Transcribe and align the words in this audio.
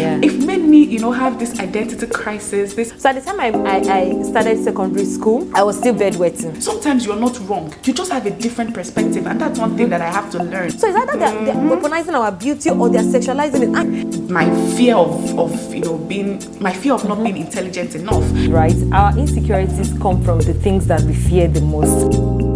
Yeah. 0.00 0.18
It 0.22 0.44
made 0.44 0.62
me, 0.62 0.82
you 0.84 0.98
know, 0.98 1.12
have 1.12 1.38
this 1.38 1.58
identity 1.60 2.06
crisis. 2.06 2.74
This 2.74 2.92
So 2.96 3.10
at 3.10 3.16
the 3.16 3.20
time 3.20 3.40
I, 3.40 3.48
I, 3.50 3.76
I 3.98 4.22
started 4.22 4.62
secondary 4.62 5.04
school, 5.04 5.48
I 5.54 5.62
was 5.62 5.76
still 5.78 5.94
bedwetting. 5.94 6.60
sometimes 6.62 7.04
you're 7.04 7.16
not 7.16 7.38
wrong. 7.48 7.74
You 7.84 7.92
just 7.92 8.10
have 8.10 8.26
a 8.26 8.30
different 8.30 8.74
perspective, 8.74 9.26
and 9.26 9.40
that's 9.40 9.58
one 9.58 9.76
thing 9.76 9.88
that 9.90 10.00
I 10.00 10.10
have 10.10 10.30
to 10.32 10.42
learn. 10.42 10.70
So 10.70 10.88
it's 10.88 10.96
either 10.96 11.18
they're, 11.18 11.44
they're 11.44 11.54
weaponizing 11.54 12.14
our 12.14 12.32
beauty 12.32 12.70
or 12.70 12.88
they're 12.88 13.02
sexualizing 13.02 13.62
it. 13.62 13.76
And, 13.76 14.30
My 14.30 14.46
fear 14.76 14.96
of, 14.96 15.38
of 15.38 15.74
you 15.74 15.80
know 15.80 15.98
being 15.98 16.40
my 16.60 16.72
fear 16.72 16.94
of 16.94 17.04
not 17.04 17.18
mm-hmm. 17.18 17.24
being 17.24 17.36
intelligent 17.46 17.94
enough. 17.94 18.24
right? 18.48 18.76
Our 18.92 19.18
insecurities 19.18 19.92
come 19.98 20.22
from 20.22 20.38
the 20.40 20.54
things 20.54 20.86
that 20.86 21.02
we 21.02 21.14
fear 21.14 21.48
the 21.48 21.60
most. 21.60 22.49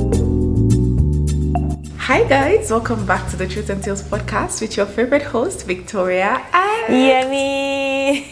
Hi 2.05 2.23
guys, 2.29 2.71
welcome 2.71 3.07
back 3.07 3.31
to 3.31 3.37
the 3.39 3.49
Truth 3.49 3.71
and 3.71 3.83
Tales 3.83 4.03
podcast 4.03 4.61
with 4.61 4.77
your 4.77 4.85
favorite 4.85 5.23
host 5.23 5.67
Victoria 5.67 6.47
and 6.53 6.93
Yemi! 6.93 8.27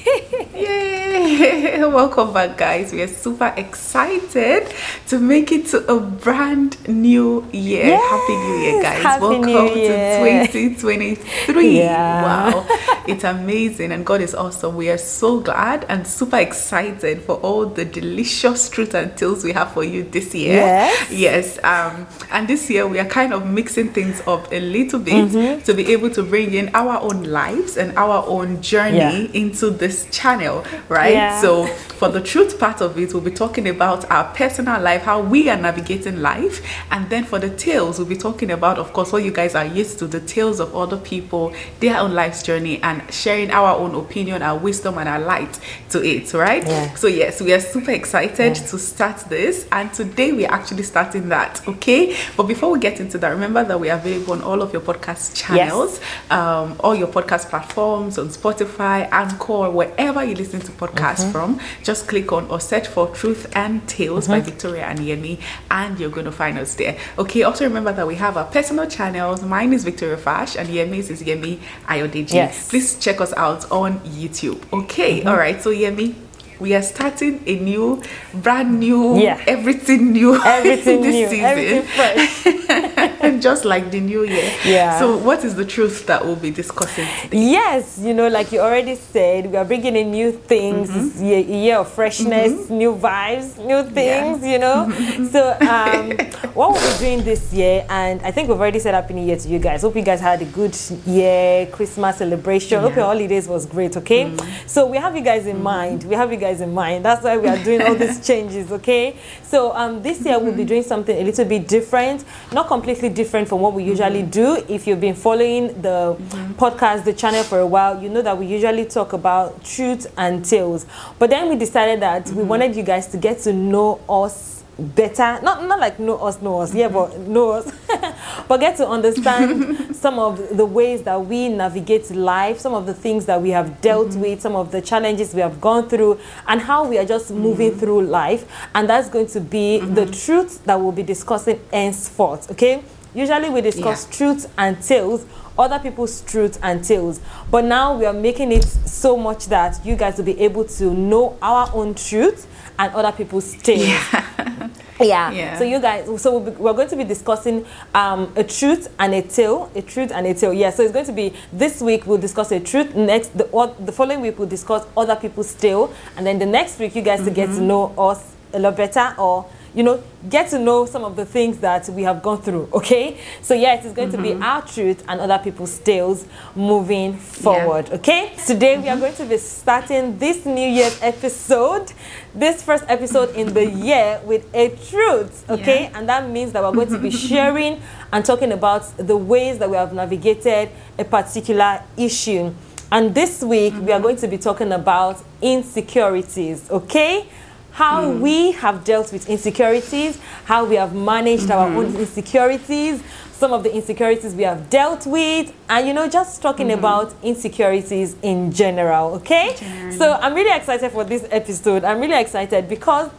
Yay! 0.55 1.02
Welcome 1.93 2.33
back, 2.33 2.57
guys. 2.57 2.91
We 2.91 3.03
are 3.03 3.07
super 3.07 3.53
excited 3.55 4.73
to 5.09 5.19
make 5.19 5.53
it 5.53 5.67
to 5.67 5.85
a 5.93 6.01
brand 6.01 6.89
new 6.89 7.47
year. 7.53 7.85
Yes! 7.85 8.11
Happy 8.11 8.33
New 8.33 8.57
Year, 8.63 8.83
guys. 8.83 9.03
Happy 9.03 9.21
Welcome 9.21 9.77
Year. 9.77 10.47
to 10.47 10.53
2023. 10.79 11.79
Yeah. 11.79 12.23
Wow. 12.23 12.67
It's 13.05 13.25
amazing 13.25 13.91
and 13.91 14.07
God 14.07 14.21
is 14.21 14.33
awesome. 14.33 14.77
We 14.77 14.89
are 14.89 14.97
so 14.97 15.41
glad 15.41 15.85
and 15.89 16.07
super 16.07 16.37
excited 16.39 17.21
for 17.23 17.35
all 17.39 17.67
the 17.67 17.85
delicious 17.85 18.69
truth 18.71 18.95
and 18.95 19.15
tales 19.17 19.43
we 19.43 19.51
have 19.53 19.73
for 19.73 19.83
you 19.83 20.05
this 20.05 20.33
year. 20.37 20.55
Yes. 20.55 21.11
Yes. 21.11 21.59
Um, 21.65 22.07
and 22.31 22.47
this 22.47 22.71
year 22.71 22.87
we 22.87 23.01
are 23.01 23.05
kind 23.05 23.33
of 23.35 23.45
mixing 23.45 23.89
things 23.89 24.23
up 24.29 24.51
a 24.53 24.61
little 24.61 25.01
bit 25.01 25.13
Mm-hmm. 25.13 25.63
to 25.65 25.75
be 25.75 25.93
able 25.93 26.11
to 26.11 26.23
bring 26.23 26.55
in 26.55 26.71
our 26.75 27.01
own 27.03 27.25
lives 27.25 27.77
and 27.77 27.93
our 27.99 28.25
own 28.25 28.63
journey 28.63 28.99
Yeah. 28.99 29.27
into 29.35 29.71
this 29.71 30.07
channel, 30.13 30.65
right? 30.89 31.02
Yeah. 31.11 31.41
So, 31.41 31.67
for 31.67 32.09
the 32.09 32.21
truth 32.21 32.59
part 32.59 32.81
of 32.81 32.99
it, 32.99 33.13
we'll 33.15 33.23
be 33.23 33.31
talking 33.31 33.69
about 33.69 34.11
our 34.11 34.25
personal 34.35 34.81
life, 34.81 35.03
how 35.03 35.21
we 35.21 35.49
are 35.49 35.57
navigating 35.57 36.21
life, 36.21 36.61
and 36.91 37.09
then 37.11 37.25
for 37.25 37.39
the 37.39 37.51
tales, 37.51 37.99
we'll 37.99 38.09
be 38.09 38.17
talking 38.17 38.51
about, 38.51 38.79
of 38.79 38.93
course, 38.93 39.13
what 39.13 39.23
you 39.23 39.31
guys 39.31 39.55
are 39.55 39.67
used 39.67 39.99
to 40.01 40.07
the 40.07 40.21
tales 40.21 40.59
of 40.59 40.75
other 40.75 40.97
people, 40.97 41.55
their 41.81 41.99
own 41.99 42.13
life's 42.13 42.43
journey, 42.43 42.83
and 42.83 43.03
sharing 43.13 43.51
our 43.51 43.79
own 43.79 43.95
opinion, 43.95 44.43
our 44.43 44.59
wisdom, 44.59 44.99
and 44.99 45.09
our 45.09 45.21
light 45.21 45.59
to 45.91 46.03
it, 46.03 46.33
right? 46.35 46.67
Yeah. 46.67 46.95
So, 46.95 47.07
yes, 47.07 47.41
we 47.41 47.53
are 47.53 47.61
super 47.61 47.93
excited 47.93 48.55
to 48.57 48.79
start 48.79 49.19
this, 49.29 49.67
and 49.71 49.93
today 49.93 50.33
we 50.33 50.45
are 50.47 50.53
actually 50.53 50.83
starting 50.83 51.29
that, 51.29 51.67
okay? 51.69 52.17
But 52.37 52.45
before 52.45 52.71
we 52.73 52.81
get 52.81 52.99
into 53.01 53.19
that, 53.19 53.29
remember 53.29 53.63
that 53.65 53.79
we 53.79 53.91
are 53.91 53.99
available 53.99 54.33
on 54.33 54.43
all 54.43 54.61
of 54.63 54.73
your 54.73 54.83
podcast 54.83 55.37
channels, 55.37 56.01
um, 56.31 56.77
all 56.81 56.95
your 56.95 57.09
podcast 57.09 57.49
platforms 57.49 58.19
on 58.19 58.29
Spotify, 58.29 59.09
Anchor, 59.13 59.71
wherever 59.71 60.25
you 60.25 60.35
listen 60.35 60.61
to 60.61 60.73
podcasts 60.73 60.92
Mm-hmm. 60.95 61.31
from. 61.33 61.61
Just 61.83 62.09
click 62.09 62.33
on 62.33 62.49
or 62.51 62.61
search 62.61 62.87
for 62.89 63.09
Truth 63.09 63.53
and 63.57 63.87
Tales 63.89 64.29
by 64.29 64.41
mm-hmm. 64.41 64.51
Victoria 64.51 64.85
and 64.85 64.99
Yemi, 64.99 65.41
and 65.71 65.99
you're 65.99 66.11
going 66.11 66.27
to 66.27 66.33
find 66.33 66.59
us 66.59 66.75
there. 66.75 66.97
Okay, 67.19 67.43
also 67.43 67.65
remember 67.65 67.93
that 67.93 68.07
we 68.07 68.15
have 68.17 68.37
our 68.37 68.45
personal 68.47 68.87
channels. 68.87 69.43
Mine 69.43 69.73
is 69.73 69.85
Victoria 69.85 70.17
Fash, 70.17 70.57
and 70.57 70.69
Yemi's 70.69 71.11
is 71.11 71.23
Yemi 71.23 71.59
Ayodeji. 71.87 72.35
Yes. 72.35 72.69
Please 72.69 72.99
check 72.99 73.21
us 73.21 73.33
out 73.35 73.71
on 73.71 74.01
YouTube. 74.01 74.61
Okay, 74.73 75.21
mm-hmm. 75.21 75.29
all 75.29 75.37
right, 75.37 75.61
so 75.63 75.71
Yemi. 75.71 76.15
We 76.61 76.75
are 76.75 76.83
starting 76.83 77.43
a 77.45 77.57
new, 77.59 78.01
brand 78.33 78.79
new, 78.79 79.19
Yeah. 79.19 79.43
everything 79.49 80.13
new, 80.13 80.41
Everything 80.41 81.03
this 81.07 81.13
new, 81.13 81.29
season. 81.29 81.45
everything. 81.45 82.92
just 83.41 83.65
like 83.65 83.91
the 83.91 84.01
new 84.01 84.25
year. 84.25 84.53
Yeah. 84.65 84.99
So, 84.99 85.17
what 85.17 85.45
is 85.45 85.55
the 85.55 85.65
truth 85.65 86.07
that 86.07 86.25
we'll 86.25 86.37
be 86.37 86.51
discussing 86.51 87.07
today? 87.23 87.39
Yes, 87.51 87.99
you 87.99 88.15
know, 88.15 88.29
like 88.29 88.51
you 88.53 88.61
already 88.61 88.97
said, 88.97 89.51
we 89.51 89.57
are 89.57 89.65
bringing 89.65 89.97
in 89.97 90.11
new 90.11 90.33
things. 90.33 90.91
Mm-hmm. 90.91 91.25
Year, 91.25 91.39
year 91.39 91.77
of 91.79 91.89
freshness, 91.93 92.69
new 92.69 92.95
vibes, 92.95 93.65
new 93.65 93.83
things, 93.91 94.45
you 94.45 94.59
know. 94.59 94.91
so, 95.31 95.53
um, 95.61 96.11
what 96.55 96.73
we'll 96.73 96.93
be 96.93 96.99
doing 96.99 97.25
this 97.25 97.53
year, 97.53 97.87
and 97.89 98.21
I 98.23 98.31
think 98.31 98.49
we've 98.49 98.59
already 98.59 98.79
said 98.79 98.95
Happy 98.95 99.15
New 99.15 99.25
Year 99.27 99.37
to 99.37 99.49
you 99.49 99.59
guys. 99.59 99.83
Hope 99.83 99.95
you 99.97 100.03
guys 100.03 100.21
had 100.21 100.43
a 100.43 100.47
good 100.47 100.77
year, 101.07 101.67
Christmas 101.67 102.19
celebration. 102.19 102.81
Hope 102.81 102.91
Yeah. 102.91 102.95
Mm. 102.95 102.97
your 102.97 103.07
holidays 103.07 103.49
was 103.49 103.67
great, 103.67 103.97
okay? 103.99 104.35
So, 104.67 104.87
we 104.87 104.97
have 104.99 105.15
you 105.17 105.23
guys 105.23 105.47
in 105.47 105.63
mind. 105.63 106.05
We 106.05 106.15
have 106.17 106.33
you 106.33 106.39
guys 106.39 106.61
in 106.61 106.75
mind. 106.75 107.05
That's 107.05 107.23
why 107.23 107.37
we 107.39 107.47
are 107.49 107.63
doing 107.63 107.83
all 107.83 107.95
these 107.95 108.27
changes, 108.27 108.73
okay? 108.73 109.17
So, 109.45 109.75
um, 109.77 110.03
this 110.03 110.25
year 110.25 110.39
we'll 110.39 110.55
be 110.57 110.65
doing 110.65 110.83
something 110.83 111.17
a 111.17 111.23
little 111.25 111.45
bit 111.45 111.69
different, 111.69 112.25
not 112.53 112.67
completely 112.67 113.11
different 113.13 113.49
from 113.49 113.61
what 113.61 113.75
we 113.75 113.85
usually 113.85 114.23
mm-hmm. 114.23 114.31
do. 114.31 114.65
If 114.69 114.87
you've 114.87 115.01
been 115.01 115.15
following 115.15 115.69
the 115.81 116.17
mm-hmm. 116.19 116.53
podcast, 116.53 117.05
the 117.05 117.13
channel 117.13 117.43
for 117.45 117.59
a 117.59 117.67
while, 117.67 118.03
you 118.03 118.09
know 118.09 118.23
that 118.23 118.37
we 118.37 118.47
usually 118.47 118.85
talk 118.87 119.13
about 119.13 119.65
truth 119.65 120.13
and 120.19 120.45
tales. 120.45 120.87
But 121.19 121.31
then 121.31 121.49
we 121.49 121.57
decided 121.57 122.01
that 122.01 122.27
we 122.27 122.33
mm-hmm. 122.33 122.49
wanted 122.49 122.77
you 122.77 122.83
guys 122.83 123.07
to 123.09 123.17
get 123.17 123.39
to 123.41 123.53
know 123.53 124.01
us 124.09 124.53
better. 124.79 125.41
Not 125.43 125.65
not 125.65 125.79
like 125.79 125.99
know 125.99 126.17
us 126.19 126.41
know 126.41 126.61
us 126.61 126.75
yeah 126.75 126.89
but 126.89 127.19
know 127.19 127.51
us. 127.51 127.73
But 128.49 128.61
get 128.61 128.77
to 128.79 128.89
understand 128.89 129.95
some 130.03 130.19
of 130.19 130.57
the 130.57 130.65
ways 130.65 131.03
that 131.03 131.25
we 131.27 131.49
navigate 131.49 132.11
life 132.11 132.59
some 132.59 132.75
of 132.75 132.87
the 132.87 132.95
things 132.95 133.27
that 133.27 133.41
we 133.41 133.51
have 133.51 133.81
dealt 133.81 134.15
with 134.17 134.41
some 134.41 134.57
of 134.57 134.73
the 134.73 134.81
challenges 134.81 135.35
we 135.35 135.41
have 135.41 135.61
gone 135.61 135.89
through 135.89 136.19
and 136.49 136.61
how 136.61 136.87
we 136.87 136.99
are 136.99 137.05
just 137.05 137.31
moving 137.31 137.73
through 137.73 138.03
life. 138.03 138.45
And 138.75 138.89
that's 138.89 139.09
going 139.09 139.27
to 139.29 139.41
be 139.41 139.79
the 139.79 140.07
truth 140.07 140.65
that 140.65 140.81
we'll 140.81 140.93
be 140.93 141.03
discussing 141.03 141.61
henceforth 141.73 142.51
okay 142.51 142.83
usually 143.15 143.51
we 143.51 143.61
discuss 143.61 144.07
Yeah. 144.07 144.17
truth 144.17 144.53
and 144.59 144.83
tales 144.83 145.25
other 145.59 145.79
people's 145.79 146.23
truths 146.23 146.59
and 146.63 146.83
tales 146.83 147.21
but 147.51 147.65
now 147.65 147.97
we 147.97 148.07
are 148.07 148.13
making 148.15 148.53
it 148.53 148.65
so 148.65 149.17
much 149.17 149.47
that 149.47 149.85
you 149.85 149.95
guys 149.97 150.17
will 150.17 150.25
be 150.25 150.41
able 150.41 150.65
to 150.65 150.93
know 150.95 151.37
our 151.43 151.71
own 151.75 151.95
truth 151.95 152.47
and 152.79 152.95
other 152.95 153.13
people's 153.13 153.55
tales 153.63 153.91
yeah. 155.01 155.31
Yeah. 155.33 155.59
So 155.59 155.65
you 155.65 155.81
guys, 155.81 156.23
so 156.23 156.39
we'll 156.39 156.51
be, 156.53 156.57
we're 156.63 156.73
going 156.73 156.89
to 156.89 156.97
be 156.97 157.05
discussing 157.05 157.67
um, 157.95 158.33
a 158.37 158.45
truth 158.45 158.93
and 158.99 159.15
a 159.15 159.23
tale, 159.23 159.71
a 159.75 159.83
truth 159.83 160.13
and 160.13 160.27
a 160.27 160.35
tale. 160.35 160.53
Yeah. 160.53 160.71
So 160.71 160.83
it's 160.83 160.93
going 160.93 161.07
to 161.07 161.13
be 161.13 161.35
this 161.53 161.81
week 161.83 162.07
we'll 162.07 162.19
discuss 162.19 162.53
a 162.53 162.61
truth. 162.61 162.95
Next, 162.95 163.37
the 163.37 163.45
or, 163.47 163.75
the 163.81 163.93
following 163.93 164.21
week 164.21 164.39
we'll 164.39 164.49
discuss 164.49 164.87
other 164.97 165.17
people's 165.17 165.53
tale, 165.55 165.93
and 166.17 166.27
then 166.27 166.39
the 166.39 166.47
next 166.47 166.79
week 166.79 166.95
you 166.95 167.03
guys 167.03 167.25
to 167.25 167.31
get 167.31 167.47
to 167.47 167.61
know 167.61 167.93
us 167.99 168.35
a 168.53 168.59
lot 168.61 168.77
better, 168.77 169.15
or 169.19 169.47
you 169.75 169.83
know, 169.83 170.03
get 170.29 170.51
to 170.51 170.59
know 170.59 170.87
some 170.87 171.05
of 171.05 171.17
the 171.17 171.25
things 171.25 171.59
that 171.59 171.89
we 171.89 172.03
have 172.03 172.23
gone 172.23 172.41
through. 172.41 172.69
Okay. 172.83 173.19
So 173.43 173.55
yeah, 173.55 173.75
it 173.75 173.85
is 173.85 173.93
going 173.93 174.11
to 174.11 174.19
be 174.19 174.31
mm-hmm. 174.31 174.43
our 174.43 174.63
truth 174.67 175.05
and 175.09 175.21
other 175.21 175.39
people's 175.39 175.79
tales 175.79 176.27
moving 176.57 177.17
forward. 177.17 177.89
Okay. 177.91 178.35
Today 178.45 178.77
we 178.77 178.89
are 178.89 178.97
going 178.97 179.15
to 179.15 179.25
be 179.25 179.39
starting 179.39 180.19
this 180.19 180.45
New 180.45 180.69
Year's 180.69 180.99
episode, 181.01 181.93
this 182.35 182.63
first 182.63 182.85
episode 182.89 183.35
in 183.37 183.55
the 183.55 183.65
year 183.65 184.21
with 184.25 184.53
a 184.53 184.71
truth. 184.91 185.49
Okay, 185.49 185.85
Yeah. 185.85 185.99
and 185.99 186.09
that 186.09 186.29
means 186.29 186.53
that 186.53 186.63
we're 186.63 186.73
going 186.73 186.89
to 186.89 186.99
be 186.99 187.11
sharing 187.29 187.81
and 188.13 188.25
talking 188.25 188.53
about 188.53 188.85
the 188.97 189.17
ways 189.17 189.59
that 189.59 189.71
we 189.71 189.77
have 189.77 189.93
navigated 189.93 190.71
a 190.99 191.05
particular 191.05 191.83
issue. 191.97 192.53
And 192.91 193.15
this 193.15 193.43
week 193.43 193.75
we 193.75 193.79
are 193.79 193.97
mm-hmm. 193.97 194.03
going 194.03 194.17
to 194.17 194.29
be 194.29 194.39
talking 194.39 194.73
about 194.73 195.23
insecurities. 195.41 196.69
Okay. 196.71 197.29
How 197.73 198.11
hmm. 198.11 198.21
we 198.21 198.53
have 198.53 198.85
dealt 198.85 199.13
with 199.13 199.29
insecurities, 199.29 200.19
how 200.45 200.65
we 200.65 200.77
have 200.77 200.95
managed 200.95 201.51
our 201.51 201.69
hmm. 201.69 201.79
own 201.79 201.97
insecurities, 201.97 203.03
some 203.33 203.53
of 203.53 203.63
the 203.63 203.75
insecurities 203.75 204.35
we 204.35 204.45
have 204.45 204.71
dealt 204.71 205.07
with, 205.07 205.53
and 205.69 205.89
you 205.89 205.95
know, 205.95 206.09
just 206.09 206.43
talking 206.43 206.69
hmm. 206.69 206.79
about 206.79 207.15
insecurities 207.23 208.17
in 208.23 208.53
general, 208.53 209.15
okay? 209.15 209.57
Generally. 209.59 209.99
So 209.99 210.13
I'm 210.13 210.35
really 210.35 210.57
excited 210.57 210.93
for 210.93 211.05
this 211.05 211.27
episode. 211.31 211.85
I'm 211.85 212.01
really 212.01 212.21
excited 212.21 212.69
because 212.69 213.11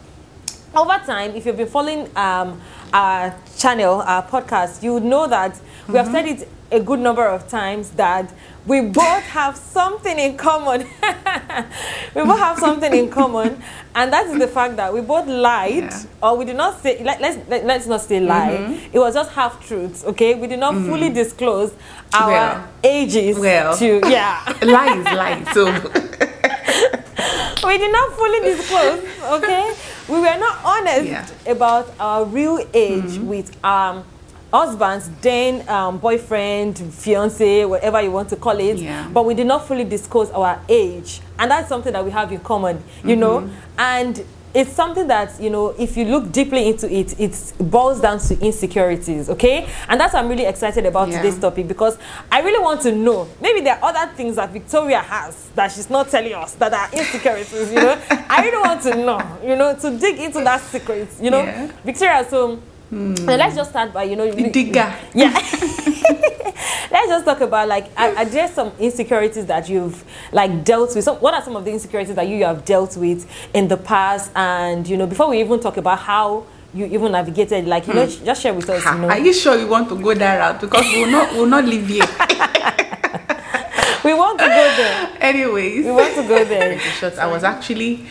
over 0.74 0.98
time, 1.04 1.34
if 1.36 1.46
you've 1.46 1.56
been 1.56 1.68
following 1.68 2.08
um, 2.16 2.60
our 2.92 3.34
channel, 3.56 4.00
our 4.02 4.22
podcast, 4.26 4.82
you 4.82 4.94
would 4.94 5.04
know 5.04 5.26
that 5.26 5.60
we 5.88 5.96
have 5.96 6.08
said 6.08 6.26
it 6.26 6.48
a 6.70 6.80
good 6.80 7.00
number 7.00 7.26
of 7.26 7.48
times 7.48 7.90
that 7.90 8.32
we 8.66 8.80
both 8.80 9.22
have 9.24 9.56
something 9.56 10.18
in 10.18 10.36
common. 10.36 10.80
we 12.14 12.24
both 12.24 12.38
have 12.38 12.58
something 12.58 12.92
in 12.94 13.10
common, 13.10 13.62
and 13.94 14.12
that 14.12 14.26
is 14.26 14.38
the 14.38 14.48
fact 14.48 14.76
that 14.76 14.92
we 14.92 15.00
both 15.02 15.26
lied, 15.26 15.84
Yeah. 15.84 16.02
or 16.22 16.36
we 16.36 16.44
did 16.46 16.56
not 16.56 16.80
say. 16.82 17.02
Let, 17.04 17.20
let's 17.20 17.48
let, 17.48 17.64
let's 17.66 17.86
not 17.86 18.00
say 18.00 18.20
lie. 18.20 18.56
Mm-hmm. 18.58 18.96
It 18.96 18.98
was 18.98 19.14
just 19.14 19.30
half 19.32 19.64
truths. 19.66 20.04
Okay, 20.04 20.34
we 20.34 20.46
did 20.46 20.60
not 20.60 20.74
fully 20.74 21.08
mm-hmm. 21.08 21.14
disclose 21.14 21.74
our 22.14 22.30
Well. 22.30 22.68
ages 22.82 23.38
Well. 23.38 23.76
to 23.76 24.00
yeah. 24.08 24.40
lie 24.62 24.96
is 24.96 25.04
lie. 25.04 25.44
So, 25.52 25.64
we 27.66 27.78
did 27.78 27.92
not 27.92 28.12
fully 28.12 28.40
disclose, 28.40 29.04
okay? 29.24 29.74
We 30.08 30.20
were 30.20 30.38
not 30.38 30.58
honest 30.64 31.04
Yeah. 31.06 31.26
about 31.46 31.92
our 32.00 32.24
real 32.24 32.58
age 32.72 33.18
mm-hmm. 33.18 33.26
with 33.28 33.62
um 33.64 34.04
husbands, 34.58 35.10
then 35.20 35.68
um, 35.68 35.98
boyfriend, 35.98 36.78
fiance, 36.94 37.64
whatever 37.64 38.00
you 38.00 38.12
want 38.12 38.28
to 38.28 38.36
call 38.36 38.58
it. 38.60 38.78
Yeah. 38.78 39.08
But 39.12 39.24
we 39.26 39.34
did 39.34 39.46
not 39.48 39.66
fully 39.66 39.84
disclose 39.84 40.30
our 40.30 40.60
age, 40.68 41.20
and 41.38 41.50
that's 41.50 41.68
something 41.68 41.92
that 41.92 42.04
we 42.04 42.12
have 42.12 42.30
in 42.30 42.38
common, 42.40 42.82
you 43.04 43.16
know. 43.16 43.50
And 43.76 44.24
it's 44.54 44.70
something 44.72 45.08
that 45.08 45.40
you 45.42 45.50
know 45.50 45.74
if 45.80 45.96
you 45.96 46.04
look 46.04 46.30
deeply 46.30 46.68
into 46.68 46.86
it 46.88 47.18
it 47.18 47.52
boils 47.58 48.00
down 48.00 48.20
to 48.20 48.38
insecurities 48.38 49.28
okay 49.28 49.66
and 49.88 50.00
that's 50.00 50.14
why 50.14 50.20
i'm 50.20 50.28
really 50.28 50.44
excited 50.44 50.86
about 50.86 51.08
Yeah. 51.08 51.16
today's 51.20 51.40
topic 51.40 51.66
because 51.66 51.98
i 52.30 52.40
really 52.40 52.62
want 52.62 52.80
to 52.82 52.92
know 52.92 53.26
maybe 53.40 53.62
there 53.62 53.74
are 53.82 53.84
other 53.92 54.12
things 54.14 54.36
that 54.36 54.52
victoria 54.52 55.00
has 55.00 55.48
that 55.56 55.72
she's 55.72 55.90
not 55.90 56.08
telling 56.08 56.34
us 56.34 56.54
that 56.54 56.72
are 56.72 56.88
insecurities 56.96 57.72
you 57.72 57.80
know 57.80 58.00
i 58.30 58.42
really 58.44 58.62
want 58.62 58.80
to 58.82 58.94
know 58.94 59.20
you 59.42 59.56
know 59.56 59.74
to 59.74 59.90
dig 59.98 60.20
into 60.20 60.38
that 60.44 60.60
secret 60.60 61.08
you 61.20 61.30
know 61.32 61.42
Yeah. 61.42 61.66
victoria 61.84 62.24
so 62.30 62.60
Hmm. 62.90 63.14
now 63.14 63.36
let's 63.36 63.56
just 63.56 63.70
start 63.70 63.92
by 63.92 64.04
you 64.04 64.14
know 64.14 64.30
digger. 64.30 64.94
yeah 65.14 65.32
let's 66.90 67.08
just 67.08 67.24
talk 67.24 67.40
about 67.40 67.66
like 67.66 67.86
are, 67.96 68.14
are 68.16 68.24
there 68.24 68.48
some 68.48 68.72
insecurities 68.78 69.46
that 69.46 69.68
you've 69.68 70.04
like 70.32 70.64
dealt 70.64 70.94
with 70.94 71.04
some, 71.04 71.16
what 71.16 71.34
are 71.34 71.42
some 71.42 71.56
of 71.56 71.64
the 71.64 71.72
insecurities 71.72 72.14
that 72.14 72.28
you 72.28 72.44
have 72.44 72.64
dealt 72.64 72.96
with 72.96 73.28
in 73.54 73.68
the 73.68 73.76
past 73.76 74.30
and 74.36 74.86
you 74.86 74.96
know 74.96 75.06
before 75.06 75.28
we 75.30 75.40
even 75.40 75.58
talk 75.60 75.76
about 75.76 75.98
how 75.98 76.44
you 76.74 76.86
even 76.86 77.12
navigated 77.12 77.66
like 77.66 77.86
you 77.86 77.94
know 77.94 78.06
hmm. 78.06 78.24
just 78.24 78.42
share 78.42 78.52
with 78.52 78.68
us 78.68 78.84
you 78.84 78.98
know 78.98 79.08
Are 79.08 79.18
you 79.18 79.32
sure 79.32 79.58
you 79.58 79.68
want 79.68 79.88
to 79.88 80.00
go 80.00 80.12
that 80.14 80.38
route? 80.38 80.60
Because 80.60 80.84
we'll 80.92 81.10
not 81.10 81.32
we'll 81.32 81.46
not 81.46 81.64
leave 81.64 81.86
here. 81.86 82.02
we 84.04 84.12
want 84.12 84.38
to 84.38 84.44
go 84.44 84.76
there 84.76 85.16
Anyways. 85.20 85.86
we 85.86 85.90
want 85.90 86.14
to 86.16 86.28
go 86.28 86.44
there 86.44 86.78
Short, 87.00 87.18
I 87.18 87.26
was 87.26 87.44
actually 87.44 88.04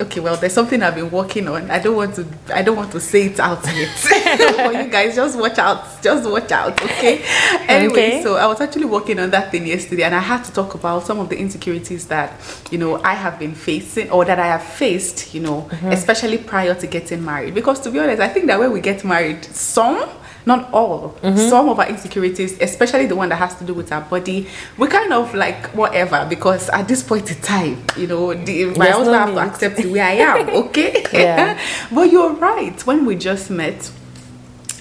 okay. 0.00 0.20
Well, 0.20 0.36
there's 0.36 0.52
something 0.52 0.82
I've 0.82 0.94
been 0.94 1.10
working 1.10 1.48
on. 1.48 1.70
I 1.70 1.78
don't 1.78 1.96
want 1.96 2.14
to. 2.16 2.26
I 2.54 2.62
don't 2.62 2.76
want 2.76 2.92
to 2.92 3.00
say 3.00 3.26
it 3.26 3.40
out 3.40 3.64
yet. 3.66 3.88
For 4.66 4.72
you 4.72 4.88
guys, 4.88 5.16
just 5.16 5.38
watch 5.38 5.58
out. 5.58 6.02
Just 6.02 6.28
watch 6.28 6.50
out. 6.52 6.80
Okay. 6.82 7.24
Anyway, 7.68 7.92
Okay. 7.92 8.22
so 8.22 8.36
I 8.36 8.46
was 8.46 8.60
actually 8.60 8.86
working 8.86 9.18
on 9.18 9.30
that 9.30 9.50
thing 9.50 9.66
yesterday, 9.66 10.04
and 10.04 10.14
I 10.14 10.20
had 10.20 10.42
to 10.44 10.52
talk 10.52 10.74
about 10.74 11.04
some 11.06 11.18
of 11.18 11.28
the 11.28 11.38
insecurities 11.38 12.06
that 12.08 12.32
you 12.70 12.78
know 12.78 13.00
I 13.02 13.14
have 13.14 13.38
been 13.38 13.54
facing 13.54 14.10
or 14.10 14.24
that 14.24 14.38
I 14.38 14.46
have 14.46 14.62
faced. 14.62 15.34
You 15.34 15.40
know, 15.40 15.58
uh-huh. 15.70 15.88
especially 15.88 16.38
prior 16.38 16.74
to 16.74 16.86
getting 16.86 17.24
married. 17.24 17.54
Because 17.54 17.80
to 17.80 17.90
be 17.90 17.98
honest, 17.98 18.20
I 18.22 18.28
think 18.28 18.46
that 18.46 18.58
when 18.58 18.72
we 18.72 18.80
get 18.80 19.04
married, 19.04 19.44
some. 19.44 20.08
Not 20.48 20.72
all. 20.72 21.14
Some 21.50 21.68
of 21.68 21.78
our 21.78 21.86
insecurities, 21.86 22.58
especially 22.58 23.04
the 23.04 23.14
one 23.14 23.28
that 23.28 23.36
has 23.36 23.54
to 23.56 23.64
do 23.64 23.74
with 23.74 23.92
our 23.92 24.00
body, 24.00 24.48
we 24.78 24.88
kind 24.88 25.12
of 25.12 25.34
like 25.34 25.66
whatever 25.74 26.24
because 26.26 26.70
at 26.70 26.88
this 26.88 27.02
point 27.02 27.30
in 27.30 27.36
time, 27.42 27.84
you 27.98 28.06
know, 28.06 28.32
the, 28.32 28.64
my 28.78 28.88
husband 28.88 29.12
no 29.12 29.18
have 29.18 29.34
to 29.34 29.40
accept 29.40 29.84
where 29.84 30.04
I 30.04 30.12
am, 30.12 30.48
okay? 30.64 31.04
Yeah. 31.12 31.60
but 31.92 32.10
you're 32.10 32.32
right. 32.32 32.80
When 32.86 33.04
we 33.04 33.16
just 33.16 33.50
met, 33.50 33.92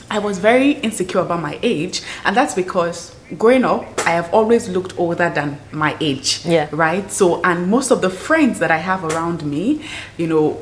I 0.10 0.20
was 0.20 0.40
very 0.40 0.72
insecure 0.72 1.20
about 1.20 1.42
my 1.42 1.60
age, 1.62 2.02
and 2.24 2.34
that's 2.34 2.56
because 2.56 3.14
growing 3.38 3.66
up, 3.66 3.84
I 4.06 4.12
have 4.12 4.34
always 4.34 4.70
looked 4.70 4.98
older 4.98 5.30
than 5.30 5.60
my 5.74 5.98
age. 6.00 6.46
Yeah. 6.46 6.70
Right. 6.72 7.12
So, 7.12 7.42
and 7.44 7.70
most 7.70 7.92
of 7.92 8.00
the 8.00 8.10
friends 8.10 8.60
that 8.60 8.72
I 8.72 8.78
have 8.78 9.04
around 9.04 9.44
me, 9.44 9.84
you 10.16 10.28
know, 10.28 10.62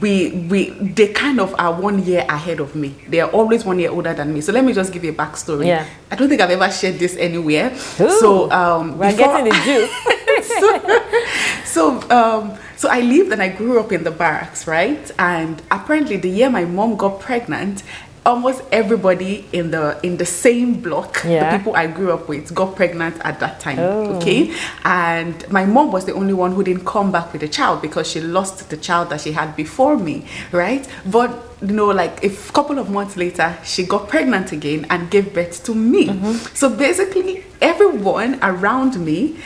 we 0.00 0.46
we 0.48 0.70
they 0.70 1.08
kind 1.08 1.40
of 1.40 1.54
are 1.58 1.72
one 1.80 2.04
year 2.04 2.24
ahead 2.28 2.60
of 2.60 2.74
me. 2.76 2.94
They 3.08 3.20
are 3.20 3.30
always 3.30 3.64
one 3.64 3.78
year 3.78 3.90
older 3.90 4.14
than 4.14 4.32
me. 4.32 4.40
So 4.40 4.52
let 4.52 4.64
me 4.64 4.72
just 4.72 4.92
give 4.92 5.02
you 5.02 5.10
a 5.10 5.14
backstory. 5.14 5.66
Yeah. 5.66 5.86
I 6.10 6.16
don't 6.16 6.28
think 6.28 6.40
I've 6.40 6.50
ever 6.50 6.70
shared 6.70 6.98
this 6.98 7.16
anywhere. 7.16 7.72
Ooh, 8.00 8.20
so 8.20 8.50
um, 8.50 8.98
we're 8.98 9.10
before- 9.10 9.26
getting 9.26 9.52
the 9.52 9.58
juice 9.64 9.90
so 11.64 12.00
um 12.10 12.56
so 12.76 12.88
i 12.88 13.00
lived 13.00 13.32
and 13.32 13.42
i 13.42 13.48
grew 13.48 13.78
up 13.78 13.92
in 13.92 14.02
the 14.04 14.10
barracks 14.10 14.66
right 14.66 15.10
and 15.18 15.62
apparently 15.70 16.16
the 16.16 16.28
year 16.28 16.50
my 16.50 16.64
mom 16.64 16.96
got 16.96 17.20
pregnant 17.20 17.82
almost 18.24 18.62
everybody 18.70 19.44
in 19.52 19.72
the 19.72 19.98
in 20.04 20.16
the 20.16 20.24
same 20.24 20.80
block 20.80 21.22
Yeah. 21.24 21.50
the 21.50 21.58
people 21.58 21.74
i 21.74 21.86
grew 21.88 22.12
up 22.12 22.28
with 22.28 22.54
got 22.54 22.76
pregnant 22.76 23.16
at 23.24 23.40
that 23.40 23.58
time 23.58 23.78
Oh. 23.80 24.16
okay 24.16 24.54
and 24.84 25.34
my 25.50 25.64
mom 25.66 25.90
was 25.90 26.04
the 26.04 26.12
only 26.14 26.32
one 26.32 26.52
who 26.52 26.62
didn't 26.62 26.84
come 26.84 27.10
back 27.10 27.32
with 27.32 27.42
a 27.42 27.48
child 27.48 27.82
because 27.82 28.06
she 28.08 28.20
lost 28.20 28.70
the 28.70 28.76
child 28.76 29.10
that 29.10 29.20
she 29.22 29.32
had 29.32 29.56
before 29.56 29.96
me 29.98 30.24
right 30.52 30.88
but 31.04 31.30
you 31.62 31.74
know 31.74 31.86
like 31.86 32.22
a 32.22 32.30
couple 32.52 32.78
of 32.78 32.90
months 32.90 33.16
later 33.16 33.56
she 33.64 33.82
got 33.84 34.08
pregnant 34.08 34.52
again 34.52 34.86
and 34.90 35.10
gave 35.10 35.34
birth 35.34 35.64
to 35.64 35.74
me 35.74 36.06
Mm-hmm. 36.06 36.54
so 36.54 36.68
basically 36.70 37.42
everyone 37.60 38.38
around 38.42 38.98
me 39.04 39.36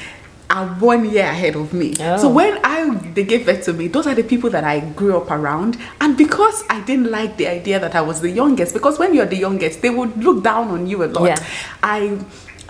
are 0.51 0.67
one 0.77 1.09
year 1.11 1.25
ahead 1.25 1.57
of 1.57 1.73
me. 1.73 1.95
Oh. 2.01 2.19
So 2.19 2.29
when 2.29 2.59
I 2.65 2.89
they 3.15 3.25
gave 3.25 3.47
birth 3.47 3.65
to 3.65 3.73
me, 3.73 3.89
those 3.89 4.07
are 4.07 4.15
the 4.15 4.23
people 4.23 4.51
that 4.51 4.65
I 4.65 4.81
grew 4.81 5.17
up 5.17 5.31
around. 5.31 5.77
And 6.01 6.17
because 6.17 6.65
I 6.71 6.81
didn't 6.83 7.11
like 7.11 7.37
the 7.37 7.49
idea 7.49 7.81
that 7.81 7.95
I 7.95 8.01
was 8.01 8.21
the 8.21 8.31
youngest, 8.31 8.75
because 8.75 8.99
when 8.99 9.15
you're 9.15 9.27
the 9.27 9.37
youngest, 9.37 9.83
they 9.83 9.91
would 9.91 10.23
look 10.23 10.45
down 10.45 10.69
on 10.69 10.87
you 10.87 11.05
a 11.05 11.07
lot. 11.07 11.27
Yeah. 11.27 11.47
I 11.83 12.19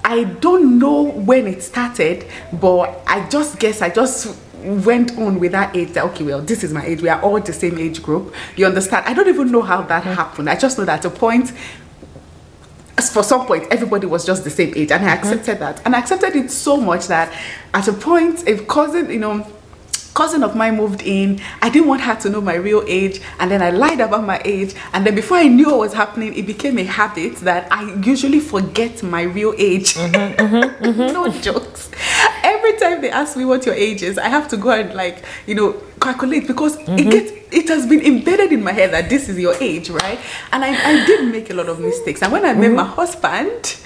I 0.04 0.24
don't 0.24 0.78
know 0.78 1.02
when 1.02 1.46
it 1.46 1.62
started, 1.62 2.26
but 2.52 3.02
I 3.06 3.28
just 3.28 3.58
guess 3.58 3.82
I 3.82 3.90
just 3.90 4.36
went 4.62 5.16
on 5.18 5.38
with 5.38 5.52
that 5.52 5.76
age 5.76 5.92
that 5.92 6.04
okay 6.04 6.24
well 6.24 6.40
this 6.40 6.64
is 6.64 6.72
my 6.72 6.84
age 6.84 7.00
we 7.00 7.08
are 7.08 7.20
all 7.20 7.38
the 7.40 7.52
same 7.52 7.78
age 7.78 8.02
group 8.02 8.34
you 8.56 8.66
understand 8.66 9.04
i 9.06 9.14
don't 9.14 9.28
even 9.28 9.52
know 9.52 9.62
how 9.62 9.80
that 9.82 10.02
happened 10.02 10.50
i 10.50 10.56
just 10.56 10.76
know 10.76 10.84
that 10.84 11.04
at 11.04 11.04
a 11.04 11.10
point 11.10 11.52
for 13.12 13.22
some 13.22 13.46
point 13.46 13.66
everybody 13.70 14.06
was 14.06 14.24
just 14.24 14.44
the 14.44 14.50
same 14.50 14.72
age 14.76 14.90
and 14.90 15.04
i 15.04 15.14
accepted 15.14 15.58
that. 15.58 15.80
And 15.84 15.94
i 15.94 15.98
accepted 15.98 16.34
it 16.34 16.50
so 16.50 16.76
much 16.76 17.08
that 17.08 17.32
at 17.74 17.86
a 17.88 17.92
point 17.92 18.46
a 18.48 18.58
cousin 18.64 19.10
you 19.10 19.18
know 19.18 19.46
cousin 20.14 20.42
of 20.42 20.56
mine 20.56 20.76
moved 20.76 21.02
in 21.02 21.38
i 21.60 21.68
didn't 21.68 21.86
want 21.88 22.00
her 22.00 22.14
to 22.14 22.30
know 22.30 22.40
my 22.40 22.54
real 22.54 22.82
age 22.86 23.20
and 23.38 23.50
then 23.50 23.60
i 23.60 23.68
lied 23.68 24.00
about 24.00 24.24
my 24.24 24.40
age 24.46 24.74
and 24.94 25.04
then 25.06 25.14
before 25.14 25.36
i 25.36 25.46
knew 25.46 25.66
what 25.66 25.78
was 25.78 25.92
happening 25.92 26.32
it 26.34 26.46
became 26.46 26.78
a 26.78 26.84
habit 26.84 27.36
that 27.36 27.70
i 27.70 27.82
usually 28.02 28.40
forget 28.40 29.02
my 29.02 29.22
real 29.22 29.54
age. 29.58 29.92
Mm-hmm, 29.94 30.40
mm-hmm, 30.40 30.84
mm-hmm. 30.84 31.06
No 31.12 31.28
jokes 31.28 31.90
every 32.46 32.76
time 32.78 33.00
they 33.00 33.10
ask 33.10 33.36
me 33.36 33.44
what 33.44 33.66
your 33.66 33.74
age 33.74 34.02
is 34.02 34.18
i 34.18 34.28
have 34.28 34.46
to 34.48 34.56
go 34.56 34.70
and 34.70 34.94
like 34.94 35.24
you 35.46 35.54
know 35.54 35.72
calculate 36.00 36.46
because 36.46 36.76
it 36.76 36.86
mm-hmm. 36.86 37.10
gets 37.10 37.32
it 37.52 37.68
has 37.68 37.86
been 37.86 38.00
embedded 38.00 38.52
in 38.52 38.62
my 38.62 38.72
head 38.72 38.92
that 38.92 39.08
this 39.08 39.28
is 39.28 39.38
your 39.38 39.54
age 39.60 39.90
right? 39.90 40.18
And 40.52 40.64
i, 40.64 40.70
I 40.92 41.06
did 41.06 41.30
make 41.32 41.50
a 41.50 41.54
lot 41.54 41.68
of 41.68 41.80
mistakes. 41.80 42.22
And 42.22 42.32
when 42.32 42.44
i 42.44 42.52
met 42.52 42.72
my 42.72 42.84
husband 42.84 43.76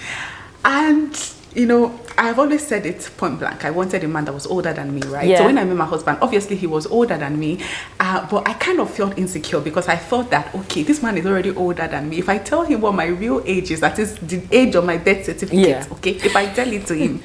and 0.64 1.12
you 1.54 1.66
know 1.66 1.98
i've 2.18 2.38
always 2.38 2.66
said 2.66 2.84
it 2.86 3.10
point 3.16 3.38
blank. 3.38 3.64
I 3.64 3.70
wanted 3.70 4.04
a 4.04 4.08
man 4.08 4.24
that 4.26 4.32
was 4.32 4.46
older 4.46 4.72
than 4.72 4.94
me 4.94 5.02
right? 5.02 5.28
Yeah. 5.28 5.38
so 5.38 5.44
when 5.46 5.58
i 5.58 5.64
met 5.64 5.76
my 5.76 5.84
husband 5.84 6.18
obviously 6.20 6.56
he 6.56 6.66
was 6.66 6.86
older 6.86 7.16
than 7.16 7.38
me 7.38 7.60
uh, 7.98 8.26
but 8.30 8.46
i 8.48 8.52
kind 8.54 8.80
of 8.80 8.90
felt 8.92 9.16
insecure 9.18 9.60
because 9.60 9.88
i 9.88 9.96
thought 9.96 10.30
that 10.30 10.54
okay 10.54 10.82
this 10.82 11.02
man 11.02 11.16
is 11.18 11.26
already 11.26 11.50
older 11.54 11.86
than 11.88 12.08
me. 12.08 12.18
If 12.18 12.28
i 12.28 12.38
tell 12.38 12.62
him 12.64 12.80
what 12.80 12.94
my 12.94 13.06
real 13.06 13.42
age 13.46 13.70
is 13.70 13.80
that 13.80 13.98
is 13.98 14.16
the 14.16 14.42
age 14.50 14.74
of 14.74 14.84
my 14.84 14.98
birth 14.98 15.24
certificate 15.26 15.68
Yeah. 15.68 15.86
okay? 15.92 16.12
If 16.12 16.34
i 16.36 16.46
tell 16.46 16.70
it 16.72 16.86
to 16.88 16.94
him 16.94 17.22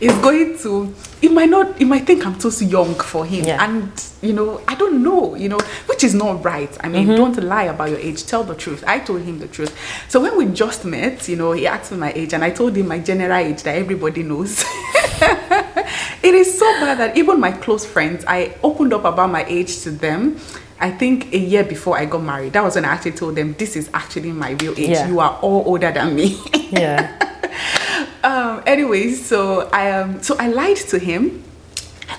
it's 0.00 0.18
going 0.18 0.58
to 0.58 0.94
he 1.20 1.28
might 1.28 1.48
not 1.48 1.76
he 1.78 1.84
might 1.84 2.06
think 2.06 2.26
i'm 2.26 2.38
too 2.38 2.50
young 2.64 2.94
for 2.94 3.24
him. 3.24 3.44
Yeah. 3.44 3.64
and 3.64 3.90
you 4.22 4.32
know 4.32 4.60
i 4.68 4.74
don't 4.74 5.02
know 5.02 5.34
you 5.34 5.48
know 5.48 5.58
which 5.86 6.04
is 6.04 6.14
not 6.14 6.44
right. 6.44 6.74
I 6.84 6.88
mean 6.88 7.08
don't 7.08 7.36
lie 7.42 7.64
about 7.64 7.88
your 7.90 7.98
age. 7.98 8.26
Tell 8.26 8.44
the 8.44 8.54
truth. 8.54 8.84
I 8.86 8.98
told 8.98 9.22
him 9.22 9.38
the 9.38 9.48
truth. 9.48 9.74
So 10.08 10.20
when 10.20 10.36
we 10.36 10.46
just 10.46 10.84
met 10.84 11.28
you 11.28 11.36
know 11.36 11.52
he 11.52 11.66
asked 11.66 11.90
me 11.92 11.98
my 11.98 12.12
age 12.12 12.32
and 12.34 12.44
i 12.44 12.50
told 12.50 12.76
him 12.76 12.88
my 12.88 12.98
general 12.98 13.32
age 13.38 13.62
that 13.62 13.76
everybody 13.76 14.22
knows 14.22 14.35
it 16.22 16.34
is 16.34 16.58
so 16.58 16.66
bad 16.80 16.98
that 16.98 17.16
even 17.16 17.40
my 17.40 17.52
close 17.52 17.84
friends 17.86 18.24
i 18.26 18.54
opened 18.62 18.92
up 18.92 19.04
about 19.04 19.30
my 19.30 19.44
age 19.46 19.80
to 19.80 19.90
them 19.90 20.38
I 20.78 20.90
think 20.90 21.32
a 21.32 21.38
year 21.38 21.64
before 21.64 21.96
I 21.96 22.04
got 22.04 22.22
married, 22.22 22.52
that 22.52 22.62
was 22.62 22.74
when 22.74 22.84
I 22.84 22.88
actually 22.88 23.12
told 23.12 23.34
them 23.34 23.54
this 23.54 23.76
is 23.76 23.88
actually 23.94 24.30
my 24.32 24.50
real 24.50 24.72
age. 24.72 24.90
Yeah. 24.90 25.08
You 25.08 25.20
are 25.20 25.38
all 25.40 25.62
older 25.64 25.90
than 25.90 26.14
me. 26.14 26.38
yeah 26.70 27.16
um 28.24 28.62
anyways 28.66 29.24
so 29.24 29.68
i 29.72 29.90
um 29.92 30.20
so 30.22 30.36
i 30.38 30.48
lied 30.48 30.76
to 30.76 30.98
him 30.98 31.42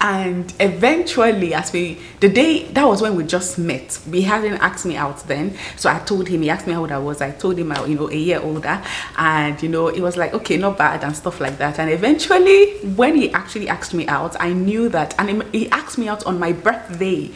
and 0.01 0.53
eventually 0.59 1.53
as 1.53 1.71
we 1.71 1.97
the 2.19 2.29
day 2.29 2.65
that 2.65 2.85
was 2.85 3.01
when 3.01 3.15
we 3.15 3.23
just 3.23 3.57
met. 3.57 3.99
We 4.09 4.21
hadn't 4.21 4.55
asked 4.55 4.85
me 4.85 4.95
out 4.95 5.19
then. 5.27 5.57
So 5.75 5.89
i 5.89 5.99
told 5.99 6.27
him 6.27 6.41
he 6.41 6.49
asked 6.49 6.67
me 6.67 6.73
how 6.73 6.81
old 6.81 6.91
i 6.91 6.97
was. 6.97 7.21
I 7.21 7.31
told 7.31 7.57
him 7.57 7.71
I, 7.71 7.85
you 7.85 7.95
know 7.95 8.09
a 8.09 8.15
year 8.15 8.39
older. 8.41 8.81
And 9.17 9.61
you 9.61 9.69
know 9.69 9.87
it 9.87 10.01
was 10.01 10.17
like 10.17 10.33
okay 10.33 10.57
not 10.57 10.77
bad 10.77 11.03
and 11.03 11.15
stuff 11.15 11.39
like 11.39 11.57
that. 11.57 11.79
And 11.79 11.89
eventually 11.89 12.77
when 12.95 13.15
he 13.15 13.31
actually 13.31 13.69
asked 13.69 13.93
me 13.93 14.07
out 14.07 14.35
i 14.39 14.51
knew 14.53 14.89
that 14.89 15.15
and 15.19 15.43
he- 15.43 15.59
he 15.59 15.71
asked 15.71 15.97
me 15.97 16.07
out 16.07 16.25
on 16.25 16.39
my 16.39 16.51
birthday. 16.51 17.31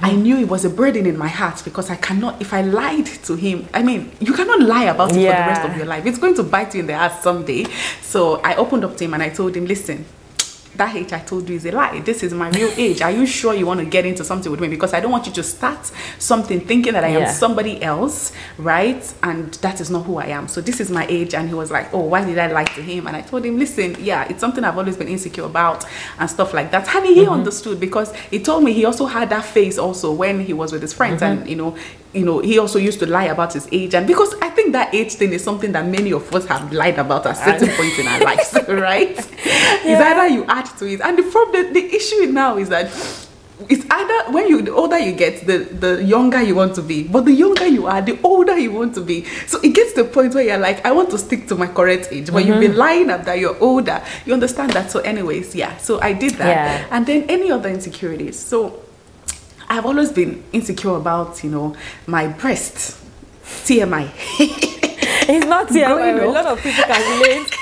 I 0.00 0.10
mm-hmm. 0.10 0.22
knew 0.22 0.36
it 0.38 0.48
was 0.48 0.64
a 0.64 0.70
burden 0.70 1.06
in 1.06 1.18
my 1.18 1.28
heart 1.28 1.62
because 1.64 1.90
i 1.90 1.96
cannot 1.96 2.40
if 2.40 2.52
i 2.52 2.62
lied 2.62 3.06
to 3.06 3.34
him 3.34 3.68
i 3.74 3.82
mean 3.82 4.12
you 4.20 4.32
cannot 4.32 4.60
lie 4.60 4.84
about 4.84 5.10
it 5.10 5.14
for 5.14 5.20
the 5.20 5.26
rest 5.28 5.68
of 5.68 5.76
your 5.76 5.86
life. 5.86 6.06
It's 6.06 6.18
going 6.18 6.34
to 6.36 6.42
bite 6.42 6.74
you 6.74 6.80
in 6.80 6.86
the 6.86 6.94
ass 6.94 7.22
someday. 7.22 7.66
So 8.02 8.40
i 8.42 8.54
opened 8.54 8.84
up 8.84 8.96
to 8.98 9.04
him 9.04 9.14
and 9.14 9.22
i 9.22 9.28
told 9.28 9.56
him 9.56 9.66
listen 9.66 10.04
that 10.76 10.94
age 10.94 11.12
I 11.12 11.20
told 11.20 11.48
you 11.48 11.56
is 11.56 11.66
a 11.66 11.72
lie. 11.72 12.00
This 12.00 12.22
is 12.22 12.32
my 12.32 12.50
real 12.50 12.72
age. 12.76 13.00
Are 13.02 13.10
you 13.10 13.26
sure 13.26 13.54
you 13.54 13.66
want 13.66 13.80
to 13.80 13.86
get 13.86 14.06
into 14.06 14.24
something 14.24 14.50
with 14.50 14.60
me? 14.60 14.68
Because 14.68 14.94
I 14.94 15.00
don't 15.00 15.10
want 15.10 15.26
you 15.26 15.32
to 15.32 15.42
start 15.42 15.90
something 16.18 16.60
thinking 16.60 16.92
that 16.92 17.04
I 17.04 17.08
am 17.08 17.32
somebody 17.32 17.82
else, 17.82 18.32
right? 18.58 19.14
And 19.22 19.54
that 19.54 19.80
is 19.80 19.90
not 19.90 20.04
who 20.04 20.18
I 20.18 20.26
am. 20.26 20.48
So 20.48 20.60
this 20.60 20.80
is 20.80 20.90
my 20.90 21.06
age. 21.08 21.34
And 21.34 21.48
he 21.48 21.54
was 21.54 21.70
like, 21.70 21.92
Oh, 21.92 22.00
why 22.00 22.24
did 22.24 22.38
I 22.38 22.50
lie 22.50 22.64
to 22.64 22.82
him? 22.82 23.06
And 23.06 23.16
I 23.16 23.22
told 23.22 23.44
him, 23.44 23.58
Listen, 23.58 23.96
yeah, 23.98 24.26
it's 24.28 24.40
something 24.40 24.64
I've 24.64 24.78
always 24.78 24.96
been 24.96 25.08
insecure 25.08 25.44
about 25.44 25.84
and 26.18 26.28
stuff 26.28 26.54
like 26.54 26.70
that. 26.70 26.88
And 26.94 27.06
he 27.06 27.22
mm-hmm. 27.22 27.32
understood 27.32 27.80
because 27.80 28.14
he 28.30 28.40
told 28.40 28.64
me 28.64 28.72
he 28.72 28.84
also 28.84 29.06
had 29.06 29.30
that 29.30 29.44
phase 29.44 29.78
also 29.78 30.12
when 30.12 30.40
he 30.40 30.52
was 30.52 30.72
with 30.72 30.82
his 30.82 30.92
friends 30.92 31.22
mm-hmm. 31.22 31.42
and 31.42 31.50
you 31.50 31.56
know 31.56 31.76
you 32.12 32.24
know, 32.24 32.38
he 32.40 32.58
also 32.58 32.78
used 32.78 32.98
to 33.00 33.06
lie 33.06 33.24
about 33.24 33.52
his 33.52 33.68
age, 33.72 33.94
and 33.94 34.06
because 34.06 34.34
I 34.40 34.50
think 34.50 34.72
that 34.72 34.94
age 34.94 35.14
thing 35.14 35.32
is 35.32 35.44
something 35.44 35.72
that 35.72 35.86
many 35.86 36.12
of 36.12 36.34
us 36.34 36.46
have 36.46 36.72
lied 36.72 36.98
about 36.98 37.26
at 37.26 37.36
certain 37.36 37.68
points 37.76 37.98
in 37.98 38.06
our 38.06 38.20
lives, 38.20 38.54
right? 38.68 39.16
It's 39.18 40.00
either 40.00 40.28
you 40.28 40.44
add 40.46 40.66
to 40.78 40.86
it, 40.86 41.00
and 41.00 41.18
the 41.18 41.24
problem, 41.24 41.72
the 41.72 41.94
issue 41.94 42.26
now 42.26 42.56
is 42.56 42.68
that 42.70 42.86
it's 43.68 43.86
either 43.90 44.32
when 44.32 44.48
you 44.48 44.60
the 44.60 44.72
older 44.72 44.98
you 44.98 45.12
get 45.12 45.46
the 45.46 45.58
the 45.58 46.04
younger 46.04 46.42
you 46.42 46.54
want 46.54 46.74
to 46.74 46.82
be. 46.82 47.04
But 47.04 47.24
the 47.24 47.32
younger 47.32 47.66
you 47.66 47.86
are 47.86 48.02
the 48.02 48.18
older 48.22 48.56
you 48.58 48.72
want 48.72 48.94
to 48.94 49.00
be. 49.00 49.24
So 49.46 49.60
it 49.60 49.74
gets 49.74 49.94
to 49.94 50.02
the 50.02 50.08
point 50.08 50.34
where 50.34 50.44
you're 50.44 50.58
like 50.58 50.84
i 50.84 50.92
want 50.92 51.10
to 51.10 51.18
stick 51.18 51.48
to 51.48 51.54
my 51.54 51.66
correct 51.66 52.08
age. 52.10 52.26
But 52.26 52.44
mm-hmm. 52.44 52.48
you've 52.48 52.60
been 52.60 52.76
lying 52.76 53.10
up 53.10 53.24
that 53.24 53.38
you're 53.38 53.58
older. 53.62 54.02
You 54.26 54.34
understand 54.34 54.72
that. 54.72 54.90
So 54.90 55.00
anyways 55.00 55.54
yeah. 55.54 55.76
So 55.78 56.00
i 56.00 56.12
did 56.12 56.34
that. 56.34 56.48
Yeah. 56.48 56.86
and 56.90 57.06
then 57.06 57.24
any 57.28 57.50
other 57.50 57.70
insecurities. 57.70 58.38
So 58.38 58.82
i've 59.68 59.86
always 59.86 60.12
been 60.12 60.42
insecure 60.52 60.96
about 60.96 61.42
you 61.42 61.50
know 61.50 61.74
my 62.06 62.26
breast 62.26 62.98
tmi 63.64 64.10
it's 65.28 65.46
not 65.46 65.68
tmi 65.68 66.22
a 66.22 66.26
lot 66.26 66.46
of 66.46 66.58
people 66.60 66.84
can 66.84 67.20
relate 67.20 67.52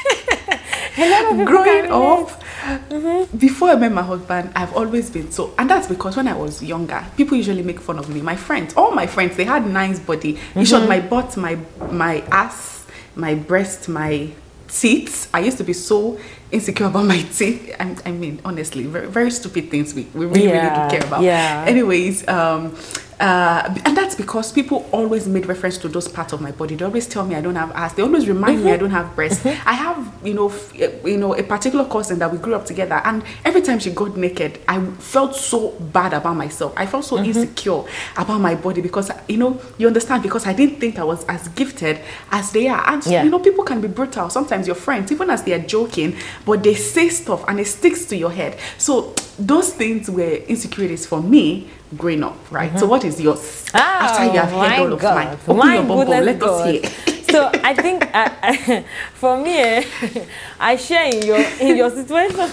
a 0.97 1.11
lot 1.11 1.25
of 1.25 1.31
people 1.31 1.45
growing 1.45 1.91
up 1.91 2.41
Mm-hmm. 2.65 3.37
Before 3.37 3.69
I 3.69 3.75
met 3.75 3.93
my 3.93 4.03
husband, 4.03 4.51
I've 4.57 4.75
always 4.75 5.11
been 5.11 5.31
so, 5.31 5.53
and 5.59 5.69
that's 5.69 5.87
because 5.87 6.17
when 6.17 6.27
I 6.27 6.35
was 6.35 6.63
younger, 6.63 7.05
people 7.15 7.37
usually 7.37 7.63
make 7.63 7.79
fun 7.79 7.99
of 7.99 8.09
me. 8.09 8.23
My 8.23 8.37
friends, 8.37 8.73
all 8.75 8.91
my 8.91 9.07
friends, 9.07 9.37
they 9.37 9.45
had 9.45 9.67
nice 9.67 9.99
body. 9.99 10.35
Mm-hmm. 10.35 10.61
You 10.61 10.65
showed 10.65 10.89
my 10.89 11.01
butt, 11.01 11.37
my 11.37 11.59
my 11.91 12.21
ass, 12.31 12.87
my 13.17 13.35
breast, 13.35 13.89
my 13.89 14.31
teeth. 14.75 15.29
I 15.33 15.41
used 15.41 15.59
to 15.59 15.65
be 15.65 15.73
so 15.73 16.19
insecure 16.51 16.87
about 16.87 17.05
my 17.07 17.23
teeth. 17.23 17.75
I, 17.79 17.97
I 18.05 18.11
mean, 18.11 18.41
honestly, 18.45 18.85
very, 18.85 19.07
very 19.07 19.31
stupid 19.31 19.71
things 19.71 19.95
we, 19.95 20.03
we 20.15 20.27
really, 20.27 20.45
yeah, 20.45 20.83
really 20.83 20.91
do 20.91 20.97
care 20.99 21.07
about. 21.07 21.23
Yeah. 21.23 21.65
Anyways, 21.67 22.27
um, 22.29 22.77
uh, 23.21 23.75
and 23.85 23.97
that's 23.97 24.15
because 24.15 24.53
people 24.53 24.89
always 24.93 25.29
made 25.29 25.47
reference 25.47 25.79
to 25.79 25.89
those 25.89 26.09
parts 26.09 26.33
of 26.33 26.41
my 26.41 26.51
body. 26.51 26.75
They 26.75 26.85
always 26.85 27.07
tell 27.07 27.25
me 27.25 27.35
I 27.35 27.41
don't 27.41 27.55
have 27.55 27.71
ass. 27.73 27.93
They 27.93 28.03
always 28.03 28.27
remind 28.27 28.59
mm-hmm. 28.59 28.67
me 28.67 28.73
I 28.73 28.77
don't 28.77 28.91
have 28.91 29.15
breasts. 29.15 29.45
Mm-hmm. 29.45 29.69
I 29.69 29.73
have, 29.73 30.13
you 30.25 30.35
know, 30.35 30.49
f- 30.49 30.73
eh, 30.81 30.91
you 31.05 31.17
know, 31.17 31.35
a 31.35 31.43
particular 31.43 31.85
cousin 31.85 32.19
that 32.19 32.33
we 32.33 32.39
grew 32.39 32.55
up 32.55 32.67
together, 32.67 33.01
and 33.05 33.23
every 33.45 33.63
time 33.63 33.79
she 33.79 33.91
got 33.91 34.17
naked, 34.17 34.61
I 34.67 34.85
felt 34.99 35.37
so 35.37 35.71
bad 35.71 36.13
about 36.13 36.37
myself. 36.37 36.73
I 36.77 36.87
felt 36.87 37.05
so 37.05 37.17
mm-hmm. 37.17 37.27
insecure 37.27 37.85
about 38.17 38.41
my 38.41 38.55
body 38.55 38.81
because, 38.81 39.11
you 39.29 39.37
know, 39.37 39.61
you 39.79 39.87
understand 39.87 40.23
because 40.23 40.47
I 40.47 40.53
didn't 40.53 40.81
think 40.81 40.99
I 40.99 41.05
was 41.05 41.25
as 41.27 41.49
gifted 41.49 42.01
as 42.31 42.51
they 42.53 42.69
are. 42.69 42.83
And 42.89 43.07
yeah. 43.07 43.23
you 43.23 43.31
know, 43.31 43.39
people 43.39 43.65
can 43.65 43.81
be 43.81 43.89
brutal. 43.89 44.29
Sometimes 44.31 44.67
your 44.67 44.77
friends, 44.77 45.13
even 45.13 45.31
as 45.31 45.43
they 45.45 45.53
are 45.53 45.59
joking, 45.59 46.17
but 46.45 46.63
they 46.63 46.75
say 46.75 47.09
stuff 47.09 47.45
and 47.49 47.61
it 47.61 47.67
sticks 47.67 48.07
to 48.07 48.17
your 48.17 48.31
head. 48.31 48.59
So 48.79 49.15
those 49.39 49.73
things 49.73 50.11
were 50.11 50.35
insecurities 50.49 51.07
for 51.07 51.23
me 51.23 51.69
growing 51.97 52.23
up, 52.23 52.37
right? 52.51 52.71
Mm-hmm. 52.71 52.79
So 52.79 52.87
what 52.87 53.05
is 53.05 53.21
yours? 53.21 53.65
Oh, 53.75 53.79
After 53.79 54.25
you 54.25 54.39
have 54.39 54.51
heard 54.51 54.91
all 54.93 54.97
God. 54.97 55.05
of 55.05 55.15
mine, 55.15 55.39
open 55.47 55.57
my 55.57 55.75
your 55.75 55.83
bubble, 55.85 56.25
let 56.25 56.39
God. 56.39 56.69
us 56.69 57.05
hear. 57.07 57.25
so 57.31 57.51
I 57.63 57.75
think 57.75 58.09
uh, 58.15 58.83
for 59.15 59.37
me, 59.37 59.59
eh, 59.59 59.85
I 60.61 60.77
share 60.77 61.07
in 61.07 61.23
your 61.27 61.41
in 61.61 61.77
your 61.77 61.91
situation. 61.91 62.51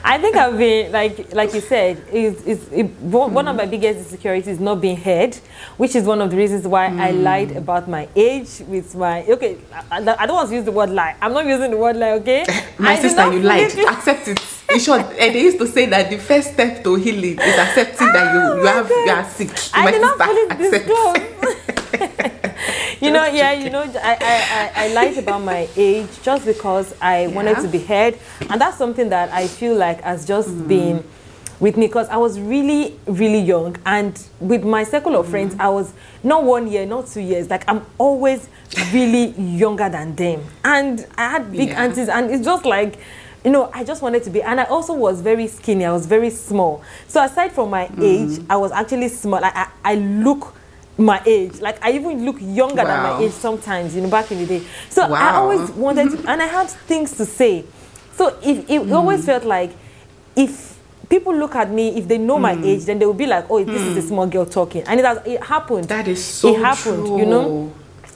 I 0.07 0.19
think 0.19 0.37
I've 0.37 0.59
been 0.59 0.93
like 0.93 1.33
like 1.33 1.55
you 1.55 1.63
said 1.63 1.97
is 2.13 2.43
is 2.43 2.69
it, 2.71 2.91
one 3.01 3.49
of 3.49 3.57
my 3.57 3.65
biggest 3.65 4.01
insecurities 4.01 4.49
is 4.49 4.61
not 4.61 4.83
being 4.83 4.99
heard, 4.99 5.35
which 5.79 5.97
is 5.97 6.05
one 6.05 6.21
of 6.21 6.31
the 6.31 6.37
reasons 6.37 6.67
why 6.67 6.89
mm. 6.89 7.01
I 7.01 7.11
lied 7.13 7.57
about 7.57 7.89
my 7.89 8.07
age 8.15 8.61
with 8.69 8.95
my 8.95 9.25
okay. 9.25 9.57
I, 9.91 9.97
I, 10.19 10.27
don't 10.27 10.37
want 10.37 10.51
to 10.51 10.55
use 10.55 10.67
the 10.67 10.73
word 10.73 10.91
lie. 10.91 11.17
I'm 11.23 11.33
not 11.33 11.47
using 11.47 11.71
the 11.71 11.79
word 11.79 11.97
lie. 11.97 12.13
Okay, 12.21 12.45
my 12.79 12.93
I 12.93 13.01
sister, 13.01 13.33
you 13.33 13.41
lied. 13.41 13.79
Accept 13.79 14.29
it. 14.29 14.41
In 14.71 14.79
short, 14.79 15.01
and 15.01 15.35
they 15.35 15.41
used 15.43 15.59
to 15.59 15.67
say 15.67 15.87
that 15.87 16.11
the 16.11 16.19
first 16.19 16.53
step 16.53 16.85
to 16.85 16.97
healing 16.97 17.39
is 17.41 17.59
accepting 17.59 18.09
oh, 18.09 18.13
that 18.13 18.35
you 18.35 18.61
you 18.61 18.67
have 18.67 18.91
you 18.91 19.11
are 19.11 19.25
sick. 19.25 19.51
I 19.73 19.85
my 19.85 19.91
did 19.91 20.71
sister, 20.71 20.87
not 20.87 21.17
accept. 21.17 21.71
you 23.01 23.11
know, 23.11 23.27
yeah, 23.27 23.53
you 23.53 23.71
know, 23.71 23.83
I, 23.83 24.17
I, 24.21 24.73
I, 24.75 24.85
I 24.85 24.93
lied 24.93 25.19
about 25.19 25.43
my 25.43 25.69
age 25.77 26.09
just 26.23 26.45
because 26.45 26.95
I 27.01 27.23
yeah. 27.23 27.27
wanted 27.29 27.61
to 27.61 27.69
be 27.69 27.79
heard. 27.79 28.19
And 28.49 28.61
that's 28.61 28.79
something 28.79 29.09
that 29.11 29.31
I 29.33 29.47
feel 29.47 29.77
like 29.77 30.03
has 30.03 30.27
just 30.27 30.49
mm. 30.49 30.69
been 30.69 31.05
with 31.61 31.77
me 31.77 31.87
because 31.87 32.09
I 32.09 32.17
was 32.17 32.39
really, 32.41 32.99
really 33.07 33.41
young. 33.41 33.77
And 33.87 34.21
with 34.41 34.65
my 34.65 34.85
circle 34.85 35.17
of 35.17 35.27
mm. 35.27 35.31
friends, 35.31 35.57
I 35.59 35.69
was 35.69 35.93
not 36.23 36.45
one 36.45 36.67
year, 36.69 36.87
not 36.87 37.07
two 37.07 37.21
years. 37.21 37.51
Like, 37.51 37.69
I'm 37.69 37.85
always 37.99 38.49
really 38.93 39.27
younger 39.39 39.89
than 39.89 40.15
them. 40.17 40.45
And 40.65 41.07
I 41.17 41.31
had 41.31 41.53
big 41.53 41.69
yeah. 41.69 41.85
aunties, 41.85 42.09
and 42.09 42.31
it's 42.31 42.45
just 42.45 42.65
like, 42.65 42.99
you 43.45 43.51
know, 43.51 43.71
I 43.75 43.85
just 43.85 44.01
wanted 44.01 44.23
to 44.25 44.31
be, 44.31 44.43
and 44.43 44.59
I 44.59 44.65
also 44.65 44.95
was 44.95 45.21
very 45.21 45.47
skinny. 45.49 45.85
I 45.85 45.93
was 45.93 46.07
very 46.07 46.31
small. 46.31 46.83
So 47.09 47.23
aside 47.23 47.53
from 47.53 47.71
my 47.71 47.89
mm. 47.89 48.03
age, 48.03 48.45
I 48.49 48.57
was 48.57 48.73
actually 48.73 49.09
small. 49.09 49.41
Like 49.41 49.55
I, 49.55 49.69
I 49.85 49.95
look 49.97 50.55
my 50.99 51.23
age. 51.27 51.61
Like 51.61 51.85
I 51.85 51.93
even 51.93 52.25
look 52.25 52.37
younger 52.41 52.85
wow. 52.85 52.85
than 52.85 53.03
my 53.03 53.25
age 53.25 53.33
sometimes, 53.33 53.95
you 53.95 54.03
know, 54.03 54.11
back 54.11 54.31
in 54.31 54.39
the 54.39 54.47
day. 54.47 54.67
So 54.91 55.09
wow. 55.09 55.15
I 55.15 55.35
always 55.37 55.71
wanted 55.85 56.11
to, 56.11 56.31
and 56.31 56.43
I 56.43 56.47
had 56.47 56.69
things 56.69 57.17
to 57.17 57.25
say. 57.25 57.65
So 58.13 58.29
if 58.43 58.71
it 58.71 58.83
mm. 58.83 58.93
always 58.93 59.25
felt 59.25 59.45
like 59.45 59.73
if 60.37 60.79
people 61.09 61.35
look 61.35 61.55
at 61.55 61.71
me, 61.71 61.97
if 61.99 62.09
they 62.09 62.19
know 62.19 62.37
mm. 62.37 62.43
my 62.43 62.65
age, 62.65 62.85
then 62.85 62.99
they 62.99 63.07
will 63.07 63.15
be 63.15 63.27
like, 63.27 63.47
oh, 63.51 63.63
this 63.65 63.81
mm. 63.81 63.87
is 63.91 63.97
a 63.97 64.03
mm. 64.03 64.09
small 64.09 64.27
girl 64.27 64.47
talking. 64.47 64.83
And 64.83 65.01
it 65.01 65.07
has 65.07 65.19
it 65.27 65.43
happened. 65.43 65.85
That 65.89 66.09
is 66.09 66.25
so 66.25 66.55
It 66.55 66.61
happened, 66.61 67.07
true. 67.07 67.19
you 67.19 67.27
know. 67.27 67.73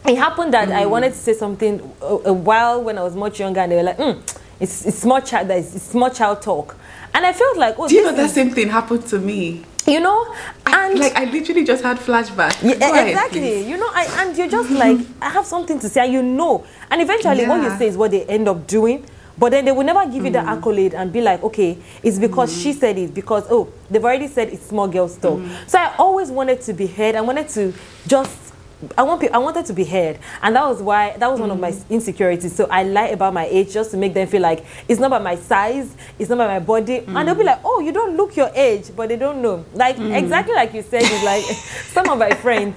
It 0.06 0.16
happened 0.16 0.54
that 0.54 0.68
I 0.70 0.84
mm. 0.84 0.90
wanted 0.90 1.12
to 1.12 1.18
say 1.18 1.34
something 1.34 1.80
a, 2.00 2.04
a, 2.06 2.32
while 2.32 2.82
when 2.82 2.96
I 2.96 3.02
was 3.02 3.16
much 3.16 3.40
younger, 3.40 3.60
and 3.60 3.72
they 3.72 3.76
were 3.76 3.82
like, 3.82 3.98
mm, 3.98 4.22
it's, 4.60 4.86
it's 4.86 4.98
small 4.98 5.20
child, 5.20 5.50
it's, 5.50 5.74
it's 5.74 5.84
small 5.84 6.10
child 6.10 6.40
talk. 6.42 6.76
And 7.12 7.26
I 7.26 7.32
felt 7.32 7.56
like, 7.56 7.78
oh, 7.78 7.88
do 7.88 7.94
you 7.94 8.04
know 8.04 8.12
that 8.12 8.30
same 8.30 8.50
thing 8.50 8.68
happened 8.68 9.06
to 9.08 9.18
me? 9.18 9.64
You 9.88 10.00
know 10.00 10.34
and 10.66 10.76
I, 10.76 10.92
like 10.94 11.16
i 11.16 11.24
literally 11.24 11.64
just 11.64 11.82
had 11.82 11.96
flashbacks 11.98 12.62
yeah, 12.62 12.72
ahead, 12.90 13.08
exactly 13.08 13.40
please. 13.40 13.66
you 13.66 13.76
know 13.78 13.88
I, 13.92 14.24
and 14.26 14.36
you're 14.36 14.48
just 14.48 14.70
like 14.70 14.98
i 15.22 15.30
have 15.30 15.46
something 15.46 15.78
to 15.80 15.88
say 15.88 16.04
and 16.04 16.12
you 16.12 16.22
know 16.22 16.64
and 16.90 17.00
eventually 17.00 17.42
yeah. 17.42 17.48
what 17.48 17.62
you 17.62 17.76
say 17.78 17.88
is 17.88 17.96
what 17.96 18.10
they 18.10 18.24
end 18.26 18.48
up 18.48 18.66
doing 18.66 19.04
but 19.38 19.50
then 19.50 19.64
they 19.64 19.72
will 19.72 19.84
never 19.84 20.04
give 20.04 20.22
mm. 20.22 20.26
you 20.26 20.30
the 20.32 20.38
mm. 20.38 20.46
accolade 20.56 20.94
and 20.94 21.12
be 21.12 21.20
like 21.20 21.42
okay 21.42 21.78
it's 22.02 22.18
because 22.18 22.52
mm. 22.52 22.62
she 22.62 22.72
said 22.72 22.98
it 22.98 23.14
because 23.14 23.46
oh 23.50 23.72
they've 23.90 24.04
already 24.04 24.26
said 24.28 24.48
it's 24.48 24.66
small 24.66 24.88
girl 24.88 25.08
stuff 25.08 25.38
mm. 25.38 25.68
so 25.68 25.78
i 25.78 25.94
always 25.98 26.30
wanted 26.30 26.60
to 26.60 26.72
be 26.72 26.86
heard 26.86 27.14
i 27.14 27.20
wanted 27.20 27.48
to 27.48 27.72
just 28.06 28.47
I 28.96 29.02
want 29.02 29.24
I 29.32 29.38
wanted 29.38 29.66
to 29.66 29.72
be 29.72 29.84
heard, 29.84 30.18
and 30.40 30.54
that 30.54 30.64
was 30.64 30.80
why 30.80 31.16
that 31.16 31.28
was 31.28 31.40
one 31.40 31.50
of 31.50 31.58
my 31.58 31.72
mm. 31.72 31.90
insecurities. 31.90 32.54
So 32.54 32.66
I 32.70 32.84
lie 32.84 33.08
about 33.08 33.34
my 33.34 33.44
age 33.46 33.72
just 33.72 33.90
to 33.90 33.96
make 33.96 34.14
them 34.14 34.28
feel 34.28 34.40
like 34.40 34.64
it's 34.86 35.00
not 35.00 35.08
about 35.08 35.24
my 35.24 35.34
size, 35.34 35.96
it's 36.16 36.30
not 36.30 36.36
about 36.36 36.48
my 36.48 36.60
body, 36.60 37.00
mm. 37.00 37.18
and 37.18 37.26
they'll 37.26 37.34
be 37.34 37.42
like, 37.42 37.58
"Oh, 37.64 37.80
you 37.80 37.90
don't 37.90 38.16
look 38.16 38.36
your 38.36 38.50
age," 38.54 38.92
but 38.94 39.08
they 39.08 39.16
don't 39.16 39.42
know. 39.42 39.64
Like 39.74 39.96
mm. 39.96 40.16
exactly 40.16 40.54
like 40.54 40.74
you 40.74 40.82
said, 40.82 41.02
it's 41.02 41.24
like 41.24 41.42
some 41.92 42.08
of 42.08 42.18
my 42.18 42.30
friends. 42.34 42.76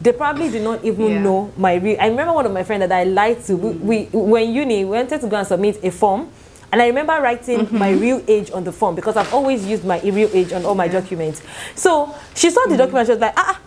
They 0.00 0.12
probably 0.12 0.50
did 0.50 0.62
not 0.62 0.84
even 0.84 1.10
yeah. 1.10 1.22
know 1.22 1.52
my 1.56 1.74
real. 1.76 1.96
I 2.00 2.08
remember 2.08 2.32
one 2.32 2.46
of 2.46 2.52
my 2.52 2.64
friends 2.64 2.80
that 2.80 2.92
I 2.92 3.04
lied 3.04 3.44
to. 3.44 3.56
We, 3.56 3.70
we 3.70 4.04
when 4.12 4.52
uni 4.52 4.84
we 4.84 4.90
wanted 4.90 5.20
to 5.20 5.28
go 5.28 5.36
and 5.36 5.46
submit 5.46 5.82
a 5.82 5.90
form, 5.92 6.28
and 6.72 6.82
I 6.82 6.88
remember 6.88 7.20
writing 7.20 7.60
mm-hmm. 7.60 7.78
my 7.78 7.90
real 7.90 8.22
age 8.26 8.50
on 8.50 8.64
the 8.64 8.72
form 8.72 8.96
because 8.96 9.16
I've 9.16 9.32
always 9.32 9.64
used 9.64 9.84
my 9.84 10.00
real 10.00 10.30
age 10.32 10.52
on 10.52 10.64
all 10.64 10.74
my 10.74 10.86
yeah. 10.86 11.00
documents. 11.00 11.40
So 11.76 12.14
she 12.34 12.50
saw 12.50 12.64
the 12.66 12.74
mm. 12.74 12.78
document, 12.78 13.06
she 13.06 13.12
was 13.12 13.20
like, 13.20 13.34
ah, 13.36 13.54
ah 13.54 13.65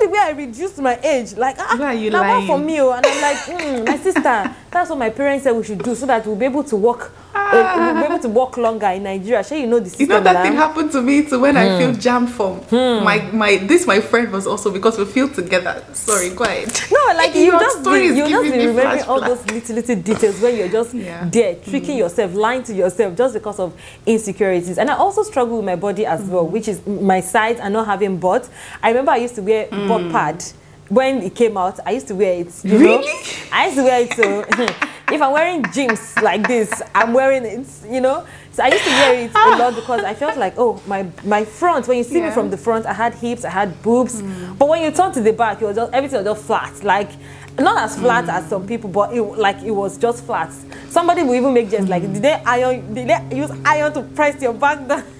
see 0.00 0.06
the 0.06 0.12
way 0.12 0.18
I 0.18 0.30
reduced 0.30 0.78
my 0.78 0.98
age. 1.02 1.36
Like, 1.36 1.56
ah, 1.58 1.76
Why 1.78 1.86
are 1.86 1.94
you 1.94 2.10
now 2.10 2.20
lying? 2.20 2.46
for 2.46 2.58
me. 2.58 2.80
Oh. 2.80 2.92
And 2.92 3.06
I'm 3.06 3.22
like, 3.22 3.36
mm, 3.38 3.86
my 3.86 3.96
sister, 3.98 4.54
that's 4.70 4.90
what 4.90 4.98
my 4.98 5.10
parents 5.10 5.44
said 5.44 5.52
we 5.52 5.64
should 5.64 5.82
do 5.82 5.94
so 5.94 6.06
that 6.06 6.24
we'll 6.26 6.36
be 6.36 6.44
able 6.44 6.64
to 6.64 6.76
work 6.76 7.12
uh, 7.34 7.92
we'll 7.94 8.02
be 8.02 8.06
able 8.12 8.18
to 8.22 8.28
walk 8.28 8.56
longer 8.56 8.86
in 8.88 9.02
Nigeria. 9.02 9.42
Sure, 9.42 9.58
you 9.58 9.66
know 9.66 9.78
this. 9.80 9.92
system. 9.92 10.08
You 10.08 10.14
know 10.14 10.20
that 10.20 10.42
thing 10.42 10.54
happened 10.54 10.92
to 10.92 11.02
me 11.02 11.24
too 11.24 11.40
when 11.40 11.56
I 11.56 11.78
filled 11.78 11.96
hmm. 11.96 12.00
JAMB 12.00 12.28
form. 12.28 12.58
Hmm. 12.60 13.04
My 13.04 13.18
my 13.32 13.56
this 13.56 13.86
my 13.86 14.00
friend 14.00 14.32
was 14.32 14.46
also 14.46 14.70
because 14.70 14.98
we 14.98 15.04
filled 15.04 15.34
together. 15.34 15.82
Sorry, 15.92 16.30
go 16.30 16.44
ahead. 16.44 16.68
No, 16.90 17.16
like 17.16 17.34
you 17.34 17.50
just 17.52 17.84
be, 17.84 17.90
you 18.06 18.28
just 18.28 18.52
be 18.52 18.66
remembering 18.66 19.02
all 19.04 19.20
those 19.20 19.44
little 19.50 19.74
little 19.76 19.96
details 19.96 20.40
when 20.40 20.56
you're 20.56 20.68
just 20.68 20.94
yeah. 20.94 21.28
there 21.28 21.54
tricking 21.56 21.96
mm. 21.96 21.98
yourself, 21.98 22.34
lying 22.34 22.62
to 22.64 22.74
yourself 22.74 23.16
just 23.16 23.34
because 23.34 23.58
of 23.58 23.74
insecurities. 24.06 24.78
And 24.78 24.90
I 24.90 24.94
also 24.94 25.22
struggle 25.22 25.56
with 25.56 25.66
my 25.66 25.76
body 25.76 26.06
as 26.06 26.20
mm. 26.20 26.28
well, 26.28 26.46
which 26.46 26.68
is 26.68 26.84
my 26.86 27.20
size 27.20 27.58
and 27.58 27.72
not 27.74 27.86
having 27.86 28.18
butt. 28.18 28.48
I 28.82 28.88
remember 28.90 29.12
I 29.12 29.16
used 29.16 29.34
to 29.36 29.42
wear 29.42 29.66
mm. 29.66 29.88
butt 29.88 30.12
pad 30.12 30.44
when 30.90 31.22
it 31.22 31.34
came 31.34 31.56
out, 31.56 31.78
I 31.86 31.92
used 31.92 32.08
to 32.08 32.14
wear 32.14 32.40
it. 32.40 32.64
You 32.64 32.78
really? 32.78 33.06
Know? 33.06 33.22
I 33.52 33.66
used 33.66 33.76
to 33.76 33.84
wear 33.84 34.02
it. 34.02 34.14
So 34.14 34.44
if 35.14 35.22
I'm 35.22 35.32
wearing 35.32 35.64
jeans 35.72 36.16
like 36.20 36.46
this, 36.46 36.82
I'm 36.94 37.14
wearing 37.14 37.44
it. 37.44 37.66
You 37.88 38.00
know. 38.00 38.26
So 38.52 38.64
I 38.64 38.68
used 38.68 38.84
to 38.84 38.90
wear 38.90 39.24
it 39.24 39.30
a 39.32 39.56
lot 39.56 39.76
because 39.76 40.02
I 40.02 40.14
felt 40.14 40.36
like, 40.36 40.54
oh, 40.58 40.82
my 40.86 41.06
my 41.24 41.44
front. 41.44 41.86
When 41.86 41.96
you 41.96 42.04
see 42.04 42.18
yeah. 42.18 42.28
me 42.28 42.34
from 42.34 42.50
the 42.50 42.56
front, 42.56 42.84
I 42.86 42.92
had 42.92 43.14
hips, 43.14 43.44
I 43.44 43.50
had 43.50 43.80
boobs. 43.82 44.20
Mm. 44.20 44.58
But 44.58 44.68
when 44.68 44.82
you 44.82 44.90
turn 44.90 45.12
to 45.12 45.20
the 45.20 45.32
back, 45.32 45.62
it 45.62 45.64
was 45.64 45.76
just 45.76 45.92
everything 45.94 46.24
was 46.24 46.36
just 46.36 46.46
flat. 46.46 46.82
Like 46.82 47.10
not 47.58 47.78
as 47.78 47.96
flat 47.96 48.24
mm. 48.24 48.32
as 48.32 48.48
some 48.48 48.66
people, 48.66 48.90
but 48.90 49.14
it, 49.14 49.22
like 49.22 49.62
it 49.62 49.70
was 49.70 49.96
just 49.96 50.24
flat. 50.24 50.52
Somebody 50.88 51.22
will 51.22 51.36
even 51.36 51.54
make 51.54 51.70
jokes 51.70 51.84
mm. 51.84 51.88
like, 51.88 52.02
did 52.02 52.22
they 52.22 52.42
iron? 52.44 52.92
Did 52.92 53.08
they 53.08 53.36
use 53.36 53.52
iron 53.64 53.92
to 53.92 54.02
press 54.02 54.42
your 54.42 54.54
back 54.54 54.86
down? 54.88 55.04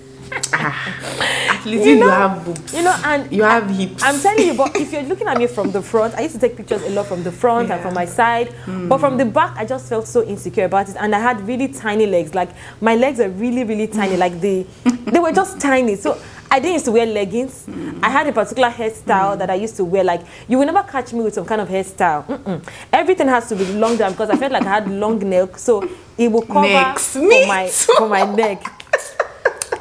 At 0.53 1.67
least 1.67 1.87
you, 1.87 1.97
know, 1.97 2.07
you 2.07 2.11
have 2.11 2.45
boobs. 2.45 2.75
You 2.75 2.83
know, 2.83 2.97
and 3.05 3.33
you 3.33 3.43
have 3.43 3.69
hips. 3.71 4.03
I'm 4.03 4.21
telling 4.21 4.47
you, 4.47 4.55
but 4.55 4.77
if 4.77 4.93
you're 4.93 5.03
looking 5.03 5.27
at 5.27 5.37
me 5.39 5.47
from 5.47 5.71
the 5.73 5.83
front, 5.83 6.15
I 6.15 6.23
used 6.23 6.35
to 6.35 6.41
take 6.41 6.57
pictures 6.57 6.83
a 6.83 6.91
lot 6.91 7.07
from 7.07 7.23
the 7.23 7.33
front 7.33 7.69
yeah. 7.69 7.75
and 7.75 7.83
from 7.83 7.95
my 7.95 8.05
side. 8.05 8.49
Mm. 8.67 8.89
But 8.89 8.99
from 8.99 9.19
the 9.19 9.25
back, 9.25 9.57
I 9.57 9.65
just 9.65 9.89
felt 9.89 10.07
so 10.07 10.23
insecure 10.25 10.65
about 10.65 10.89
it. 10.89 10.97
And 10.99 11.15
I 11.15 11.19
had 11.19 11.41
really 11.47 11.69
tiny 11.69 12.07
legs. 12.07 12.35
Like 12.35 12.51
my 12.81 12.95
legs 12.95 13.21
are 13.21 13.29
really, 13.31 13.65
really 13.65 13.87
tiny. 13.87 14.17
like 14.17 14.41
they 14.41 14.67
they 14.85 15.19
were 15.19 15.33
just 15.33 15.61
tiny. 15.61 15.97
So 15.97 16.21
I 16.51 16.59
didn't 16.61 16.75
used 16.75 16.85
to 16.87 16.93
wear 16.93 17.07
leggings. 17.07 17.67
Mm. 17.67 18.01
I 18.03 18.11
had 18.11 18.27
a 18.27 18.33
particular 18.33 18.71
hairstyle 18.71 19.35
mm. 19.35 19.39
that 19.39 19.51
I 19.51 19.55
used 19.55 19.77
to 19.77 19.85
wear. 19.85 20.05
Like 20.05 20.23
you 20.49 20.59
will 20.59 20.67
never 20.67 20.83
catch 20.83 21.13
me 21.13 21.23
with 21.23 21.35
some 21.35 21.47
kind 21.47 21.61
of 21.61 21.69
hairstyle. 21.69 22.27
Mm-mm. 22.27 22.67
Everything 22.93 23.29
has 23.29 23.49
to 23.49 23.57
be 23.57 23.65
long 23.75 23.97
down 23.97 24.13
because 24.13 24.31
I 24.31 24.37
felt 24.37 24.53
like 24.53 24.65
I 24.65 24.75
had 24.81 24.91
long 24.91 25.19
neck, 25.29 25.59
so 25.59 25.89
it 26.19 26.31
will 26.31 26.43
cover 26.43 26.99
for 26.99 27.47
my 27.47 27.69
for 27.69 28.09
my 28.09 28.25
neck. 28.25 28.80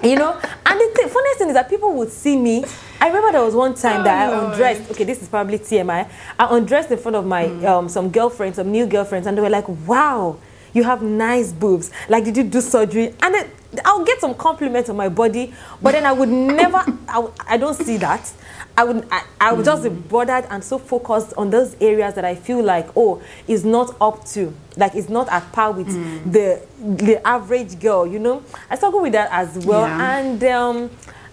You 0.04 0.16
know, 0.16 0.34
and 0.66 0.80
the 0.80 0.92
th- 0.96 1.10
funniest 1.10 1.38
thing 1.40 1.48
is 1.50 1.54
that 1.54 1.70
people 1.70 1.94
would 1.94 2.12
see 2.12 2.38
me. 2.38 2.64
I 3.02 3.08
remember 3.08 3.32
there 3.32 3.44
was 3.44 3.56
one 3.56 3.74
time 3.76 4.02
Oh, 4.02 4.04
that 4.04 4.30
I 4.30 4.36
Lord. 4.38 4.52
undressed. 4.54 4.92
Okay, 4.92 5.04
this 5.04 5.22
is 5.22 5.28
probably 5.30 5.58
TMI. 5.60 6.08
I 6.38 6.58
undressed 6.58 6.92
in 6.92 6.98
front 6.98 7.16
of 7.16 7.26
my 7.26 7.46
Mm. 7.46 7.66
um, 7.66 7.90
some 7.90 8.10
girlfriends, 8.10 8.58
some 8.58 8.72
new 8.72 8.86
girlfriends, 8.86 9.28
and 9.28 9.38
they 9.38 9.42
were 9.42 9.50
like, 9.50 9.66
"Wow, 9.88 10.38
you 10.74 10.84
have 10.84 11.02
nice 11.02 11.52
boobs. 11.52 11.92
Like, 12.10 12.24
did 12.26 12.36
you 12.38 12.44
do 12.44 12.62
surgery?" 12.62 13.14
And 13.22 13.34
then 13.36 13.50
I'll 13.86 14.04
get 14.04 14.20
some 14.20 14.34
compliments 14.36 14.90
on 14.90 14.96
my 14.98 15.10
body, 15.10 15.54
but 15.82 15.92
then 15.92 16.06
I 16.06 16.12
would 16.12 16.30
never. 16.30 16.84
I, 17.08 17.28
I 17.48 17.58
don't 17.58 17.76
see 17.76 17.98
that. 17.98 18.32
I 18.80 18.84
would. 18.86 19.06
I, 19.12 19.24
I 19.42 19.52
would 19.52 19.66
just 19.66 19.84
be 19.84 19.90
bothered 19.90 20.46
and 20.50 20.64
so 20.64 20.78
focused 20.78 21.34
on 21.36 21.50
those 21.50 21.76
areas 21.82 22.14
that 22.16 22.24
I 22.24 22.34
feel 22.34 22.64
like, 22.64 22.88
oh, 22.96 23.22
is 23.46 23.66
not 23.66 23.94
up 24.00 24.24
to, 24.28 24.54
like, 24.78 24.96
it's 24.96 25.10
not 25.10 25.28
at 25.28 25.52
par 25.52 25.74
with 25.74 25.88
mm. 25.88 26.32
the 26.32 26.62
the 26.80 27.28
average 27.28 27.78
girl. 27.78 28.08
You 28.08 28.20
know, 28.20 28.42
I 28.70 28.78
struggle 28.78 29.02
with 29.02 29.12
that 29.12 29.28
as 29.34 29.66
well, 29.66 29.82
Yeah. 29.82 30.18
and 30.20 30.44
um, 30.46 30.90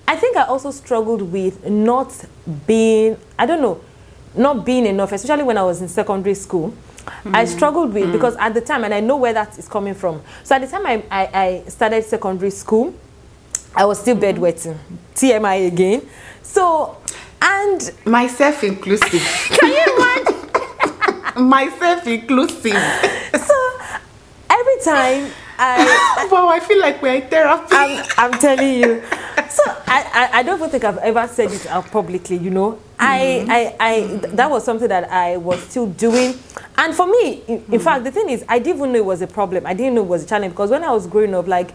I 0.09 0.17
think 0.17 0.37
I 0.37 0.43
also 0.47 0.73
struggled 0.73 1.23
with 1.23 1.65
not 1.65 2.25
being, 2.67 3.17
I 3.39 3.47
don't 3.47 3.63
know, 3.63 3.81
not 4.35 4.67
being 4.67 4.85
enough, 4.85 5.13
especially 5.13 5.45
when 5.45 5.57
I 5.57 5.63
was 5.63 5.81
in 5.81 5.87
secondary 5.87 6.35
school. 6.35 6.75
I 7.27 7.45
mm. 7.45 7.47
struggled 7.47 7.95
with 7.95 8.07
mm. 8.07 8.13
because 8.13 8.35
at 8.39 8.55
the 8.55 8.61
time, 8.61 8.83
and 8.83 8.93
I 8.93 8.99
know 8.99 9.19
where 9.19 9.33
that 9.33 9.57
is 9.57 9.69
coming 9.69 9.95
from. 9.95 10.21
So 10.43 10.57
at 10.57 10.63
the 10.63 10.67
time 10.67 10.85
I, 10.85 11.05
I, 11.13 11.29
I 11.33 11.65
started 11.69 12.03
secondary 12.05 12.51
school, 12.51 12.93
I 13.77 13.85
was 13.85 14.01
still 14.01 14.17
bedwetting, 14.17 14.77
TMI 15.15 15.69
again. 15.69 16.03
So, 16.43 16.97
and 17.43 17.93
Myself 18.05 18.65
inclusive. 18.65 19.23
can 19.61 19.73
you 19.73 19.97
imagine? 19.97 21.49
Myself 21.49 22.07
inclusive. 22.07 22.77
so 23.39 23.79
every 24.51 24.81
time 24.83 25.31
I, 25.59 26.29
wow, 26.33 26.49
I 26.49 26.61
feel 26.61 26.81
like 26.81 27.01
we're 27.01 27.15
in 27.15 27.29
therapy. 27.29 27.69
I'm, 27.71 28.05
I'm 28.19 28.33
telling 28.39 28.75
you. 28.75 29.03
So 29.49 29.63
I, 29.87 30.29
I, 30.33 30.39
I 30.39 30.43
don't 30.43 30.59
even 30.59 30.71
think 30.71 30.85
I've 30.85 30.99
ever 30.99 31.27
said 31.29 31.51
it 31.51 31.67
out 31.67 31.91
publicly, 31.91 32.37
you 32.37 32.51
know. 32.51 32.79
I, 32.99 33.19
mm-hmm. 33.19 33.51
I, 33.51 33.77
I, 33.81 34.01
th- 34.01 34.35
that 34.35 34.51
was 34.51 34.65
something 34.65 34.89
that 34.89 35.11
I 35.11 35.37
was 35.37 35.63
still 35.63 35.87
doing. 35.87 36.35
And 36.77 36.95
for 36.95 37.07
me, 37.07 37.43
in, 37.47 37.65
in 37.73 37.81
fact, 37.81 38.05
the 38.05 38.11
thing 38.11 38.29
is, 38.29 38.45
I 38.49 38.59
didn't 38.59 38.79
even 38.79 38.93
know 38.93 38.99
it 38.99 39.05
was 39.05 39.23
a 39.23 39.27
problem. 39.27 39.67
I 39.67 39.75
didn't 39.75 39.95
know 39.95 40.03
it 40.03 40.09
was 40.09 40.25
a 40.25 40.27
challenge 40.27 40.53
because 40.53 40.71
when 40.71 40.85
I 40.85 40.91
was 40.93 41.07
growing 41.07 41.35
up, 41.35 41.47
like, 41.47 41.73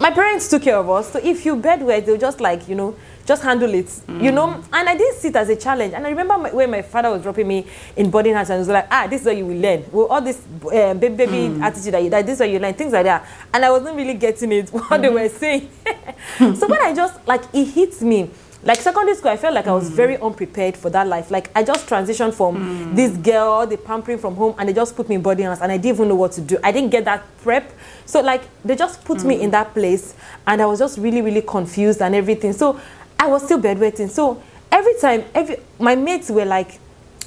my 0.00 0.10
parents 0.10 0.48
took 0.48 0.62
care 0.62 0.76
of 0.76 0.90
us. 0.90 1.12
So 1.12 1.20
if 1.22 1.46
you 1.46 1.56
bedwet, 1.56 2.06
they'll 2.06 2.18
just 2.18 2.40
like, 2.40 2.68
you 2.68 2.74
know, 2.74 2.96
just 3.26 3.42
handle 3.42 3.72
it, 3.72 3.88
you 4.08 4.32
know. 4.32 4.62
And 4.72 4.88
I 4.88 4.96
didn't 4.96 5.16
see 5.16 5.28
it 5.28 5.36
as 5.36 5.48
a 5.48 5.56
challenge. 5.56 5.94
And 5.94 6.06
I 6.06 6.10
remember 6.10 6.38
my, 6.38 6.52
when 6.52 6.70
my 6.70 6.82
father 6.82 7.10
was 7.10 7.22
dropping 7.22 7.48
me 7.48 7.66
in 7.96 8.10
boarding 8.10 8.34
house 8.34 8.50
and 8.50 8.56
he 8.56 8.60
was 8.60 8.68
like, 8.68 8.88
ah, 8.90 9.06
this 9.08 9.20
is 9.20 9.26
what 9.26 9.36
you 9.36 9.46
will 9.46 9.56
learn. 9.56 9.84
Well, 9.92 10.06
all 10.06 10.20
this 10.20 10.38
um, 10.38 10.98
baby, 10.98 11.14
baby 11.14 11.48
hmm. 11.48 11.62
attitude 11.62 11.94
that 11.94 12.02
you, 12.02 12.10
that 12.10 12.26
this 12.26 12.34
is 12.34 12.40
what 12.40 12.50
you 12.50 12.58
learn, 12.58 12.74
things 12.74 12.92
like 12.92 13.04
that. 13.04 13.26
And 13.52 13.64
I 13.64 13.70
wasn't 13.70 13.96
really 13.96 14.14
getting 14.14 14.52
it, 14.52 14.70
what 14.72 15.00
they 15.00 15.08
were 15.08 15.28
hmm. 15.28 15.36
saying. 15.36 15.70
so 16.38 16.66
when 16.66 16.82
I 16.82 16.94
just, 16.94 17.26
like, 17.26 17.42
it 17.52 17.66
hits 17.66 18.02
me. 18.02 18.30
Like 18.64 18.78
secondary 18.78 19.16
school, 19.16 19.32
I 19.32 19.36
felt 19.36 19.54
like 19.54 19.66
I 19.66 19.72
was 19.72 19.88
hmm. 19.88 19.96
very 19.96 20.16
unprepared 20.18 20.76
for 20.76 20.88
that 20.90 21.08
life. 21.08 21.32
Like 21.32 21.50
I 21.56 21.64
just 21.64 21.88
transitioned 21.88 22.32
from 22.32 22.94
this 22.94 23.16
girl, 23.16 23.66
the 23.66 23.76
pampering 23.76 24.18
from 24.18 24.36
home, 24.36 24.54
and 24.56 24.68
they 24.68 24.72
just 24.72 24.94
put 24.94 25.08
me 25.08 25.16
in 25.16 25.22
boarding 25.22 25.46
house, 25.46 25.60
and 25.60 25.72
I 25.72 25.78
didn't 25.78 25.96
even 25.96 26.08
know 26.08 26.14
what 26.14 26.30
to 26.32 26.40
do. 26.40 26.58
I 26.62 26.70
didn't 26.70 26.90
get 26.90 27.04
that 27.06 27.24
prep, 27.38 27.72
so 28.06 28.20
like 28.20 28.42
they 28.64 28.76
just 28.76 29.04
put 29.04 29.24
me 29.24 29.42
in 29.42 29.50
that 29.50 29.74
place, 29.74 30.14
and 30.46 30.62
I 30.62 30.66
was 30.66 30.78
just 30.78 30.96
really, 30.98 31.22
really 31.22 31.42
confused 31.42 32.00
and 32.00 32.14
everything. 32.14 32.52
So 32.52 32.80
I 33.22 33.26
was 33.26 33.44
still 33.44 33.60
bedwetting. 33.60 34.10
So 34.10 34.42
every 34.72 34.94
time, 35.00 35.22
every 35.32 35.58
my 35.78 35.94
mates 35.94 36.28
were 36.28 36.44
like, 36.44 36.80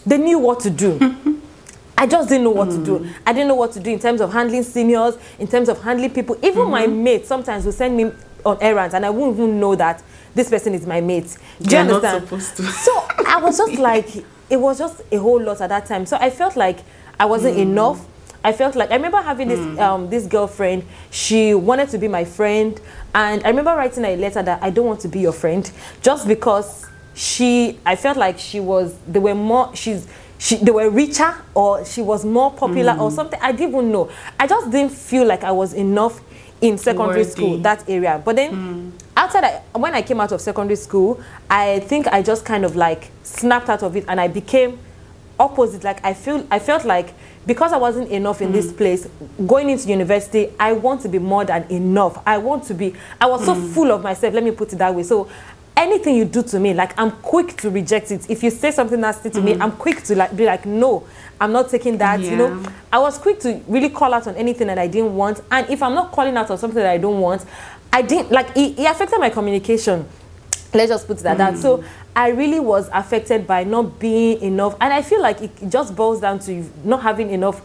they 0.05 0.17
knew 0.17 0.37
what 0.39 0.59
to 0.61 0.69
do. 0.69 0.99
I 1.97 2.05
just 2.05 2.27
didn't 2.27 2.43
know 2.43 2.51
what 2.51 2.69
to 2.71 2.83
do. 2.83 3.09
I 3.25 3.31
didn't 3.31 3.47
know 3.47 3.55
what 3.55 3.71
to 3.71 3.79
do 3.79 3.91
in 3.91 3.99
terms 3.99 4.19
of 4.19 4.33
handling 4.33 4.63
seniors, 4.63 5.15
in 5.39 5.47
terms 5.47 5.69
of 5.69 5.81
handling 5.81 6.09
people. 6.09 6.37
Even 6.43 6.69
my 6.69 6.85
mates 6.85 7.29
sometimes 7.29 7.63
will 7.63 7.71
send 7.71 7.95
me 7.95 8.11
on 8.45 8.57
errands, 8.59 8.93
and 8.93 9.05
I 9.05 9.09
won't 9.09 9.37
even 9.37 9.57
know 9.57 9.73
that 9.75 10.03
this 10.33 10.49
person 10.49 10.73
is 10.73 10.85
my 10.85 10.99
mate. 10.99 11.37
Do 11.61 11.73
you 11.73 11.81
understand? 11.81 12.27
So 12.73 12.91
I 13.25 13.39
was 13.41 13.57
just 13.57 13.73
like, 13.79 14.17
it 14.49 14.57
was 14.57 14.77
just 14.77 15.01
a 15.13 15.17
whole 15.17 15.41
lot 15.41 15.61
at 15.61 15.69
that 15.69 15.85
time. 15.85 16.05
So 16.05 16.17
I 16.19 16.29
felt 16.29 16.57
like 16.57 16.79
I 17.17 17.23
wasn't 17.23 17.57
enough. 17.57 18.05
I 18.45 18.51
felt 18.51 18.75
like 18.75 18.91
I 18.91 18.95
remember 18.95 19.19
having 19.21 19.47
this 19.47 19.59
hmm. 19.59 19.79
um, 19.79 20.09
this 20.11 20.27
girlfriend. 20.27 20.83
She 21.09 21.55
wanted 21.55 21.89
to 21.89 21.97
be 21.97 22.07
my 22.07 22.23
friend, 22.25 22.79
and 23.15 23.43
I 23.43 23.49
remember 23.49 23.71
writing 23.71 24.05
a 24.05 24.15
letter 24.15 24.43
that 24.43 24.61
I 24.61 24.69
don't 24.69 24.85
want 24.85 24.99
to 24.99 25.07
be 25.07 25.19
your 25.19 25.33
friend, 25.33 25.69
just 26.03 26.27
because 26.27 26.85
she. 27.15 27.79
I 27.87 27.95
felt 27.95 28.17
like 28.17 28.37
she 28.37 28.59
was. 28.59 28.95
They 29.07 29.19
were 29.19 29.33
more. 29.33 29.75
She's. 29.75 30.07
She, 30.37 30.57
they 30.57 30.69
were 30.69 30.89
richer 30.89 31.33
or 31.53 31.85
she 31.85 32.01
was 32.01 32.25
more 32.25 32.51
popular 32.51 32.91
or 32.99 33.09
hmm. 33.09 33.15
something. 33.15 33.39
I 33.41 33.53
didn't 33.53 33.69
even 33.69 33.91
know. 33.91 34.11
I 34.37 34.45
just 34.45 34.69
didn't 34.69 34.91
feel 34.91 35.25
like 35.25 35.45
I 35.45 35.51
was 35.51 35.73
enough 35.73 36.21
in 36.59 36.77
secondary 36.77 37.19
Worthy. 37.21 37.31
school 37.31 37.57
that 37.59 37.89
area. 37.89 38.21
But 38.23 38.35
then 38.35 38.51
hmm. 38.53 38.89
after 39.15 39.39
that, 39.39 39.63
when 39.73 39.95
I 39.95 40.01
came 40.01 40.19
out 40.19 40.33
of 40.33 40.41
secondary 40.41 40.75
school, 40.75 41.21
I 41.49 41.79
think 41.79 42.07
I 42.07 42.21
just 42.21 42.43
kind 42.43 42.65
of 42.65 42.75
like 42.75 43.11
snapped 43.23 43.69
out 43.69 43.81
of 43.81 43.95
it 43.95 44.03
and 44.09 44.19
I 44.19 44.27
became 44.27 44.77
opposite. 45.39 45.85
Like 45.85 46.03
I 46.05 46.13
feel, 46.13 46.45
I 46.51 46.59
felt 46.59 46.83
like 46.83 47.13
because 47.45 47.73
I 47.73 47.77
wasn't 47.77 48.09
enough 48.09 48.41
in 48.41 48.51
this 48.51 48.71
mm. 48.71 48.77
place, 48.77 49.07
going 49.45 49.69
into 49.69 49.87
university, 49.87 50.51
I 50.59 50.73
want 50.73 51.01
to 51.01 51.09
be 51.09 51.19
more 51.19 51.45
than 51.45 51.69
enough. 51.71 52.21
I 52.25 52.37
want 52.37 52.63
to 52.65 52.73
be. 52.73 52.95
I 53.19 53.27
was 53.27 53.45
so 53.45 53.55
mm. 53.55 53.73
full 53.73 53.91
of 53.91 54.03
myself. 54.03 54.33
Let 54.33 54.43
me 54.43 54.51
put 54.51 54.73
it 54.73 54.77
that 54.77 54.93
way. 54.93 55.03
So. 55.03 55.29
Anything 55.77 56.15
you 56.15 56.23
do 56.23 56.41
to 56.41 56.57
me, 56.57 56.73
like 56.73 56.97
I'm 56.97 57.11
quick 57.11 57.57
to 57.57 57.69
reject 57.69 58.09
it. 58.09 58.29
If 58.29 58.43
you 58.43 58.49
say 58.49 58.71
something 58.71 59.01
nasty 59.01 59.29
to 59.31 59.41
me, 59.41 59.55
mm. 59.55 59.61
I'm 59.61 59.73
quick 59.73 60.03
to 60.03 60.15
like 60.15 60.33
be 60.33 60.45
like, 60.45 60.65
no, 60.65 61.05
I'm 61.39 61.51
not 61.51 61.69
taking 61.69 61.97
that. 61.97 62.21
You 62.21 62.37
know, 62.37 62.63
I 62.93 62.99
was 62.99 63.17
quick 63.17 63.41
to 63.41 63.61
really 63.67 63.89
call 63.89 64.13
out 64.13 64.25
on 64.25 64.37
anything 64.37 64.67
that 64.67 64.77
I 64.77 64.87
didn't 64.87 65.13
want. 65.13 65.41
And 65.51 65.69
if 65.69 65.83
I'm 65.83 65.93
not 65.93 66.13
calling 66.13 66.37
out 66.37 66.49
on 66.49 66.57
something 66.57 66.81
that 66.81 66.89
I 66.89 66.97
don't 66.97 67.19
want, 67.19 67.43
I 67.91 68.01
didn't 68.01 68.31
like 68.31 68.55
it, 68.55 68.79
it 68.79 68.89
affected 68.89 69.19
my 69.19 69.29
communication. 69.29 70.07
Let's 70.75 70.91
just 70.91 71.07
put 71.07 71.19
it 71.19 71.25
at 71.25 71.37
that. 71.37 71.57
So 71.57 71.77
hmm. 71.77 71.87
I 72.15 72.29
really 72.29 72.59
was 72.59 72.89
affected 72.93 73.47
by 73.47 73.63
not 73.63 73.99
being 73.99 74.41
enough. 74.41 74.75
And 74.79 74.93
I 74.93 75.01
feel 75.01 75.21
like 75.21 75.41
it 75.41 75.51
just 75.69 75.95
boils 75.95 76.21
down 76.21 76.39
to 76.39 76.69
not 76.83 77.01
having 77.01 77.29
enough 77.31 77.61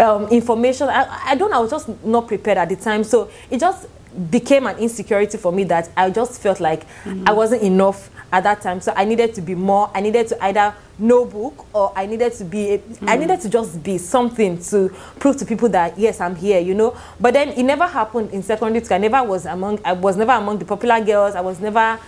um, 0.00 0.26
information. 0.28 0.88
I, 0.88 1.06
I 1.26 1.34
don't 1.34 1.50
know, 1.50 1.58
I 1.58 1.60
was 1.60 1.70
just 1.70 1.88
not 2.04 2.26
prepared 2.26 2.58
at 2.58 2.68
the 2.68 2.76
time. 2.76 3.04
So 3.04 3.30
it 3.50 3.60
just 3.60 3.86
became 4.30 4.66
an 4.66 4.76
insecurity 4.78 5.38
for 5.38 5.52
me 5.52 5.64
that 5.64 5.88
I 5.96 6.10
just 6.10 6.40
felt 6.40 6.60
like 6.60 6.84
hmm. 7.04 7.24
I 7.26 7.32
wasn't 7.32 7.62
enough 7.62 8.10
at 8.32 8.44
that 8.44 8.60
time. 8.60 8.80
So 8.80 8.92
I 8.96 9.04
needed 9.04 9.34
to 9.34 9.40
be 9.40 9.54
more. 9.54 9.90
I 9.94 10.00
needed 10.00 10.28
to 10.28 10.44
either 10.44 10.74
know 10.98 11.24
book 11.24 11.66
or 11.72 11.92
I 11.96 12.06
needed 12.06 12.32
to 12.34 12.44
be, 12.44 12.74
I 12.74 12.78
hmm. 12.78 13.20
needed 13.20 13.40
to 13.42 13.48
just 13.48 13.82
be 13.82 13.98
something 13.98 14.58
to 14.64 14.88
prove 15.18 15.36
to 15.38 15.46
people 15.46 15.68
that 15.70 15.98
yes, 15.98 16.20
I'm 16.20 16.36
here, 16.36 16.60
you 16.60 16.74
know. 16.74 16.96
But 17.18 17.34
then 17.34 17.48
it 17.50 17.62
never 17.62 17.86
happened 17.86 18.30
in 18.30 18.42
secondary 18.42 18.84
school. 18.84 18.96
I 18.96 18.98
never 18.98 19.22
was 19.22 19.46
among, 19.46 19.80
I 19.84 19.92
was 19.92 20.16
never 20.16 20.32
among 20.32 20.58
the 20.58 20.64
popular 20.64 21.02
girls. 21.04 21.34
I 21.34 21.40
was 21.40 21.60
never 21.60 21.98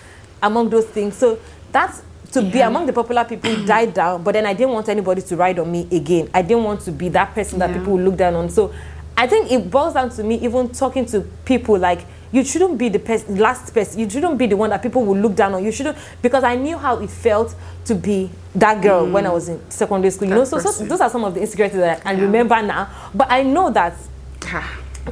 among 0.43 0.71
those 0.71 0.87
things. 0.87 1.17
So 1.17 1.39
that's 1.71 2.03
to 2.33 2.43
be 2.43 2.61
among 2.61 2.87
the 2.87 2.93
popular 2.93 3.25
people 3.25 3.65
died 3.67 3.93
down, 4.01 4.23
but 4.23 4.33
then 4.33 4.47
I 4.47 4.55
didn't 4.55 4.73
want 4.73 4.89
anybody 4.89 5.21
to 5.23 5.37
ride 5.37 5.59
on 5.59 5.71
me 5.71 5.87
again. 5.93 6.31
I 6.33 6.43
didn't 6.43 6.65
want 6.65 6.81
to 6.83 6.93
be 6.93 7.09
that 7.11 7.35
person 7.35 7.59
that 7.59 7.71
Yeah. 7.71 7.79
people 7.79 7.93
would 7.95 8.05
look 8.05 8.17
down 8.17 8.35
on. 8.35 8.49
So 8.49 8.73
I 9.17 9.27
think 9.27 9.53
it 9.53 9.71
boils 9.71 9.95
down 9.95 10.09
to 10.11 10.25
me 10.25 10.37
even 10.37 10.71
talking 10.71 11.05
to 11.07 11.21
people 11.45 11.79
like 11.79 12.07
you 12.33 12.43
shouldn't 12.43 12.79
be 12.79 12.89
the 12.89 12.99
pers- 12.99 13.29
last 13.29 13.75
person. 13.75 14.01
You 14.01 14.09
shouldn't 14.09 14.39
be 14.39 14.47
the 14.47 14.57
one 14.57 14.71
that 14.71 14.83
people 14.83 15.05
will 15.05 15.19
look 15.19 15.35
down 15.35 15.53
on. 15.53 15.63
You 15.63 15.71
shouldn't 15.71 15.99
because 16.23 16.43
I 16.45 16.57
knew 16.57 16.79
how 16.79 16.97
it 16.99 17.11
felt 17.11 17.55
to 17.85 17.95
be 17.95 18.31
that 18.55 18.81
girl 18.83 19.07
when 19.07 19.27
I 19.27 19.29
mm. 19.29 19.35
was 19.35 19.49
in 19.51 19.61
secondary 19.71 20.11
school. 20.11 20.29
You 20.29 20.35
That 20.35 20.41
know, 20.41 20.45
so, 20.47 20.59
so 20.59 20.85
those 20.87 21.03
are 21.03 21.11
some 21.11 21.25
of 21.25 21.35
the 21.35 21.43
insecurities 21.43 21.79
that 21.79 21.99
I 21.99 22.01
can 22.01 22.17
Yeah. 22.17 22.25
remember 22.25 22.63
now. 22.63 22.89
But 23.15 23.31
I 23.31 23.43
know 23.43 23.71
that 23.71 23.95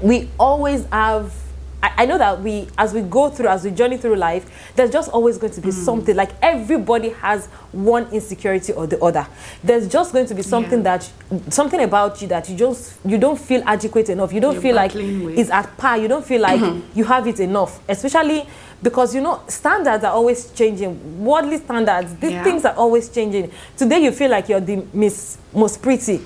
we 0.01 0.31
always 0.39 0.87
have 0.87 1.35
I, 1.83 1.93
I 2.03 2.07
know 2.07 2.19
that 2.19 2.41
we 2.43 2.69
as 2.79 2.93
we 2.93 3.01
go 3.03 3.29
through 3.31 3.49
as 3.49 3.65
we 3.65 3.71
journey 3.71 3.97
through 3.97 4.17
life 4.17 4.73
there's 4.77 4.91
just 4.91 5.11
always 5.11 5.39
going 5.39 5.53
to 5.55 5.61
be 5.61 5.69
mm. 5.69 5.73
something 5.73 6.15
like 6.15 6.31
everybody 6.43 7.11
has 7.11 7.47
one 7.73 8.07
insecurity 8.13 8.73
or 8.73 8.87
the 8.87 9.03
other 9.03 9.27
there's 9.65 9.89
just 9.89 10.13
going 10.13 10.27
to 10.27 10.35
be 10.35 10.43
something 10.43 10.79
Yeah. 10.85 10.99
that 10.99 11.11
something 11.53 11.81
about 11.81 12.21
you 12.23 12.29
that 12.29 12.49
you 12.49 12.57
just 12.57 12.99
you 13.05 13.19
don't 13.19 13.39
feel 13.39 13.63
adequate 13.67 14.09
enough 14.09 14.33
you 14.33 14.41
don't 14.41 14.55
You're 14.55 14.63
feel 14.63 14.75
like 14.77 14.95
with. 14.95 15.39
it's 15.39 15.51
at 15.51 15.77
par 15.79 15.97
you 15.99 16.09
don't 16.09 16.25
feel 16.25 16.41
like 16.41 16.61
you 16.95 17.05
have 17.05 17.27
it 17.27 17.41
enough 17.41 17.81
especially 17.89 18.47
because 18.83 19.15
you 19.15 19.21
know 19.21 19.43
standards 19.49 20.05
are 20.05 20.13
always 20.13 20.51
changing 20.53 21.25
worldly 21.25 21.59
standards 21.59 22.15
these 22.17 22.33
Yeah. 22.33 22.45
things 22.45 22.65
are 22.65 22.75
always 22.75 23.09
changing 23.09 23.51
today 23.77 24.03
you 24.03 24.13
feel 24.13 24.31
like 24.31 24.49
you're 24.49 24.61
the 24.61 24.85
miss 24.93 25.39
most 25.53 25.83
pretty 25.83 26.21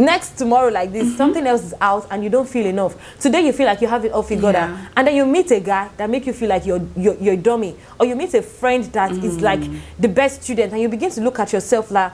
next 0.00 0.38
tomorrow 0.38 0.70
like 0.70 0.90
this 0.92 1.16
something 1.16 1.46
else 1.46 1.62
is 1.62 1.74
out 1.80 2.06
and 2.10 2.24
you 2.24 2.30
don't 2.30 2.48
feel 2.48 2.66
enough. 2.66 2.96
Today 3.20 3.42
you 3.46 3.52
feel 3.52 3.66
like 3.66 3.80
you 3.80 3.88
have 3.88 4.04
it 4.04 4.12
all 4.12 4.22
figured 4.22 4.54
Yeah. 4.54 4.70
out 4.72 4.78
and 4.96 5.06
then 5.06 5.14
you 5.16 5.26
meet 5.26 5.50
a 5.50 5.60
guy 5.60 5.88
that 5.96 6.08
make 6.10 6.26
you 6.26 6.32
feel 6.32 6.48
like 6.48 6.66
you're 6.66 6.80
you're, 6.96 7.14
you're 7.16 7.34
a 7.34 7.36
dummy. 7.36 7.76
Or 7.98 8.06
you 8.06 8.16
meet 8.16 8.32
a 8.34 8.42
friend 8.42 8.84
that 8.92 9.12
is 9.12 9.36
Mm. 9.38 9.42
like 9.42 9.60
the 9.98 10.08
best 10.08 10.42
student 10.42 10.72
and 10.72 10.80
you 10.80 10.88
begin 10.88 11.10
to 11.10 11.20
look 11.20 11.38
at 11.38 11.52
yourself 11.52 11.90
like 11.90 12.12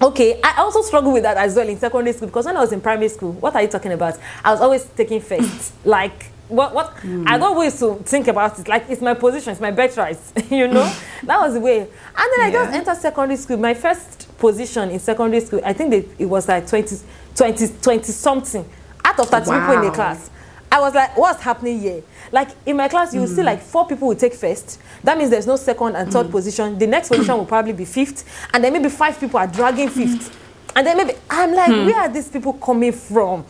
okay 0.00 0.40
i 0.42 0.54
also 0.58 0.82
struggle 0.82 1.12
with 1.12 1.22
that 1.22 1.36
as 1.36 1.54
well 1.54 1.68
in 1.68 1.78
secondary 1.78 2.12
school 2.12 2.26
because 2.26 2.44
when 2.46 2.56
i 2.56 2.60
was 2.60 2.72
in 2.72 2.80
primary 2.80 3.08
school 3.08 3.32
what 3.32 3.54
are 3.54 3.62
you 3.62 3.68
talking 3.68 3.92
about? 3.92 4.18
I 4.44 4.50
was 4.50 4.60
always 4.60 4.84
taking 4.96 5.20
first. 5.20 5.72
Like 5.84 6.31
what 6.52 6.74
what 6.74 6.94
i 7.26 7.38
don't 7.38 7.54
always 7.54 7.78
to 7.78 7.94
think 8.04 8.28
about 8.28 8.58
it 8.58 8.68
like 8.68 8.84
it's 8.88 9.00
my 9.02 9.14
position 9.14 9.52
it's 9.52 9.60
my 9.60 9.70
birthright 9.70 10.18
you 10.50 10.68
know 10.68 10.84
that 11.24 11.40
was 11.40 11.54
the 11.54 11.60
way 11.60 11.80
and 11.80 11.88
then 11.88 12.40
i 12.40 12.50
just 12.50 12.70
Yeah. 12.70 12.78
entered 12.78 12.96
secondary 12.96 13.36
school 13.36 13.56
my 13.56 13.74
first 13.74 14.28
position 14.38 14.90
in 14.90 14.98
secondary 14.98 15.40
school 15.40 15.60
i 15.64 15.72
think 15.72 15.90
they, 15.90 16.04
it 16.18 16.26
was 16.26 16.48
like 16.48 16.66
20 16.66 16.96
20 17.34 17.68
20 17.80 18.12
something 18.12 18.68
out 19.04 19.18
of 19.18 19.28
30 19.28 19.44
people 19.44 19.72
in 19.74 19.80
the 19.82 19.90
class 19.90 20.30
I 20.74 20.80
was 20.80 20.94
like, 20.94 21.18
what's 21.18 21.42
happening 21.42 21.80
here? 21.80 22.02
Like 22.32 22.48
in 22.64 22.78
my 22.78 22.88
class, 22.88 23.12
you 23.12 23.20
will 23.20 23.26
see 23.26 23.42
mm. 23.42 23.44
like 23.44 23.60
four 23.60 23.86
people 23.86 24.08
will 24.08 24.16
take 24.16 24.32
first. 24.32 24.80
That 25.04 25.18
means 25.18 25.28
there's 25.28 25.46
no 25.46 25.56
second 25.56 25.96
and 25.96 26.10
third 26.10 26.28
mm. 26.28 26.30
position. 26.30 26.78
The 26.78 26.86
next 26.86 27.10
position 27.10 27.36
will 27.36 27.44
probably 27.44 27.74
be 27.74 27.84
fifth, 27.84 28.24
and 28.54 28.64
then 28.64 28.72
maybe 28.72 28.88
five 28.88 29.20
people 29.20 29.38
are 29.38 29.46
dragging 29.46 29.90
fifth. 29.90 30.30
Mm. 30.32 30.36
And 30.74 30.86
then 30.86 30.96
maybe 30.96 31.12
I'm 31.28 31.52
like, 31.54 31.70
hmm. 31.70 31.86
where 31.86 31.96
are 31.96 32.08
these 32.08 32.28
people 32.28 32.54
coming 32.54 32.92
from? 32.92 33.44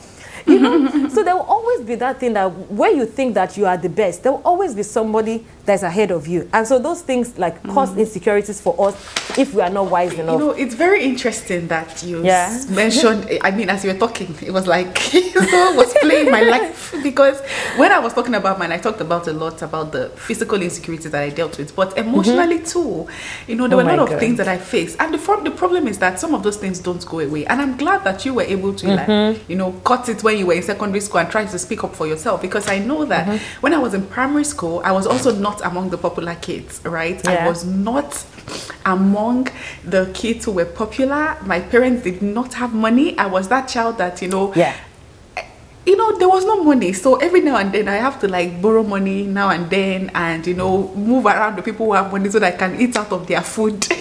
You 0.46 0.58
know, 0.58 1.08
so 1.08 1.22
there 1.22 1.34
will 1.36 1.42
always 1.42 1.80
be 1.82 1.94
that 1.96 2.20
thing 2.20 2.32
that 2.34 2.46
where 2.70 2.92
you 2.92 3.06
think 3.06 3.34
that 3.34 3.56
you 3.56 3.66
are 3.66 3.76
the 3.76 3.88
best, 3.88 4.22
there 4.22 4.32
will 4.32 4.42
always 4.44 4.74
be 4.74 4.82
somebody 4.82 5.44
that's 5.64 5.82
ahead 5.82 6.10
of 6.10 6.26
you. 6.26 6.48
And 6.52 6.66
so 6.66 6.78
those 6.78 7.02
things 7.02 7.38
like 7.38 7.62
cause 7.68 7.96
insecurities 7.96 8.60
for 8.60 8.88
us 8.88 8.94
if 9.38 9.54
we 9.54 9.62
are 9.62 9.70
not 9.70 9.90
wise 9.90 10.12
enough. 10.14 10.32
You 10.32 10.38
know, 10.46 10.50
it's 10.50 10.74
very 10.74 11.04
interesting 11.04 11.68
that 11.68 12.02
you 12.02 12.24
Yeah. 12.24 12.62
mentioned. 12.68 13.38
I 13.42 13.50
mean, 13.52 13.70
as 13.70 13.84
you 13.84 13.92
were 13.92 13.98
talking, 13.98 14.34
it 14.42 14.50
was 14.50 14.66
like 14.66 14.98
someone 14.98 15.76
was 15.76 15.94
playing 16.00 16.30
my 16.30 16.42
life 16.42 16.94
because 17.02 17.40
when 17.76 17.92
I 17.92 17.98
was 17.98 18.12
talking 18.12 18.34
about 18.34 18.58
mine, 18.58 18.72
I 18.72 18.78
talked 18.78 19.00
about 19.00 19.28
a 19.28 19.32
lot 19.32 19.62
about 19.62 19.92
the 19.92 20.08
physical 20.10 20.60
insecurities 20.60 21.10
that 21.12 21.22
I 21.22 21.28
dealt 21.30 21.58
with, 21.58 21.74
but 21.76 21.96
emotionally 21.96 22.58
too. 22.60 23.06
You 23.46 23.54
know, 23.56 23.68
there 23.68 23.78
Oh 23.78 23.84
were 23.84 23.90
a 23.90 23.96
lot 23.96 24.00
of 24.04 24.10
God. 24.10 24.20
things 24.20 24.38
that 24.38 24.48
I 24.48 24.58
faced, 24.58 24.96
and 25.00 25.14
the 25.14 25.18
from 25.18 25.44
the 25.44 25.50
problem 25.50 25.86
is 25.86 25.98
that 25.98 26.18
some 26.18 26.34
of 26.34 26.42
those 26.42 26.56
things 26.56 26.78
don't 26.80 27.04
go 27.06 27.20
away. 27.20 27.46
And 27.46 27.60
I'm 27.62 27.76
glad 27.76 28.02
that 28.04 28.24
you 28.24 28.34
were 28.34 28.42
able 28.42 28.74
to, 28.74 28.86
Mm-hmm. 28.86 29.12
like, 29.38 29.48
you 29.48 29.56
know, 29.56 29.72
cut 29.84 30.08
it 30.08 30.22
when 30.24 30.36
you 30.38 30.46
were 30.46 30.54
in 30.54 30.62
secondary 30.62 31.00
school 31.00 31.20
and 31.20 31.30
try 31.30 31.44
to 31.44 31.58
speak 31.58 31.84
up 31.84 31.94
for 31.94 32.06
yourself 32.06 32.42
because 32.42 32.68
I 32.68 32.78
know 32.80 33.04
that 33.04 33.26
Mm-hmm. 33.26 33.60
when 33.62 33.72
I 33.74 33.78
was 33.78 33.94
in 33.94 34.02
primary 34.06 34.44
school, 34.44 34.82
I 34.84 34.90
was 34.92 35.06
also 35.06 35.32
not 35.34 35.51
among 35.60 35.90
the 35.90 35.98
popular 35.98 36.34
kids, 36.36 36.80
right? 36.84 37.26
I 37.28 37.46
was 37.46 37.64
not 37.64 38.24
among 38.86 39.48
the 39.84 40.10
kids 40.14 40.44
who 40.46 40.52
were 40.52 40.64
popular. 40.64 41.36
My 41.44 41.60
parents 41.60 42.02
did 42.04 42.22
not 42.22 42.54
have 42.54 42.72
money. 42.74 43.16
I 43.18 43.26
was 43.26 43.48
that 43.48 43.68
child 43.68 43.98
that, 43.98 44.22
you 44.22 44.28
know, 44.28 44.52
Yeah. 44.54 44.74
you 45.84 45.96
know, 45.96 46.16
there 46.18 46.28
was 46.28 46.44
no 46.44 46.62
money. 46.62 46.92
So 46.92 47.16
every 47.16 47.40
now 47.40 47.56
and 47.56 47.72
then 47.72 47.88
I 47.88 47.96
have 47.96 48.20
to 48.20 48.28
like 48.28 48.62
borrow 48.62 48.82
money 48.82 49.24
now 49.26 49.50
and 49.50 49.68
then 49.68 50.10
and, 50.14 50.46
you 50.46 50.54
know, 50.54 50.88
move 50.94 51.26
around 51.26 51.56
the 51.56 51.62
people 51.62 51.86
who 51.86 51.92
have 51.94 52.10
money 52.12 52.30
so 52.30 52.38
that 52.38 52.54
I 52.54 52.56
can 52.56 52.80
eat 52.80 52.96
out 52.96 53.12
of 53.12 53.26
their 53.26 53.42
food. 53.42 53.86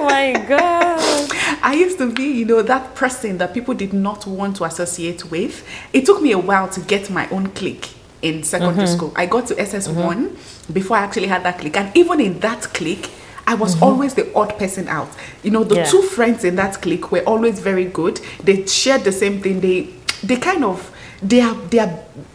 Oh 0.00 0.04
my 0.04 0.32
God. 0.48 1.28
I 1.60 1.74
used 1.74 1.98
to 1.98 2.10
be, 2.12 2.22
you 2.22 2.44
know, 2.44 2.62
that 2.62 2.94
person 2.94 3.38
that 3.38 3.52
people 3.52 3.74
did 3.74 3.92
not 3.92 4.26
want 4.26 4.56
to 4.56 4.64
associate 4.64 5.28
with. 5.30 5.66
It 5.92 6.06
took 6.06 6.22
me 6.22 6.30
a 6.32 6.38
while 6.38 6.68
to 6.68 6.80
get 6.80 7.10
my 7.10 7.28
own 7.30 7.48
clique 7.48 7.90
in 8.22 8.42
secondary 8.44 8.86
Mm-hmm. 8.86 8.96
school. 8.96 9.12
I 9.16 9.26
got 9.26 9.48
to 9.48 9.54
SS1 9.56 10.36
before 10.72 10.96
I 10.96 11.00
actually 11.00 11.28
had 11.28 11.42
that 11.44 11.58
clique. 11.58 11.76
And 11.76 11.96
even 11.96 12.20
in 12.20 12.38
that 12.40 12.62
clique, 12.74 13.10
I 13.46 13.54
was 13.54 13.80
always 13.80 14.14
the 14.14 14.30
odd 14.34 14.58
person 14.58 14.88
out. 14.88 15.08
You 15.42 15.50
know, 15.50 15.64
the 15.64 15.76
Mm-hmm. 15.76 15.84
Yeah. 15.84 15.90
two 15.90 16.02
friends 16.02 16.44
in 16.44 16.56
that 16.56 16.80
clique 16.82 17.10
were 17.10 17.22
always 17.26 17.60
very 17.60 17.86
good. 17.86 18.20
They 18.44 18.66
shared 18.66 19.04
the 19.04 19.12
same 19.12 19.40
thing. 19.40 19.60
They 19.60 19.88
they 20.22 20.36
kind 20.36 20.64
of 20.64 20.90
they 21.22 21.40
are 21.40 21.54
they 21.54 21.78
are 21.78 21.88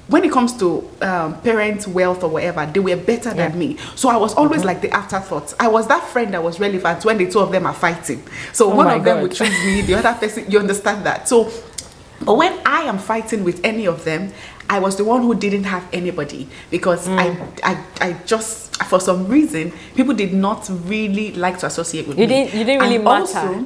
when 0.07 0.23
it 0.25 0.31
comes 0.31 0.57
to 0.57 0.87
um, 1.01 1.39
parents' 1.41 1.87
wealth 1.87 2.23
or 2.23 2.29
whatever, 2.29 2.65
they 2.65 2.79
were 2.79 2.97
better 2.97 3.29
Yeah. 3.29 3.47
than 3.49 3.57
me. 3.59 3.77
So 3.95 4.09
I 4.09 4.17
was 4.17 4.33
always 4.33 4.59
Mm-hmm. 4.61 4.67
like 4.67 4.81
the 4.81 4.91
afterthought. 4.91 5.53
I 5.59 5.67
was 5.67 5.87
that 5.87 6.03
friend 6.07 6.33
that 6.33 6.43
was 6.43 6.59
relevant 6.59 7.05
when 7.05 7.17
the 7.17 7.29
two 7.31 7.39
of 7.39 7.51
them 7.51 7.65
are 7.65 7.73
fighting. 7.73 8.21
So 8.51 8.71
Oh 8.71 8.75
one 8.75 8.87
of 8.89 9.03
them 9.03 9.21
would 9.21 9.31
choose 9.33 9.49
me, 9.65 9.81
the 9.81 9.95
other 9.95 10.13
person, 10.19 10.49
you 10.51 10.59
understand 10.59 11.05
that. 11.05 11.27
So, 11.29 11.49
but 12.21 12.35
when 12.35 12.53
I 12.65 12.83
am 12.83 12.97
fighting 12.97 13.43
with 13.43 13.59
any 13.63 13.85
of 13.87 14.03
them, 14.03 14.31
I 14.73 14.79
was 14.79 14.95
the 14.95 15.03
one 15.03 15.21
who 15.21 15.35
didn't 15.35 15.65
have 15.65 15.83
anybody 15.93 16.47
because 16.71 17.07
Mm. 17.07 17.19
I, 17.19 17.71
I, 17.71 17.83
I 18.07 18.13
just, 18.25 18.75
for 18.85 18.99
some 18.99 19.27
reason, 19.27 19.71
people 19.95 20.13
did 20.15 20.33
not 20.33 20.67
really 20.87 21.31
like 21.33 21.59
to 21.59 21.67
associate 21.67 22.07
with 22.07 22.17
You 22.17 22.27
me. 22.27 22.33
didn't- 22.33 22.53
you 22.57 22.63
didn't 22.65 22.81
really 22.81 22.95
And 22.95 23.03
matter. 23.05 23.37
also, 23.39 23.65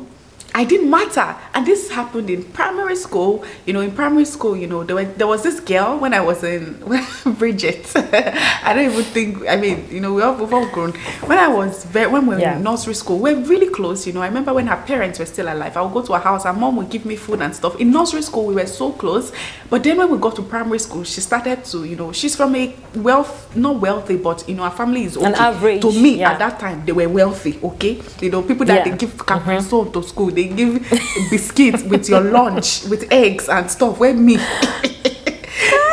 I 0.58 0.63
didn't 0.63 0.89
matter, 0.89 1.36
and 1.54 1.67
this 1.67 1.91
happened 1.91 2.32
in 2.32 2.41
primary 2.43 2.96
school. 2.96 3.46
You 3.67 3.74
know, 3.74 3.82
in 3.82 3.91
primary 3.91 4.26
school, 4.26 4.58
you 4.58 4.65
know, 4.65 4.84
there, 4.84 4.96
were, 4.96 5.06
there 5.06 5.28
was 5.28 5.43
this 5.43 5.60
girl 5.60 6.00
when 6.00 6.15
I 6.15 6.22
was 6.22 6.43
in 6.43 6.82
Bridget. 7.38 7.86
I 7.96 8.74
don't 8.74 8.86
even 8.91 9.04
think. 9.04 9.48
I 9.48 9.56
mean, 9.56 9.88
you 9.91 10.00
know, 10.00 10.15
we 10.15 10.24
all, 10.24 10.34
we've 10.34 10.52
all 10.52 10.67
grown. 10.70 10.93
When 11.30 11.38
I 11.38 11.48
was 11.48 11.86
very, 11.86 12.08
when 12.12 12.26
we 12.26 12.34
were 12.34 12.41
Yeah. 12.41 12.56
in 12.58 12.63
nursery 12.63 12.96
school, 12.96 13.20
we 13.20 13.36
we're 13.36 13.43
really 13.46 13.70
close. 13.70 14.08
You 14.08 14.13
know, 14.13 14.22
I 14.24 14.28
remember 14.30 14.52
when 14.52 14.65
her 14.65 14.78
parents 14.88 15.20
were 15.20 15.28
still 15.28 15.48
alive. 15.48 15.78
I 15.78 15.82
would 15.84 15.93
go 15.93 16.02
to 16.02 16.13
her 16.13 16.20
house. 16.20 16.43
Her 16.46 16.54
mom 16.54 16.76
would 16.78 16.89
give 16.89 17.06
me 17.06 17.15
food 17.17 17.39
and 17.43 17.56
stuff. 17.56 17.80
In 17.80 17.91
nursery 17.91 18.24
school, 18.24 18.48
we 18.48 18.56
were 18.56 18.65
so 18.65 18.91
close. 18.93 19.32
But 19.70 19.84
then 19.84 19.98
when 19.98 20.10
we 20.10 20.17
got 20.17 20.36
to 20.38 20.41
primary 20.41 20.80
school, 20.80 21.04
she 21.04 21.22
started 21.22 21.65
to, 21.65 21.84
you 21.84 21.96
know, 21.96 22.12
she's 22.13 22.36
from 22.36 22.56
a 22.56 22.74
wealth, 22.96 23.56
not 23.56 23.80
wealthy, 23.80 24.17
but 24.17 24.43
you 24.50 24.56
know, 24.56 24.63
her 24.63 24.72
family 24.76 25.04
is 25.04 25.17
okay. 25.17 25.28
An 25.28 25.36
average, 25.36 25.82
To 25.84 25.91
me, 25.91 26.20
yeah. 26.20 26.32
at 26.32 26.39
that 26.39 26.60
time, 26.60 26.84
they 26.84 26.93
were 26.93 27.08
wealthy. 27.10 27.60
Okay, 27.63 28.02
you 28.22 28.32
know, 28.32 28.41
people 28.41 28.65
that 28.65 28.78
Yeah. 28.88 28.91
they 28.91 28.98
give 28.98 29.15
Capri 29.24 29.54
mm-hmm. 29.58 29.70
Sun 29.70 29.91
to 29.91 30.02
school, 30.02 30.32
they 30.32 30.46
give 30.55 30.81
biscuits 31.29 31.83
with 31.83 32.10
your 32.10 32.21
lunch 32.21 32.83
with 32.86 33.12
eggs 33.12 33.49
and 33.49 33.69
stuff. 33.69 33.99
Where 33.99 34.13
me. 34.13 34.38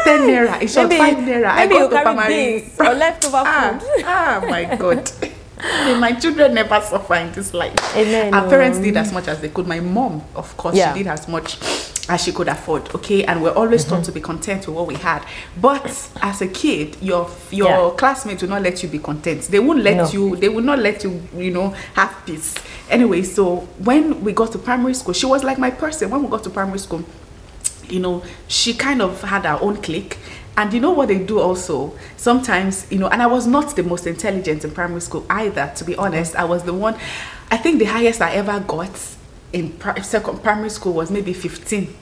10 0.05 0.21
naira, 0.29 0.61
it's 0.63 0.77
Maybe- 0.77 0.97
5 0.99 1.17
naira. 1.17 1.47
I 1.47 1.67
maybe 1.67 1.75
got 1.89 2.07
you 2.07 2.23
to 2.23 2.29
beans 2.29 2.79
or 2.81 2.95
leftover 2.95 3.43
ah, 3.45 3.79
food. 3.81 4.05
ah, 4.07 4.45
my 4.49 4.65
God. 4.77 5.11
May 5.59 5.99
my 5.99 6.13
children 6.13 6.55
never 6.55 6.81
suffer 6.81 7.15
in 7.15 7.33
this 7.33 7.55
life. 7.55 7.75
Amen, 7.97 8.35
Our 8.35 8.49
parents 8.49 8.79
did 8.79 8.97
as 8.97 9.13
much 9.13 9.29
as 9.29 9.41
they 9.41 9.49
could. 9.49 9.67
My 9.67 9.81
mom, 9.81 10.23
of 10.35 10.57
course, 10.57 10.75
Yeah. 10.77 10.93
she 10.93 11.03
did 11.03 11.09
as 11.11 11.29
much 11.29 11.59
as 12.09 12.23
she 12.23 12.33
could 12.33 12.49
afford. 12.49 12.93
Okay, 12.95 13.25
and 13.25 13.43
we're 13.43 13.53
always 13.53 13.85
Mm-hmm. 13.85 13.95
taught 13.95 14.05
to 14.05 14.13
be 14.13 14.21
content 14.21 14.67
with 14.67 14.77
what 14.77 14.87
we 14.87 14.95
had. 14.97 15.23
But 15.61 15.87
as 16.21 16.43
a 16.43 16.49
kid, 16.49 16.97
your 17.01 17.29
your 17.51 17.69
Yeah. 17.69 17.91
classmates 17.97 18.43
will 18.43 18.51
not 18.51 18.63
let 18.63 18.83
you 18.83 18.89
be 18.89 18.99
content. 18.99 19.43
They 19.51 19.61
won't 19.61 19.83
let 19.83 19.97
No. 19.97 20.09
you. 20.11 20.37
They 20.37 20.49
will 20.49 20.65
not 20.65 20.81
let 20.81 21.05
you. 21.05 21.23
You 21.37 21.51
know, 21.53 21.75
have 21.95 22.15
peace. 22.27 22.55
Anyway, 22.91 23.23
so 23.23 23.67
when 23.79 24.23
we 24.25 24.33
got 24.33 24.53
to 24.53 24.59
primary 24.59 24.95
school, 24.95 25.15
she 25.15 25.27
was 25.27 25.45
like 25.45 25.59
my 25.59 25.71
person. 25.71 26.11
When 26.11 26.23
we 26.23 26.29
got 26.29 26.43
to 26.45 26.51
primary 26.51 26.79
school, 26.81 27.05
you 27.89 28.01
know, 28.01 28.23
she 28.49 28.75
kind 28.75 29.01
of 29.01 29.23
had 29.23 29.45
her 29.47 29.59
own 29.63 29.77
clique. 29.77 30.19
And 30.57 30.73
you 30.73 30.81
know 30.81 30.93
what 30.93 31.09
they 31.09 31.19
do 31.19 31.41
also? 31.41 31.99
Sometimes, 32.17 32.87
you 32.91 32.99
know, 32.99 33.09
and 33.09 33.21
I 33.21 33.27
was 33.27 33.47
not 33.47 33.75
the 33.75 33.83
most 33.83 34.07
intelligent 34.07 34.65
in 34.65 34.71
primary 34.71 35.01
school 35.01 35.27
either, 35.29 35.73
to 35.77 35.85
be 35.85 35.97
honest. 35.97 36.37
I 36.37 36.45
was 36.45 36.63
the 36.63 36.73
one, 36.73 36.97
I 37.51 37.57
think 37.57 37.81
the 37.81 37.87
highest 37.87 38.21
I 38.21 38.35
ever 38.35 38.61
got 38.61 39.17
in 39.53 39.81
second 40.03 40.43
primary 40.43 40.71
school 40.71 40.93
was 40.93 41.11
maybe 41.11 41.33
15. 41.33 41.95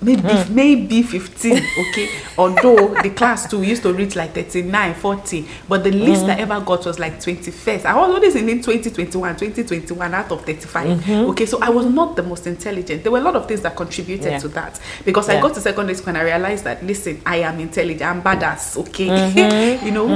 Maybe, 0.00 0.22
maybe 0.50 1.02
15, 1.02 1.56
okay? 1.56 2.08
Although 2.38 2.94
the 3.02 3.10
class 3.10 3.50
two 3.50 3.62
used 3.62 3.82
to 3.82 3.92
reach 3.92 4.14
like 4.14 4.32
39, 4.32 4.94
40, 4.94 5.44
but 5.68 5.82
the 5.82 5.90
least 5.90 6.24
I 6.26 6.34
ever 6.34 6.60
got 6.60 6.86
was 6.86 6.98
like 7.00 7.14
21st. 7.18 7.84
I 7.84 7.96
was 7.96 8.14
always 8.14 8.36
in 8.36 8.46
2021, 8.46 9.36
2021 9.36 10.14
out 10.14 10.30
of 10.30 10.44
35, 10.44 11.10
okay? 11.10 11.46
So 11.46 11.60
I 11.60 11.70
was 11.70 11.86
not 11.86 12.14
the 12.14 12.22
most 12.22 12.46
intelligent. 12.46 13.02
There 13.02 13.10
were 13.10 13.18
a 13.18 13.22
lot 13.22 13.34
of 13.34 13.48
things 13.48 13.60
that 13.62 13.74
contributed 13.74 14.26
Yeah. 14.32 14.38
to 14.38 14.48
that 14.48 14.78
because 15.04 15.28
I 15.28 15.40
got 15.40 15.54
to 15.54 15.60
secondary 15.60 15.96
school 15.96 16.10
and 16.10 16.18
I 16.18 16.22
realized 16.22 16.62
that 16.64 16.84
listen, 16.84 17.20
I 17.26 17.38
am 17.38 17.58
intelligent, 17.58 18.02
I'm 18.02 18.22
badass, 18.22 18.76
okay? 18.78 19.08
Mm-hmm. 19.08 19.84
you 19.86 19.90
know, 19.92 20.06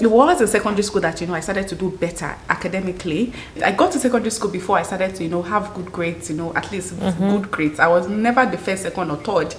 it 0.00 0.06
was 0.10 0.40
in 0.40 0.46
secondary 0.46 0.82
school 0.84 1.00
that 1.00 1.20
you 1.20 1.26
know 1.26 1.34
I 1.34 1.40
started 1.40 1.66
to 1.68 1.74
do 1.74 1.90
better 1.90 2.36
academically. 2.48 3.32
I 3.64 3.72
got 3.72 3.90
to 3.92 3.98
secondary 3.98 4.30
school 4.30 4.50
before 4.50 4.78
I 4.78 4.82
started 4.84 5.14
to 5.16 5.24
you 5.24 5.30
know 5.30 5.42
have 5.42 5.74
good 5.74 5.90
grades, 5.92 6.30
you 6.30 6.36
know, 6.36 6.54
at 6.54 6.70
least 6.70 6.84
Mm-hmm. 6.94 7.30
good 7.30 7.50
grades. 7.50 7.80
I 7.80 7.88
was 7.88 8.08
never 8.08 8.44
the 8.46 8.58
first, 8.58 8.82
second, 8.82 9.10
or 9.10 9.16
third, 9.24 9.54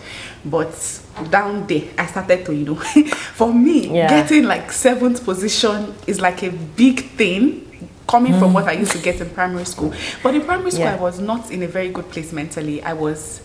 but 0.45 1.01
down 1.29 1.65
there 1.67 1.83
I 1.97 2.05
started 2.05 2.45
to 2.45 2.53
you 2.53 2.65
know, 2.65 2.75
for 3.33 3.53
me 3.53 3.87
Yeah. 3.97 4.09
getting 4.09 4.43
like 4.45 4.71
seventh 4.71 5.23
position 5.23 5.93
is 6.07 6.21
like 6.21 6.43
a 6.43 6.51
big 6.51 7.11
thing. 7.11 7.61
Coming 8.07 8.33
from 8.33 8.51
mm. 8.51 8.53
what 8.53 8.65
I 8.67 8.73
used 8.73 8.91
to 8.91 8.99
get 8.99 9.19
in 9.19 9.31
primary 9.31 9.65
school, 9.65 9.91
but 10.21 10.35
in 10.35 10.41
primary 10.43 10.69
school 10.69 10.85
Yeah. 10.85 10.93
I 10.93 10.99
was 11.01 11.19
not 11.19 11.49
in 11.49 11.63
a 11.63 11.67
very 11.67 11.89
good 11.89 12.07
place 12.11 12.31
mentally. 12.31 12.83
I 12.83 12.93
was, 12.93 13.41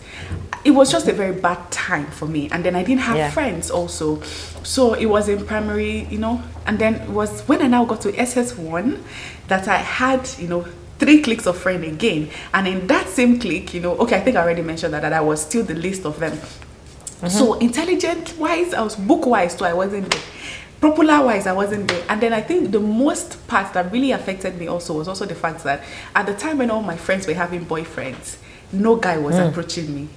it 0.63 0.69
was 0.69 0.91
just 0.91 1.07
a 1.07 1.13
very 1.13 1.33
bad 1.33 1.71
time 1.71 2.05
for 2.05 2.27
me, 2.27 2.47
and 2.51 2.63
then 2.63 2.75
I 2.75 2.83
didn't 2.83 3.01
have 3.01 3.17
Yeah. 3.17 3.31
friends 3.31 3.71
also. 3.71 4.21
So 4.61 4.93
it 4.93 5.07
was 5.07 5.27
in 5.29 5.47
primary, 5.47 6.05
you 6.11 6.19
know, 6.19 6.43
and 6.67 6.77
then 6.77 6.93
it 6.93 7.09
was 7.09 7.41
when 7.47 7.59
I 7.63 7.67
now 7.67 7.85
got 7.85 8.01
to 8.01 8.11
SS1 8.11 8.99
that 9.47 9.67
I 9.67 9.77
had, 9.77 10.29
you 10.37 10.47
know, 10.47 10.65
three 11.01 11.19
clicks 11.19 11.47
of 11.47 11.57
friend 11.57 11.83
again. 11.83 12.29
And 12.53 12.67
in 12.67 12.85
that 12.87 13.09
same 13.09 13.39
click 13.39 13.73
you 13.73 13.81
know, 13.81 13.97
okay, 13.97 14.17
I 14.17 14.21
think 14.21 14.37
I 14.37 14.41
already 14.43 14.61
mentioned 14.61 14.93
that, 14.93 15.01
that 15.01 15.13
I 15.13 15.21
was 15.21 15.41
still 15.41 15.63
the 15.63 15.73
least 15.73 16.05
of 16.05 16.19
them. 16.19 16.33
Mm-hmm. 16.37 17.27
So 17.27 17.55
intelligent 17.55 18.37
wise, 18.37 18.73
I 18.73 18.81
was 18.81 18.95
book 18.95 19.25
wise 19.25 19.55
too, 19.55 19.65
I 19.65 19.73
wasn't 19.73 20.11
there. 20.11 20.21
Popular 20.79 21.23
wise, 21.23 21.45
I 21.47 21.53
wasn't 21.53 21.87
there. 21.87 22.03
And 22.07 22.21
then 22.21 22.33
I 22.33 22.41
think 22.41 22.71
the 22.71 22.79
most 22.79 23.47
part 23.47 23.73
that 23.73 23.91
really 23.91 24.11
affected 24.11 24.57
me 24.59 24.67
also 24.67 24.97
was 24.97 25.07
also 25.07 25.25
the 25.25 25.35
fact 25.35 25.63
that 25.63 25.83
at 26.15 26.25
the 26.27 26.35
time 26.35 26.59
when 26.59 26.71
all 26.71 26.81
my 26.83 26.97
friends 26.97 27.27
were 27.27 27.33
having 27.33 27.65
boyfriends, 27.65 28.37
no 28.71 28.95
guy 28.95 29.17
was 29.17 29.35
mm. 29.35 29.49
approaching 29.49 29.93
me. 29.93 30.07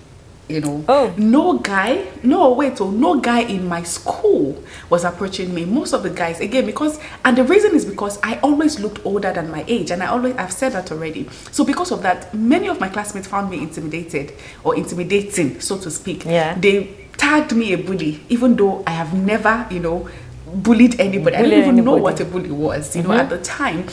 You 0.47 0.61
know, 0.61 0.85
Oh. 0.89 1.15
no 1.17 1.59
guy, 1.59 2.05
no 2.23 2.53
wait, 2.53 2.79
oh, 2.81 2.91
no 2.91 3.19
guy 3.19 3.41
in 3.41 3.67
my 3.67 3.83
school 3.83 4.63
was 4.91 5.03
approaching 5.05 5.55
me. 5.55 5.65
Most 5.65 5.95
of 5.95 6.03
the 6.03 6.11
guys, 6.11 6.39
again, 6.41 6.67
because 6.67 6.99
and 7.25 7.37
the 7.39 7.45
reason 7.45 7.75
is 7.75 7.87
because 7.87 8.19
I 8.23 8.39
always 8.41 8.79
looked 8.79 9.05
older 9.07 9.33
than 9.33 9.51
my 9.51 9.65
age, 9.67 9.91
and 9.91 10.03
I 10.03 10.07
always 10.07 10.37
I've 10.37 10.53
said 10.53 10.73
that 10.73 10.93
already. 10.93 11.31
So 11.51 11.65
because 11.65 11.91
of 11.93 12.03
that, 12.03 12.35
many 12.35 12.69
of 12.69 12.79
my 12.79 12.91
classmates 12.91 13.27
found 13.27 13.49
me 13.51 13.59
intimidated 13.59 14.35
or 14.65 14.77
intimidating, 14.77 15.61
so 15.61 15.79
to 15.79 15.91
speak. 15.91 16.27
Yeah. 16.27 16.55
They 16.59 16.95
tagged 17.17 17.55
me 17.57 17.73
a 17.73 17.79
bully, 17.79 18.21
even 18.29 18.55
though 18.57 18.83
I 18.87 18.91
have 18.91 19.15
never, 19.15 19.67
you 19.71 19.81
know, 19.81 20.09
bullied 20.55 21.01
anybody. 21.01 21.37
I 21.37 21.43
didn't 21.43 21.61
even 21.61 21.85
know 21.85 21.97
what 21.97 22.21
a 22.21 22.25
bully 22.25 22.51
was, 22.51 22.95
you 22.97 23.03
know, 23.03 23.13
at 23.13 23.29
the 23.31 23.39
time. 23.39 23.87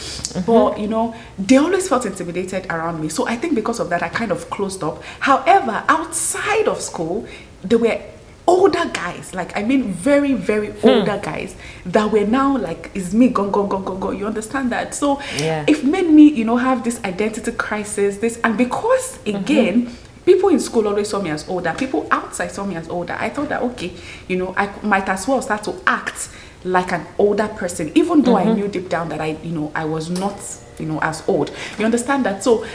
But 0.46 0.80
you 0.80 0.88
know, 0.88 1.16
they 1.38 1.58
always 1.58 1.88
felt 1.90 2.06
intimidated 2.06 2.68
around 2.70 3.02
me. 3.02 3.10
So 3.10 3.28
I 3.28 3.36
think 3.36 3.56
because 3.56 3.80
of 3.80 3.90
that, 3.90 4.04
I 4.04 4.10
kind 4.10 4.32
of 4.32 4.50
closed 4.50 4.84
up. 4.84 5.02
However, 5.20 5.84
outside 5.88 6.68
of 6.68 6.82
school, 6.82 7.28
there 7.64 7.80
were 7.80 8.00
older 8.48 8.86
guys, 8.94 9.34
like 9.34 9.56
I 9.56 9.64
mean 9.64 9.92
very, 9.94 10.34
very 10.34 10.68
Hmm. 10.72 10.88
older 10.90 11.20
guys 11.24 11.56
that 11.86 12.12
were 12.12 12.26
now 12.26 12.58
like, 12.58 12.90
is 12.94 13.14
me 13.14 13.30
gone, 13.30 13.52
gone, 13.52 13.70
gone, 13.70 13.84
gone, 13.84 14.00
gone. 14.00 14.18
You 14.18 14.26
understand 14.28 14.72
that? 14.72 14.94
So 14.96 15.22
Yeah. 15.38 15.64
it 15.68 15.84
made 15.86 16.10
me, 16.10 16.28
you 16.30 16.44
know, 16.44 16.58
have 16.58 16.84
this 16.84 17.00
identity 17.06 17.52
crisis, 17.52 18.18
this 18.18 18.40
and 18.44 18.58
because 18.58 19.20
Mm-hmm. 19.26 19.88
People 20.26 20.50
in 20.50 20.60
school 20.60 20.88
always 20.88 21.10
saw 21.10 21.22
me 21.22 21.30
as 21.30 21.48
older, 21.50 21.74
people 21.78 22.08
outside 22.12 22.52
saw 22.52 22.66
me 22.66 22.76
as 22.76 22.90
older. 22.90 23.14
I 23.20 23.30
thought 23.30 23.50
that 23.50 23.62
okay, 23.64 23.92
you 24.28 24.38
know, 24.38 24.54
I 24.58 24.70
might 24.84 25.08
as 25.10 25.28
well 25.28 25.42
start 25.42 25.64
to 25.64 25.76
act 25.88 26.30
like 26.64 26.92
an 26.92 27.06
older 27.18 27.48
person, 27.48 27.92
even 27.96 28.22
though 28.22 28.36
Mm-hmm. 28.36 28.50
I 28.50 28.54
knew 28.54 28.68
deep 28.68 28.88
down 28.90 29.10
that 29.10 29.20
I, 29.22 29.38
you 29.44 29.52
know, 29.52 29.72
I 29.74 29.86
was 29.86 30.10
not, 30.10 30.38
you 30.78 30.86
know, 30.86 31.00
as 31.02 31.24
old. 31.28 31.52
You 31.80 31.86
understand 31.86 32.26
that? 32.26 32.44
So 32.44 32.66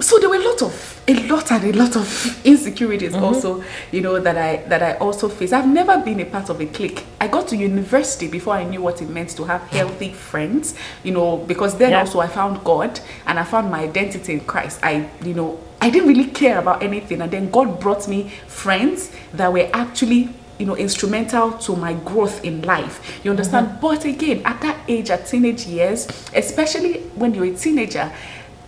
so 0.00 0.16
there 0.20 0.28
were 0.28 0.36
a 0.36 0.44
lot 0.44 0.62
of 0.62 1.00
a 1.08 1.14
lot 1.26 1.50
and 1.50 1.64
a 1.64 1.72
lot 1.72 1.96
of 1.96 2.40
insecurities 2.46 3.14
Mm-hmm. 3.14 3.24
also 3.24 3.64
you 3.90 4.00
know 4.00 4.20
that 4.20 4.36
i 4.36 4.58
that 4.68 4.80
i 4.80 4.92
also 4.98 5.28
face 5.28 5.52
i've 5.52 5.66
never 5.66 5.98
been 5.98 6.20
a 6.20 6.24
part 6.24 6.48
of 6.50 6.60
a 6.60 6.66
clique 6.66 7.04
i 7.20 7.26
got 7.26 7.48
to 7.48 7.56
university 7.56 8.28
before 8.28 8.54
i 8.54 8.62
knew 8.62 8.80
what 8.80 9.02
it 9.02 9.08
meant 9.08 9.30
to 9.30 9.42
have 9.44 9.60
healthy 9.62 10.12
friends 10.12 10.76
you 11.02 11.10
know 11.10 11.38
because 11.38 11.76
then 11.78 11.90
Yeah. 11.90 11.98
also 12.00 12.20
i 12.20 12.28
found 12.28 12.62
god 12.62 13.00
and 13.26 13.40
i 13.40 13.42
found 13.42 13.72
my 13.72 13.80
identity 13.80 14.34
in 14.34 14.40
christ 14.40 14.78
i 14.84 15.08
you 15.24 15.34
know 15.34 15.58
i 15.80 15.90
didn't 15.90 16.08
really 16.08 16.26
care 16.30 16.58
about 16.58 16.82
anything. 16.82 17.20
And 17.22 17.30
then 17.30 17.50
god 17.50 17.80
brought 17.80 18.08
me 18.08 18.30
friends 18.46 19.10
that 19.34 19.52
were 19.52 19.68
actually 19.72 20.30
you 20.58 20.66
know 20.66 20.76
instrumental 20.76 21.52
to 21.52 21.76
my 21.76 21.94
growth 21.94 22.44
in 22.44 22.62
life. 22.62 23.20
You 23.24 23.30
understand? 23.30 23.68
Mm-hmm. 23.68 23.80
but 23.80 24.04
again 24.04 24.42
at 24.44 24.60
that 24.62 24.76
age 24.88 25.10
at 25.10 25.26
teenage 25.26 25.66
years 25.66 26.08
especially 26.34 27.00
when 27.14 27.34
you're 27.34 27.44
a 27.46 27.54
teenager 27.54 28.12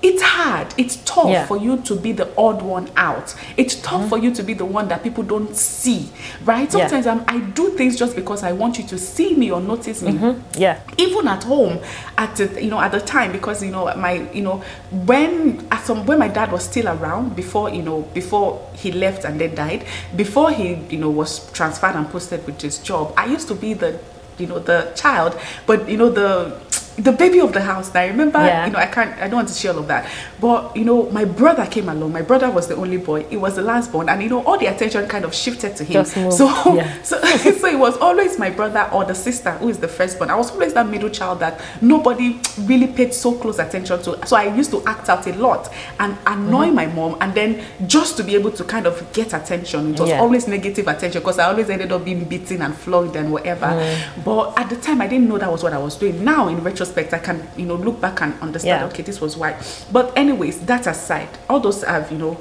it's 0.03 0.23
hard 0.23 0.73
it's 0.79 0.97
tough 1.05 1.29
Yeah. 1.29 1.47
for 1.47 1.57
you 1.57 1.77
to 1.83 1.95
be 1.95 2.13
the 2.13 2.29
odd 2.37 2.63
one 2.63 2.91
out 2.97 3.35
it's 3.57 3.75
tough 3.77 4.01
mm-hmm. 4.01 4.09
for 4.09 4.19
you 4.19 4.35
to 4.35 4.43
be 4.43 4.55
the 4.55 4.65
one 4.65 4.89
that 4.89 5.03
people 5.03 5.23
don't 5.23 5.55
see 5.55 6.09
right 6.45 6.73
Yeah. 6.73 6.89
sometimes 6.89 7.07
I'm, 7.07 7.25
i 7.29 7.39
do 7.41 7.71
things 7.77 7.97
just 7.97 8.17
because 8.17 8.43
i 8.43 8.53
want 8.53 8.79
you 8.79 8.85
to 8.85 8.99
see 8.99 9.35
me 9.35 9.51
or 9.51 9.61
notice 9.61 10.03
me 10.03 10.13
mm-hmm. 10.13 10.61
Yeah. 10.61 10.81
even 10.97 11.29
at 11.29 11.45
home 11.45 11.81
at 12.17 12.37
the, 12.37 12.63
you 12.63 12.71
know 12.71 12.81
at 12.81 12.93
the 12.93 13.01
time 13.01 13.33
because 13.33 13.63
you 13.63 13.71
know 13.71 13.95
my 13.97 14.31
you 14.33 14.43
know 14.43 14.63
when 14.91 15.67
at 15.71 15.85
some 15.85 16.07
when 16.07 16.19
my 16.19 16.29
dad 16.29 16.51
was 16.51 16.65
still 16.65 16.89
around 16.89 17.37
before 17.37 17.69
you 17.71 17.83
know 17.83 18.03
before 18.15 18.67
he 18.75 18.93
left 18.93 19.25
and 19.25 19.41
then 19.41 19.55
died 19.55 19.85
before 20.17 20.51
he 20.51 20.75
you 20.89 20.99
know 20.99 21.11
was 21.11 21.51
transferred 21.53 21.95
and 21.95 22.09
posted 22.09 22.45
with 22.47 22.61
his 22.61 22.79
job 22.79 23.13
i 23.17 23.27
used 23.27 23.49
to 23.49 23.55
be 23.55 23.75
the 23.75 23.99
you 24.39 24.47
know 24.47 24.59
the 24.59 24.91
child 24.97 25.39
but 25.67 25.89
you 25.89 25.97
know 25.97 26.09
the 26.09 26.59
the 27.03 27.13
baby 27.13 27.41
of 27.41 27.53
the 27.53 27.61
house 27.61 27.89
and 27.89 27.97
i 27.99 28.07
remember 28.07 28.39
Yeah. 28.39 28.67
you 28.67 28.73
know 28.73 28.79
i 28.79 28.87
can't 28.87 29.13
i 29.23 29.27
don't 29.29 29.37
want 29.37 29.49
to 29.49 29.55
share 29.55 29.73
all 29.73 29.79
of 29.79 29.89
that 29.89 30.07
but 30.41 30.77
you 30.77 30.85
know 30.85 31.09
my 31.11 31.25
brother 31.25 31.65
came 31.67 31.89
along 31.89 32.13
my 32.13 32.23
brother 32.23 32.51
was 32.51 32.67
the 32.69 32.77
only 32.77 32.97
boy 32.99 33.25
he 33.25 33.37
was 33.37 33.55
the 33.57 33.63
last 33.63 33.91
born 33.93 34.09
and 34.09 34.23
you 34.23 34.29
know 34.29 34.43
all 34.45 34.59
the 34.59 34.67
attention 34.67 35.07
kind 35.09 35.25
of 35.25 35.35
shifted 35.35 35.75
to 35.77 35.85
him 35.85 36.05
so 36.05 36.47
yeah. 36.75 37.03
so, 37.03 37.19
so 37.61 37.67
it 37.67 37.79
was 37.79 37.97
always 37.99 38.39
my 38.39 38.51
brother 38.51 38.89
or 38.93 39.05
the 39.05 39.15
sister 39.15 39.53
who 39.53 39.69
is 39.69 39.79
the 39.79 39.89
firstborn. 39.89 40.31
I 40.31 40.37
was 40.37 40.51
always 40.51 40.75
that 40.75 40.89
middle 40.89 41.09
child 41.11 41.41
that 41.41 41.61
nobody 41.81 42.39
really 42.61 42.87
paid 42.87 43.15
so 43.15 43.33
close 43.35 43.59
attention 43.59 44.03
to. 44.03 44.27
So 44.27 44.37
I 44.37 44.55
used 44.55 44.71
to 44.73 44.83
act 44.87 45.09
out 45.09 45.27
a 45.27 45.33
lot 45.35 45.73
and 45.99 46.17
annoy 46.27 46.67
Mm-hmm. 46.67 46.75
my 46.75 46.87
mom, 46.87 47.17
and 47.21 47.33
then 47.35 47.65
just 47.87 48.17
to 48.19 48.23
be 48.25 48.35
able 48.35 48.51
to 48.53 48.65
kind 48.65 48.87
of 48.87 49.11
get 49.13 49.33
attention. 49.33 49.95
It 49.95 50.01
was 50.01 50.11
Yeah. 50.11 50.21
always 50.21 50.47
negative 50.47 50.87
attention 50.89 51.21
because 51.23 51.39
I 51.39 51.45
always 51.47 51.71
ended 51.71 51.91
up 51.93 52.05
being 52.05 52.25
beaten 52.25 52.61
and 52.63 52.75
flogged 52.75 53.17
and 53.17 53.33
whatever. 53.33 53.67
Mm. 53.67 54.25
But 54.25 54.59
at 54.59 54.69
the 54.69 54.77
time, 54.77 55.01
I 55.01 55.07
didn't 55.07 55.29
know 55.29 55.39
that 55.39 55.51
was 55.51 55.63
what 55.63 55.73
I 55.73 55.79
was 55.79 55.97
doing. 55.97 56.23
Now, 56.25 56.49
in 56.49 56.63
retrospect, 56.63 56.90
I 56.97 57.19
can 57.19 57.49
you 57.57 57.67
know 57.67 57.77
look 57.77 58.01
back 58.01 58.21
and 58.23 58.39
understand. 58.41 58.83
Yeah. 58.83 58.87
Okay, 58.89 59.03
this 59.03 59.21
was 59.21 59.37
why. 59.37 59.61
But 59.93 60.17
anyways, 60.17 60.61
that 60.67 60.87
aside, 60.87 61.29
all 61.49 61.61
those 61.61 61.83
have 61.83 62.11
you 62.13 62.19
know 62.19 62.41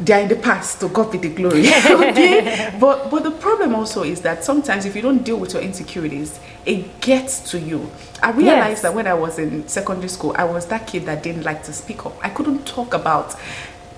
they 0.00 0.14
are 0.14 0.20
in 0.20 0.28
the 0.28 0.36
past 0.36 0.80
to 0.80 0.88
God 0.88 1.12
be 1.12 1.18
the 1.18 1.28
glory. 1.28 1.66
okay? 1.68 2.74
But 2.80 3.10
but 3.10 3.22
the 3.22 3.30
problem 3.30 3.74
also 3.74 4.02
is 4.02 4.22
that 4.22 4.44
sometimes 4.44 4.86
if 4.86 4.96
you 4.96 5.02
don't 5.02 5.22
deal 5.22 5.36
with 5.36 5.52
your 5.52 5.62
insecurities, 5.62 6.40
it 6.64 7.00
gets 7.00 7.50
to 7.50 7.60
you. 7.60 7.90
I 8.22 8.30
realized 8.30 8.70
Yes. 8.70 8.82
that 8.82 8.94
when 8.94 9.06
I 9.06 9.14
was 9.14 9.38
in 9.38 9.68
secondary 9.68 10.08
school, 10.08 10.34
I 10.36 10.44
was 10.44 10.66
that 10.66 10.86
kid 10.86 11.04
that 11.06 11.22
didn't 11.22 11.44
like 11.44 11.62
to 11.64 11.72
speak 11.72 12.06
up. 12.06 12.16
I 12.24 12.30
couldn't 12.30 12.66
talk 12.66 12.94
about 12.94 13.36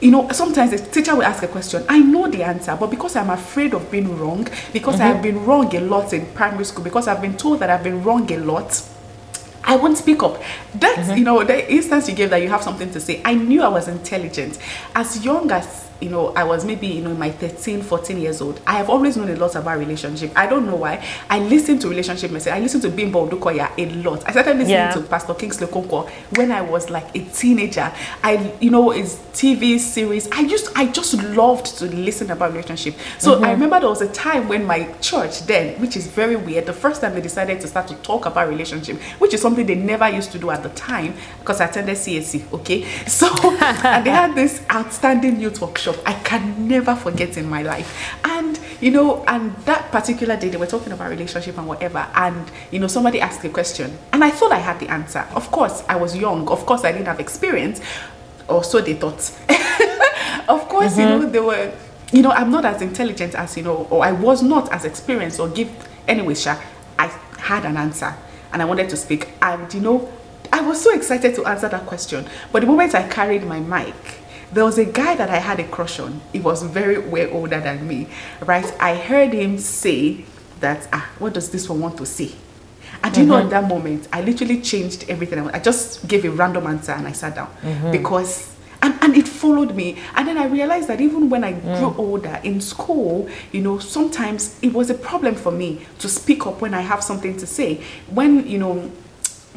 you 0.00 0.10
know, 0.10 0.28
sometimes 0.30 0.72
the 0.72 0.78
teacher 0.78 1.14
will 1.14 1.22
ask 1.22 1.44
a 1.44 1.48
question. 1.48 1.84
I 1.88 2.00
know 2.00 2.28
the 2.28 2.42
answer, 2.42 2.76
but 2.78 2.90
because 2.90 3.14
I'm 3.14 3.30
afraid 3.30 3.72
of 3.72 3.88
being 3.88 4.18
wrong, 4.18 4.48
because 4.72 4.96
I 4.96 5.04
mm-hmm. 5.04 5.12
have 5.12 5.22
been 5.22 5.46
wrong 5.46 5.74
a 5.76 5.80
lot 5.80 6.12
in 6.12 6.26
primary 6.34 6.64
school, 6.64 6.82
because 6.82 7.06
I've 7.06 7.22
been 7.22 7.36
told 7.36 7.60
that 7.60 7.70
I've 7.70 7.84
been 7.84 8.02
wrong 8.02 8.30
a 8.32 8.38
lot, 8.38 8.82
I 9.64 9.76
won't 9.76 9.96
speak 9.96 10.22
up. 10.22 10.42
That's, 10.74 11.08
mm-hmm. 11.08 11.18
you 11.18 11.24
know, 11.24 11.44
the 11.44 11.72
instance 11.72 12.08
you 12.08 12.14
gave 12.14 12.30
that 12.30 12.42
you 12.42 12.48
have 12.48 12.62
something 12.62 12.90
to 12.92 13.00
say. 13.00 13.22
I 13.24 13.34
knew 13.34 13.62
I 13.62 13.68
was 13.68 13.88
intelligent. 13.88 14.58
As 14.94 15.24
young 15.24 15.50
as, 15.50 15.88
you 16.02 16.10
know, 16.10 16.28
I 16.34 16.44
was 16.44 16.64
maybe, 16.64 16.88
you 16.88 17.02
know, 17.02 17.14
my 17.14 17.30
13, 17.30 17.82
14 17.82 18.18
years 18.20 18.40
old, 18.40 18.60
I 18.66 18.72
have 18.74 18.90
always 18.90 19.16
known 19.16 19.30
a 19.30 19.36
lot 19.36 19.54
about 19.54 19.78
relationship. 19.78 20.32
I 20.36 20.46
don't 20.46 20.66
know 20.66 20.76
why. 20.76 21.04
I 21.30 21.38
listened 21.38 21.80
to 21.82 21.88
relationship 21.88 22.30
message. 22.30 22.52
I 22.52 22.58
listened 22.58 22.82
to 22.82 22.90
Bimbo 22.90 23.28
Odukoya 23.28 23.70
a 23.78 23.86
lot. 24.02 24.26
I 24.26 24.32
started 24.32 24.56
listening 24.56 24.76
Yeah. 24.76 24.92
to 24.92 25.02
Pastor 25.02 25.34
Kingsley 25.34 25.66
Okonkwo 25.66 26.08
when 26.36 26.50
I 26.50 26.60
was 26.60 26.90
like 26.90 27.14
a 27.14 27.20
teenager. 27.20 27.92
I, 28.22 28.52
you 28.60 28.70
know, 28.70 28.90
his 28.90 29.16
TV 29.32 29.78
series. 29.78 30.28
I 30.32 30.40
used, 30.40 30.68
I 30.74 30.86
just 30.86 31.14
loved 31.22 31.78
to 31.78 31.86
listen 31.86 32.30
about 32.30 32.50
relationship. 32.50 32.94
So 33.18 33.32
I 33.32 33.34
mm-hmm. 33.34 33.50
remember 33.52 33.80
there 33.80 33.88
was 33.88 34.02
a 34.02 34.08
time 34.08 34.48
when 34.48 34.64
my 34.66 34.92
church 35.00 35.46
then, 35.46 35.80
which 35.80 35.96
is 35.96 36.06
very 36.08 36.36
weird, 36.36 36.66
the 36.66 36.72
first 36.72 37.00
time 37.00 37.14
they 37.14 37.20
decided 37.20 37.60
to 37.60 37.68
start 37.68 37.88
to 37.88 37.94
talk 37.96 38.26
about 38.26 38.48
relationship, 38.48 39.00
which 39.18 39.34
is 39.34 39.40
something 39.40 39.66
they 39.66 39.74
never 39.74 40.08
used 40.08 40.32
to 40.32 40.38
do 40.38 40.50
at 40.50 40.62
the 40.62 40.68
time 40.70 41.14
because 41.38 41.60
I 41.60 41.66
attended 41.66 41.96
CSC. 41.96 42.52
Okay, 42.52 42.84
so 43.06 43.28
and 43.60 44.04
they 44.04 44.10
had 44.10 44.34
this 44.34 44.62
outstanding 44.70 45.40
youth 45.40 45.60
workshop. 45.60 45.91
I 46.06 46.14
can 46.14 46.68
never 46.68 46.94
forget 46.94 47.36
in 47.36 47.48
my 47.48 47.62
life. 47.62 48.16
And 48.24 48.58
you 48.80 48.90
know, 48.90 49.24
and 49.26 49.54
that 49.64 49.90
particular 49.92 50.36
day 50.36 50.48
they 50.48 50.56
were 50.56 50.66
talking 50.66 50.92
about 50.92 51.10
relationship 51.10 51.56
and 51.58 51.66
whatever. 51.66 52.06
And 52.14 52.50
you 52.70 52.78
know, 52.78 52.86
somebody 52.86 53.20
asked 53.20 53.44
a 53.44 53.48
question, 53.48 53.96
and 54.12 54.24
I 54.24 54.30
thought 54.30 54.52
I 54.52 54.58
had 54.58 54.80
the 54.80 54.88
answer. 54.88 55.26
Of 55.34 55.50
course, 55.50 55.84
I 55.88 55.96
was 55.96 56.16
young. 56.16 56.48
Of 56.48 56.66
course, 56.66 56.84
I 56.84 56.92
didn't 56.92 57.06
have 57.06 57.20
experience, 57.20 57.80
or 58.48 58.64
so 58.64 58.80
they 58.80 58.94
thought. 58.94 59.30
of 60.48 60.68
course, 60.68 60.96
you 60.98 61.04
know, 61.04 61.20
mm-hmm. 61.20 61.32
they 61.32 61.40
were. 61.40 61.72
You 62.12 62.20
know, 62.20 62.30
I'm 62.30 62.50
not 62.50 62.66
as 62.66 62.82
intelligent 62.82 63.34
as 63.34 63.56
you 63.56 63.62
know, 63.62 63.86
or 63.88 64.04
I 64.04 64.12
was 64.12 64.42
not 64.42 64.70
as 64.70 64.84
experienced 64.84 65.40
or 65.40 65.48
give. 65.48 65.70
Anyway, 66.06 66.34
Sha, 66.34 66.60
I 66.98 67.06
had 67.38 67.64
an 67.64 67.76
answer, 67.76 68.14
and 68.52 68.60
I 68.60 68.64
wanted 68.64 68.90
to 68.90 68.96
speak. 68.96 69.30
And 69.40 69.72
you 69.72 69.80
know, 69.80 70.12
I 70.52 70.60
was 70.60 70.82
so 70.82 70.92
excited 70.94 71.34
to 71.36 71.46
answer 71.46 71.68
that 71.68 71.86
question. 71.86 72.26
But 72.52 72.60
the 72.60 72.66
moment 72.66 72.94
I 72.94 73.08
carried 73.08 73.44
my 73.44 73.60
mic, 73.60 73.94
there 74.52 74.64
was 74.64 74.78
a 74.78 74.84
guy 74.84 75.14
that 75.16 75.30
I 75.30 75.38
had 75.38 75.60
a 75.60 75.64
crush 75.64 75.98
on. 75.98 76.20
He 76.32 76.40
was 76.40 76.62
very 76.62 76.98
way 76.98 77.30
older 77.30 77.60
than 77.60 77.86
me, 77.88 78.08
right? 78.44 78.70
I 78.80 78.96
heard 78.96 79.32
him 79.32 79.58
say 79.58 80.24
that, 80.60 80.88
ah, 80.92 81.10
what 81.18 81.34
does 81.34 81.50
this 81.50 81.68
one 81.68 81.80
want 81.80 81.96
to 81.98 82.06
say? 82.06 82.32
And 83.04 83.16
you 83.16 83.24
know, 83.24 83.36
at 83.36 83.40
mm-hmm. 83.42 83.50
that 83.50 83.68
moment, 83.68 84.08
I 84.12 84.20
literally 84.22 84.60
changed 84.60 85.06
everything. 85.08 85.38
I 85.50 85.58
just 85.58 86.06
gave 86.06 86.24
a 86.24 86.30
random 86.30 86.66
answer 86.66 86.92
and 86.92 87.08
I 87.08 87.12
sat 87.12 87.34
down 87.34 87.48
mm-hmm. 87.62 87.90
because, 87.90 88.54
and, 88.80 88.94
and 89.02 89.16
it 89.16 89.26
followed 89.26 89.74
me. 89.74 89.98
And 90.14 90.28
then 90.28 90.38
I 90.38 90.46
realized 90.46 90.88
that 90.88 91.00
even 91.00 91.28
when 91.28 91.42
I 91.42 91.52
grew 91.52 91.90
mm. 91.90 91.98
older 91.98 92.40
in 92.44 92.60
school, 92.60 93.28
you 93.50 93.60
know, 93.60 93.78
sometimes 93.78 94.58
it 94.62 94.72
was 94.72 94.90
a 94.90 94.94
problem 94.94 95.34
for 95.34 95.50
me 95.50 95.84
to 95.98 96.08
speak 96.08 96.46
up 96.46 96.60
when 96.60 96.74
I 96.74 96.80
have 96.80 97.02
something 97.02 97.36
to 97.38 97.46
say. 97.46 97.82
When, 98.08 98.46
you 98.46 98.58
know, 98.58 98.90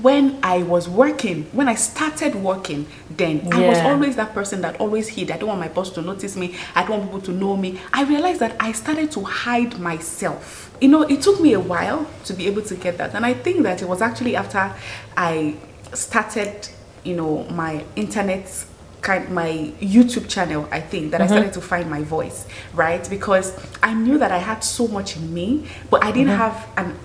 when 0.01 0.39
I 0.43 0.63
was 0.63 0.89
working, 0.89 1.43
when 1.53 1.69
I 1.69 1.75
started 1.75 2.35
working, 2.35 2.85
then 3.09 3.47
I 3.53 3.67
was 3.67 3.77
always 3.79 4.17
that 4.17 4.33
person 4.33 4.61
that 4.61 4.79
always 4.79 5.07
hid. 5.07 5.31
I 5.31 5.37
don't 5.37 5.47
want 5.47 5.61
my 5.61 5.69
boss 5.69 5.89
to 5.91 6.01
notice 6.01 6.35
me. 6.35 6.55
I 6.75 6.81
don't 6.81 6.99
want 6.99 7.03
people 7.05 7.21
to 7.21 7.31
know 7.31 7.55
me. 7.55 7.79
I 7.93 8.03
realized 8.03 8.41
that 8.41 8.57
I 8.59 8.73
started 8.73 9.11
to 9.11 9.23
hide 9.23 9.79
myself. 9.79 10.75
You 10.81 10.89
know, 10.89 11.03
it 11.03 11.21
took 11.21 11.39
me 11.39 11.53
a 11.53 11.59
while 11.59 12.07
to 12.25 12.33
be 12.33 12.47
able 12.47 12.63
to 12.63 12.75
get 12.75 12.97
that. 12.97 13.15
And 13.15 13.25
I 13.25 13.33
think 13.33 13.63
that 13.63 13.81
it 13.81 13.87
was 13.87 14.01
actually 14.01 14.35
after 14.35 14.73
I 15.15 15.55
started, 15.93 16.67
you 17.03 17.15
know, 17.15 17.45
my 17.45 17.83
internet 17.95 18.65
kind 19.01 19.29
my 19.29 19.71
YouTube 19.79 20.27
channel, 20.27 20.67
I 20.71 20.81
think, 20.81 21.11
that 21.11 21.21
I 21.21 21.25
mm-hmm. 21.25 21.33
started 21.33 21.53
to 21.53 21.61
find 21.61 21.89
my 21.89 22.01
voice, 22.01 22.47
right? 22.73 23.07
Because 23.09 23.55
I 23.81 23.93
knew 23.93 24.17
that 24.17 24.31
I 24.31 24.39
had 24.39 24.63
so 24.63 24.87
much 24.87 25.15
in 25.15 25.33
me, 25.33 25.67
but 25.89 26.03
I 26.03 26.11
didn't 26.11 26.33
mm-hmm. 26.33 26.37
have 26.37 26.67
an 26.75 26.97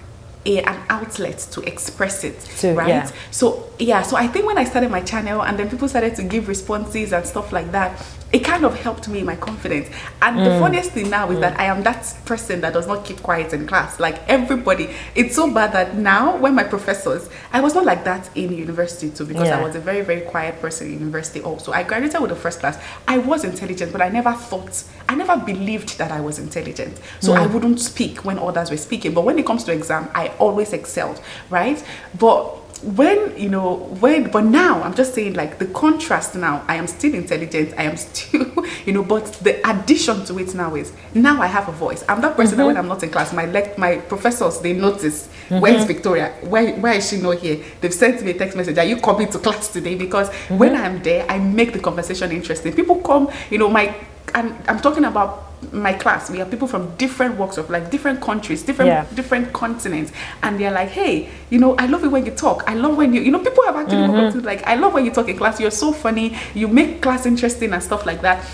a, 0.47 0.63
an 0.63 0.83
outlet 0.89 1.39
to 1.53 1.61
express 1.63 2.25
it, 2.25 2.37
right? 2.75 2.89
yeah. 2.89 3.11
So 3.31 3.71
yeah, 3.79 4.03
so 4.03 4.17
I 4.17 4.27
think 4.27 4.47
when 4.47 4.59
I 4.59 4.65
started 4.65 4.91
my 4.91 5.03
channel 5.03 5.43
and 5.43 5.59
then 5.59 5.69
people 5.69 5.89
started 5.89 6.15
to 6.17 6.23
give 6.23 6.49
responses 6.49 7.13
and 7.13 7.27
stuff 7.27 7.53
like 7.53 7.73
that, 7.73 8.03
it 8.33 8.41
kind 8.41 8.65
of 8.65 8.79
helped 8.81 9.09
me 9.09 9.19
in 9.21 9.27
my 9.27 9.35
confidence. 9.37 9.89
And 10.23 10.39
the 10.47 10.51
Mm. 10.51 10.59
funniest 10.61 10.91
thing 10.93 11.11
now 11.11 11.29
is 11.31 11.41
that 11.41 11.59
I 11.59 11.65
am 11.65 11.83
that 11.83 12.15
person 12.27 12.61
that 12.61 12.73
does 12.73 12.87
not 12.87 13.05
keep 13.05 13.23
quiet 13.23 13.53
in 13.53 13.67
class. 13.67 13.99
Like 13.99 14.21
everybody, 14.29 14.91
it's 15.17 15.35
so 15.35 15.51
bad 15.51 15.73
that 15.73 15.97
now 15.97 16.37
when 16.37 16.55
my 16.55 16.63
professors, 16.63 17.29
I 17.53 17.61
was 17.61 17.75
not 17.75 17.85
like 17.85 18.05
that 18.05 18.29
in 18.37 18.53
university 18.53 19.11
too 19.11 19.25
because 19.25 19.49
I 19.51 19.61
was 19.63 19.75
a 19.75 19.81
very 19.81 20.03
very 20.03 20.21
quiet 20.21 20.61
person 20.61 20.87
in 20.87 20.93
university 21.01 21.41
also. 21.43 21.73
I 21.73 21.83
graduated 21.83 22.21
with 22.21 22.31
the 22.31 22.37
first 22.37 22.61
class. 22.61 22.79
I 23.09 23.19
was 23.19 23.43
intelligent, 23.45 23.91
but 23.91 24.01
I 24.01 24.09
never 24.09 24.33
thought, 24.33 24.85
I 25.09 25.17
never 25.17 25.37
believed 25.37 25.99
that 25.99 26.13
I 26.13 26.21
was 26.21 26.39
intelligent. 26.39 26.99
So 27.21 27.33
I 27.33 27.47
wouldn't 27.47 27.81
speak 27.81 28.25
when 28.25 28.39
others 28.39 28.71
were 28.71 28.77
speaking. 28.77 29.13
But 29.13 29.25
when 29.25 29.39
it 29.41 29.47
comes 29.47 29.65
to 29.65 29.73
exam, 29.73 30.09
I 30.15 30.29
always 30.39 30.73
excelled, 30.73 31.21
right? 31.51 31.83
But 32.17 32.60
when 32.83 33.37
you 33.39 33.49
know 33.49 33.75
when 34.01 34.31
but 34.31 34.43
now 34.43 34.83
i'm 34.83 34.95
just 34.95 35.15
saying 35.15 35.35
like 35.35 35.59
the 35.59 35.67
contrast 35.67 36.35
now 36.35 36.65
i 36.67 36.77
am 36.77 36.87
still 36.87 37.13
intelligent 37.15 37.75
i 37.77 37.83
am 37.83 37.95
still 37.97 38.47
you 38.87 38.93
know 38.93 39.03
but 39.03 39.27
the 39.43 39.61
addition 39.69 40.25
to 40.25 40.39
it 40.39 40.55
now 40.55 40.75
is 40.75 40.93
now 41.15 41.43
i 41.43 41.47
have 41.47 41.69
a 41.69 41.73
voice 41.73 42.03
i'm 42.09 42.23
that 42.23 42.35
person 42.37 42.53
mm-hmm. 42.53 42.59
that 42.59 42.67
when 42.67 42.77
i'm 42.79 42.89
not 42.89 43.03
in 43.03 43.11
class 43.11 43.35
my 43.35 43.45
lect 43.47 43.77
my 43.77 43.97
professors 43.97 44.61
they 44.61 44.73
notice 44.73 45.29
mm-hmm. 45.49 45.61
where 45.61 45.75
is 45.75 45.85
victoria 45.85 46.31
where, 46.43 46.75
where 46.77 46.95
is 46.95 47.11
she 47.11 47.19
not 47.19 47.37
here 47.37 47.63
they've 47.83 47.93
sent 47.93 48.23
me 48.23 48.31
a 48.31 48.39
text 48.39 48.57
message 48.57 48.79
are 48.79 48.85
you 48.85 48.97
coming 48.97 49.29
to 49.29 49.39
class 49.39 49.69
today 49.69 49.95
because 49.95 50.31
mm-hmm. 50.31 50.57
when 50.57 50.75
i'm 50.75 51.03
there 51.03 51.27
i 51.31 51.39
make 51.39 51.75
the 51.75 51.81
conversation 51.81 52.33
interesting 52.33 52.73
people 52.73 52.97
come 52.97 53.29
you 53.51 53.59
know 53.59 53.69
my 53.69 53.95
and 54.35 54.55
i'm 54.69 54.81
talking 54.81 55.05
about 55.05 55.50
my 55.73 55.93
class 55.93 56.31
we 56.31 56.39
have 56.39 56.51
people 56.51 56.67
from 56.67 56.95
different 56.97 57.37
walks 57.37 57.59
of 57.59 57.69
life 57.71 57.91
different 57.91 58.21
countries 58.21 58.63
different 58.63 58.89
yeah. 58.89 59.07
different 59.15 59.53
continents 59.53 60.11
and 60.43 60.59
they're 60.59 60.71
like 60.71 60.89
hey 60.89 61.29
you 61.51 61.59
know 61.59 61.77
i 61.77 61.87
love 61.87 62.03
it 62.03 62.09
when 62.09 62.25
you 62.25 62.33
talk 62.33 62.65
i 62.67 62.75
love 62.75 62.97
when 62.97 63.13
you 63.13 63.21
you 63.21 63.31
know 63.31 63.39
people 63.39 63.63
have 63.65 63.77
actually 63.77 63.97
mm-hmm. 63.97 64.39
to 64.39 64.45
like 64.45 64.63
i 64.67 64.75
love 64.75 64.95
when 64.95 65.05
you 65.05 65.11
talk 65.11 65.29
in 65.29 65.37
class 65.37 65.61
you're 65.61 65.71
so 65.71 65.93
funny 65.93 66.37
you 66.55 66.67
make 66.67 67.03
class 67.03 67.27
interesting 67.27 67.73
and 67.73 67.83
stuff 67.83 68.07
like 68.07 68.23
that 68.23 68.45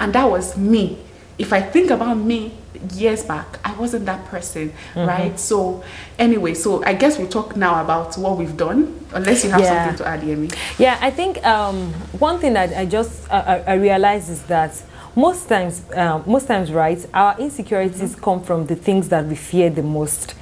and 0.00 0.12
that 0.12 0.28
was 0.28 0.56
me 0.56 0.98
if 1.38 1.52
i 1.52 1.60
think 1.60 1.90
about 1.90 2.14
me 2.14 2.52
years 2.92 3.22
back 3.24 3.58
i 3.64 3.72
wasn't 3.76 4.04
that 4.04 4.24
person 4.26 4.68
mm-hmm. 4.68 5.06
right 5.06 5.38
so 5.38 5.82
anyway 6.18 6.52
so 6.52 6.84
i 6.84 6.92
guess 6.92 7.16
we'll 7.16 7.28
talk 7.28 7.56
now 7.56 7.82
about 7.82 8.16
what 8.18 8.36
we've 8.36 8.56
done 8.56 9.06
unless 9.14 9.44
you 9.44 9.50
have 9.50 9.60
yeah. 9.60 9.84
something 9.84 10.04
to 10.04 10.06
add 10.06 10.20
Yemi. 10.20 10.54
yeah 10.78 10.98
i 11.00 11.10
think 11.10 11.44
um, 11.46 11.92
one 12.18 12.38
thing 12.38 12.52
that 12.52 12.76
i 12.76 12.84
just 12.84 13.30
uh, 13.30 13.62
I, 13.66 13.72
I 13.72 13.74
realized 13.74 14.30
is 14.30 14.42
that 14.44 14.82
most 15.16 15.48
times, 15.48 15.82
uh, 15.92 16.22
most 16.26 16.46
times, 16.46 16.70
right, 16.70 17.04
our 17.14 17.40
insecurities 17.40 18.12
mm-hmm. 18.12 18.22
come 18.22 18.42
from 18.42 18.66
the 18.66 18.76
things 18.76 19.08
that 19.08 19.24
we 19.24 19.34
fear 19.34 19.70
the 19.70 19.82
most. 19.82 20.34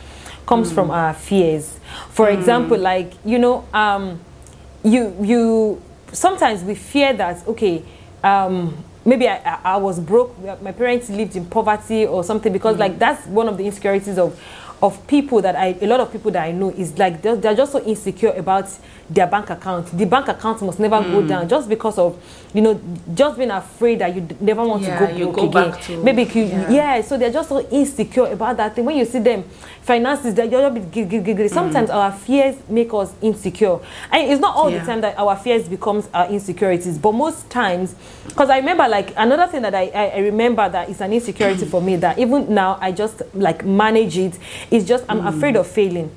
Comes 0.46 0.70
mm. 0.70 0.74
from 0.74 0.90
our 0.90 1.14
fears. 1.14 1.78
For 2.10 2.26
mm. 2.26 2.36
example, 2.36 2.76
like 2.76 3.12
you 3.24 3.38
know, 3.38 3.66
um, 3.72 4.20
you 4.82 5.16
you 5.22 5.82
sometimes 6.12 6.62
we 6.62 6.74
fear 6.74 7.14
that 7.14 7.46
okay, 7.48 7.82
um, 8.22 8.76
maybe 9.06 9.26
I, 9.28 9.60
I 9.64 9.76
was 9.78 10.00
broke. 10.00 10.36
My 10.60 10.72
parents 10.72 11.08
lived 11.08 11.36
in 11.36 11.46
poverty 11.46 12.04
or 12.04 12.24
something 12.24 12.52
because 12.52 12.76
mm. 12.76 12.80
like 12.80 12.98
that's 12.98 13.26
one 13.28 13.48
of 13.48 13.56
the 13.56 13.64
insecurities 13.64 14.18
of 14.18 14.38
of 14.82 15.06
people 15.06 15.40
that 15.40 15.56
I, 15.56 15.76
a 15.80 15.86
lot 15.86 16.00
of 16.00 16.12
people 16.12 16.30
that 16.32 16.42
I 16.44 16.52
know 16.52 16.70
is 16.70 16.98
like 16.98 17.22
they're, 17.22 17.36
they're 17.36 17.54
just 17.54 17.72
so 17.72 17.82
insecure 17.84 18.32
about 18.32 18.68
their 19.08 19.26
bank 19.26 19.50
account. 19.50 19.86
The 19.96 20.06
bank 20.06 20.28
account 20.28 20.62
must 20.62 20.80
never 20.80 20.96
mm. 20.96 21.12
go 21.12 21.26
down 21.26 21.48
just 21.48 21.68
because 21.68 21.98
of, 21.98 22.20
you 22.54 22.62
know, 22.62 22.80
just 23.14 23.36
being 23.36 23.50
afraid 23.50 23.98
that 23.98 24.14
you 24.14 24.26
never 24.40 24.64
want 24.64 24.82
yeah, 24.82 24.98
to 24.98 25.06
go 25.06 25.32
broke 25.32 25.52
go 25.52 25.68
again. 25.68 25.82
To, 25.82 26.02
Maybe 26.02 26.22
you, 26.24 26.44
yeah. 26.44 26.70
yeah. 26.70 27.02
so 27.02 27.18
they're 27.18 27.32
just 27.32 27.48
so 27.48 27.60
insecure 27.68 28.26
about 28.26 28.56
that 28.56 28.74
thing. 28.74 28.84
When 28.84 28.96
you 28.96 29.04
see 29.04 29.18
them, 29.18 29.44
finances, 29.82 30.34
they're 30.34 30.48
just 30.48 30.74
mm. 30.74 31.50
Sometimes 31.50 31.90
mm. 31.90 31.94
our 31.94 32.12
fears 32.12 32.56
make 32.68 32.92
us 32.94 33.12
insecure. 33.20 33.78
And 34.10 34.30
it's 34.30 34.40
not 34.40 34.56
all 34.56 34.70
yeah. 34.70 34.78
the 34.78 34.86
time 34.86 35.00
that 35.02 35.18
our 35.18 35.36
fears 35.36 35.68
becomes 35.68 36.08
our 36.14 36.28
insecurities, 36.28 36.98
but 36.98 37.12
most 37.12 37.50
times, 37.50 37.94
because 38.26 38.48
I 38.48 38.58
remember 38.58 38.88
like 38.88 39.12
another 39.16 39.46
thing 39.46 39.62
that 39.62 39.74
I, 39.74 39.90
I, 39.94 40.06
I 40.06 40.18
remember 40.18 40.68
that 40.68 40.88
is 40.88 41.00
an 41.00 41.12
insecurity 41.12 41.66
for 41.70 41.82
me 41.82 41.96
that 41.96 42.18
even 42.18 42.52
now 42.54 42.78
I 42.80 42.92
just 42.92 43.22
like 43.34 43.64
manage 43.64 44.16
it. 44.16 44.38
It's 44.70 44.86
just 44.86 45.04
I'm 45.08 45.20
mm. 45.20 45.28
afraid 45.28 45.56
of 45.56 45.66
failing. 45.66 46.10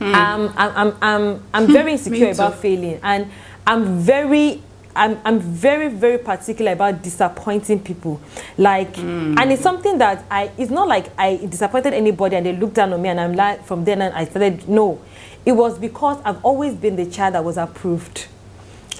Mm. 0.00 0.14
Um, 0.14 0.54
I'm, 0.56 0.76
I'm, 0.76 0.96
I'm, 1.02 1.42
I'm 1.54 1.66
very 1.72 1.92
insecure 1.98 2.30
about 2.30 2.58
failing, 2.58 3.00
and 3.02 3.30
I'm 3.66 3.98
very 4.00 4.62
I'm, 4.96 5.20
I'm 5.24 5.40
very 5.40 5.88
very 5.88 6.18
particular 6.18 6.72
about 6.72 7.02
disappointing 7.02 7.80
people 7.80 8.20
like 8.56 8.94
mm. 8.94 9.38
and 9.38 9.52
it's 9.52 9.62
something 9.62 9.98
that 9.98 10.24
i 10.30 10.50
it's 10.56 10.70
not 10.70 10.86
like 10.86 11.10
i 11.18 11.36
disappointed 11.36 11.94
anybody 11.94 12.36
and 12.36 12.46
they 12.46 12.54
looked 12.54 12.74
down 12.74 12.92
on 12.92 13.02
me 13.02 13.08
and 13.08 13.20
i'm 13.20 13.32
like 13.32 13.64
from 13.64 13.84
then 13.84 14.02
on 14.02 14.12
i 14.12 14.24
started 14.24 14.68
no 14.68 15.00
it 15.44 15.52
was 15.52 15.78
because 15.78 16.20
i've 16.24 16.42
always 16.44 16.74
been 16.74 16.96
the 16.96 17.06
child 17.06 17.34
that 17.34 17.42
was 17.42 17.56
approved 17.56 18.28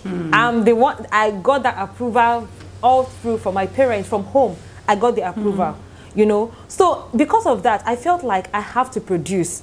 mm. 0.03 0.31
i'm 0.33 0.65
the 0.65 0.73
one 0.75 1.07
i 1.13 1.31
got 1.31 1.63
that 1.63 1.77
approval 1.79 2.49
all 2.83 3.05
through 3.05 3.39
from 3.39 3.55
my 3.55 3.67
parents 3.67 4.09
from 4.09 4.25
home 4.25 4.57
i 4.89 4.97
got 4.97 5.15
the 5.15 5.23
approval 5.23 5.65
mm. 5.67 6.17
you 6.17 6.27
know 6.27 6.53
so 6.67 7.09
because 7.15 7.47
of 7.47 7.63
that 7.63 7.87
i 7.87 7.95
felt 7.95 8.25
like 8.25 8.53
i 8.53 8.61
have 8.61 8.91
to 8.91 9.01
produce 9.01 9.63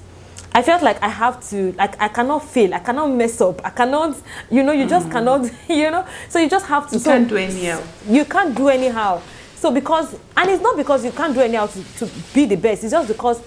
I 0.54 0.62
felt 0.62 0.84
like 0.84 1.02
I 1.02 1.08
have 1.08 1.48
to, 1.50 1.72
like, 1.74 2.00
I 2.02 2.10
cannot 2.10 2.44
fail, 2.44 2.74
I 2.74 2.80
cannot 2.80 3.08
mess 3.08 3.40
up, 3.40 3.66
I 3.66 3.70
cannot, 3.70 4.18
you 4.50 4.64
know, 4.64 4.74
you 4.74 4.86
just 4.86 5.08
mm. 5.08 5.12
cannot, 5.12 5.50
you 5.70 5.90
know, 5.90 6.06
so 6.28 6.40
you 6.40 6.50
just 6.50 6.66
have 6.66 6.90
to. 6.90 6.96
You 6.96 7.00
so 7.00 7.12
can't 7.12 7.30
do 7.30 7.38
anyhow. 7.38 7.84
You 8.08 8.26
can't 8.26 8.56
do 8.56 8.68
anyhow. 8.68 9.22
So 9.56 9.72
because, 9.72 10.14
and 10.36 10.50
it's 10.50 10.62
not 10.62 10.76
because 10.76 11.06
you 11.06 11.12
can't 11.12 11.34
do 11.34 11.40
anyhow 11.40 11.68
to, 11.68 11.84
to 12.00 12.10
be 12.34 12.46
the 12.46 12.56
best, 12.58 12.84
it's 12.84 12.92
just 12.92 13.08
because 13.08 13.42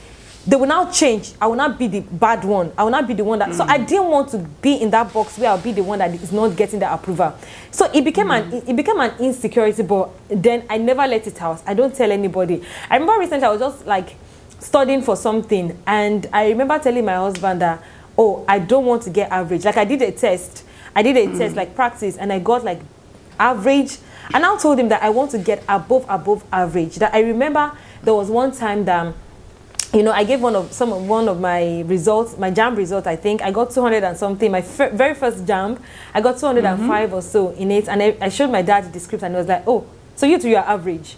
they 0.46 0.56
will 0.56 0.66
now 0.66 0.90
change. 0.90 1.32
I 1.40 1.46
will 1.46 1.56
not 1.56 1.78
be 1.78 1.86
the 1.88 2.00
bad 2.00 2.44
one. 2.44 2.72
I 2.76 2.84
will 2.84 2.90
not 2.90 3.06
be 3.06 3.14
the 3.14 3.24
one 3.24 3.38
that. 3.38 3.50
Mm. 3.50 3.54
So 3.54 3.64
I 3.64 3.78
didn't 3.78 4.08
want 4.08 4.28
to 4.30 4.38
be 4.38 4.74
in 4.74 4.90
that 4.90 5.12
box 5.12 5.38
where 5.38 5.50
I'll 5.50 5.58
be 5.60 5.72
the 5.72 5.82
one 5.82 5.98
that 6.00 6.12
is 6.14 6.32
not 6.32 6.54
getting 6.56 6.80
the 6.80 6.92
approval. 6.92 7.34
So 7.70 7.90
it 7.92 8.04
became 8.04 8.28
mm. 8.28 8.52
an 8.52 8.68
it 8.68 8.76
became 8.76 9.00
an 9.00 9.18
insecurity. 9.18 9.82
But 9.82 10.10
then 10.28 10.64
I 10.68 10.76
never 10.78 11.06
let 11.06 11.26
it 11.26 11.40
out. 11.40 11.62
I 11.66 11.72
don't 11.74 11.94
tell 11.94 12.12
anybody. 12.12 12.62
I 12.90 12.96
remember 12.96 13.18
recently 13.20 13.46
I 13.46 13.50
was 13.50 13.60
just 13.60 13.86
like 13.86 14.16
studying 14.64 15.02
for 15.02 15.14
something 15.14 15.78
and 15.86 16.26
I 16.32 16.48
remember 16.48 16.78
telling 16.78 17.04
my 17.04 17.16
husband 17.16 17.60
that, 17.60 17.82
oh, 18.16 18.44
I 18.48 18.58
don't 18.58 18.86
want 18.86 19.02
to 19.02 19.10
get 19.10 19.30
average. 19.30 19.64
Like 19.64 19.76
I 19.76 19.84
did 19.84 20.00
a 20.02 20.10
test. 20.10 20.64
I 20.96 21.02
did 21.02 21.16
a 21.16 21.26
mm. 21.26 21.36
test, 21.36 21.54
like 21.54 21.74
practice, 21.74 22.16
and 22.16 22.32
I 22.32 22.38
got 22.38 22.64
like 22.64 22.80
average. 23.38 23.98
And 24.32 24.44
I 24.44 24.56
told 24.56 24.78
him 24.78 24.88
that 24.88 25.02
I 25.02 25.10
want 25.10 25.32
to 25.32 25.38
get 25.38 25.62
above, 25.68 26.06
above 26.08 26.44
average. 26.50 26.96
That 26.96 27.12
I 27.14 27.20
remember 27.20 27.76
there 28.02 28.14
was 28.14 28.30
one 28.30 28.52
time 28.52 28.84
that 28.86 29.14
you 29.92 30.02
know, 30.02 30.10
I 30.10 30.24
gave 30.24 30.40
one 30.40 30.56
of 30.56 30.72
some 30.72 30.92
of 30.92 31.06
one 31.06 31.28
of 31.28 31.38
my 31.40 31.82
results, 31.82 32.36
my 32.36 32.50
JAMB 32.50 32.78
result. 32.78 33.06
I 33.06 33.14
think 33.14 33.42
I 33.42 33.52
got 33.52 33.70
200 33.70 34.02
and 34.02 34.16
something. 34.16 34.50
My 34.50 34.58
f- 34.58 34.92
very 34.92 35.14
first 35.14 35.44
JAMB, 35.44 35.80
I 36.12 36.20
got 36.20 36.38
205 36.38 36.88
mm-hmm. 36.88 37.14
or 37.14 37.22
so 37.22 37.50
in 37.50 37.70
it, 37.70 37.88
and 37.88 38.02
I, 38.02 38.16
I, 38.20 38.28
showed 38.28 38.50
my 38.50 38.62
dad 38.62 38.92
the 38.92 38.98
script, 38.98 39.22
and 39.22 39.34
he 39.34 39.38
was 39.38 39.46
like, 39.46 39.62
"Oh, 39.68 39.86
so 40.16 40.26
you 40.26 40.40
two, 40.40 40.48
you're 40.48 40.58
average." 40.58 41.16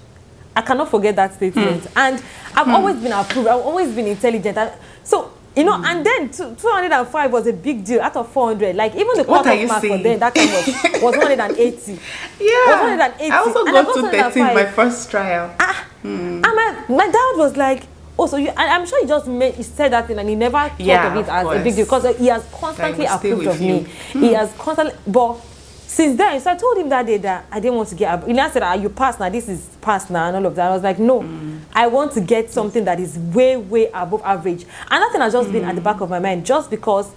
I 0.56 0.62
cannot 0.62 0.90
forget 0.90 1.14
that 1.16 1.34
statement. 1.34 1.84
Hmm. 1.84 1.98
And 1.98 2.22
I've 2.54 2.66
hmm. 2.66 2.74
always 2.74 2.96
been 2.96 3.12
approved. 3.12 3.46
I've 3.48 3.60
always 3.60 3.94
been 3.94 4.06
intelligent. 4.06 4.56
And 4.56 4.72
so 5.04 5.32
you 5.54 5.64
know, 5.64 5.76
hmm. 5.78 5.84
and 5.84 6.04
then 6.04 6.30
205 6.30 7.32
was 7.32 7.46
a 7.46 7.52
big 7.52 7.84
deal 7.84 8.00
out 8.00 8.16
of 8.16 8.28
400. 8.32 8.74
Like 8.74 8.94
even 8.94 9.16
the 9.16 9.26
off 9.28 9.44
mark 9.46 9.80
for 9.84 9.98
then 9.98 10.18
that 10.18 10.34
time 10.34 10.48
was, 10.48 10.66
was 11.02 11.16
180. 11.16 11.92
Yeah. 12.40 12.48
Was 12.66 12.80
180. 12.80 13.30
I 13.30 13.38
also 13.38 13.64
got, 13.64 13.94
to 13.94 14.32
13 14.32 14.44
my 14.44 14.66
first 14.66 15.10
trial. 15.10 15.54
Ah. 15.60 15.86
And 16.02 16.42
my, 16.42 16.84
my 16.88 17.06
dad 17.06 17.32
was 17.36 17.56
like, 17.56 17.84
oh, 18.18 18.26
so 18.26 18.36
you, 18.36 18.48
and 18.48 18.58
I'm 18.58 18.86
sure 18.86 19.00
he 19.02 19.08
just 19.08 19.26
made, 19.26 19.54
he 19.54 19.62
said 19.62 19.92
that 19.92 20.06
thing 20.06 20.18
and 20.18 20.28
he 20.28 20.34
never 20.34 20.56
thought 20.58 20.80
yeah, 20.80 21.12
of 21.12 21.16
it 21.16 21.28
as 21.28 21.44
course. 21.44 21.58
a 21.58 21.64
big 21.64 21.74
deal 21.74 21.84
because 21.84 22.16
he 22.16 22.26
has 22.26 22.48
constantly 22.52 23.06
approved 23.06 23.46
of 23.46 23.60
you. 23.60 23.74
me. 23.74 23.86
He 24.12 24.32
has 24.34 24.52
constantly, 24.58 24.94
but 25.06 25.40
since 25.96 26.18
then, 26.18 26.38
so 26.42 26.50
I 26.50 26.56
told 26.56 26.76
him 26.76 26.90
that 26.90 27.06
day 27.06 27.16
that 27.16 27.46
I 27.50 27.58
didn't 27.58 27.76
want 27.76 27.88
to 27.88 27.94
get 27.94 28.12
up. 28.12 28.28
He 28.28 28.34
said, 28.34 28.62
ah, 28.62 28.74
you 28.74 28.90
passed 28.90 29.18
now, 29.18 29.30
this 29.30 29.48
is 29.48 29.66
past 29.80 30.10
now, 30.10 30.26
and 30.26 30.36
all 30.36 30.44
of 30.44 30.54
that. 30.56 30.70
I 30.70 30.74
was 30.74 30.82
like, 30.82 30.98
no, 30.98 31.22
mm. 31.22 31.58
I 31.74 31.86
want 31.86 32.12
to 32.12 32.20
get 32.20 32.50
something 32.50 32.84
that 32.84 33.00
is 33.00 33.16
way, 33.18 33.56
way 33.56 33.86
above 33.94 34.20
average. 34.22 34.66
And 34.90 35.00
nothing 35.00 35.22
has 35.22 35.32
just 35.32 35.48
mm. 35.48 35.52
been 35.52 35.64
at 35.64 35.74
the 35.74 35.80
back 35.80 36.02
of 36.02 36.10
my 36.10 36.18
mind 36.18 36.44
just 36.44 36.68
because 36.68 37.10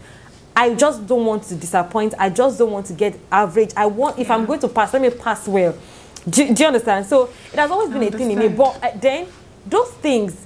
I 0.55 0.75
just 0.75 1.05
don't 1.05 1.25
want 1.25 1.43
to 1.43 1.55
disappoint. 1.55 2.13
I 2.17 2.29
just 2.29 2.57
don't 2.57 2.71
want 2.71 2.85
to 2.85 2.93
get 2.93 3.19
average. 3.29 3.71
I 3.75 3.85
want, 3.85 4.17
if 4.17 4.27
yeah. 4.27 4.35
I'm 4.35 4.45
going 4.45 4.61
to 4.61 4.69
pass, 4.69 4.93
let 4.93 5.01
me 5.01 5.09
pass 5.09 5.45
well. 5.45 5.77
Do, 6.29 6.53
do 6.53 6.63
you 6.63 6.67
understand? 6.67 7.05
So 7.05 7.25
it 7.51 7.59
has 7.59 7.69
always 7.69 7.89
been 7.89 8.03
a 8.03 8.11
thing 8.11 8.31
in 8.31 8.39
me. 8.39 8.47
But 8.47 8.81
uh, 8.81 8.91
then, 8.95 9.27
those 9.65 9.91
things, 9.95 10.45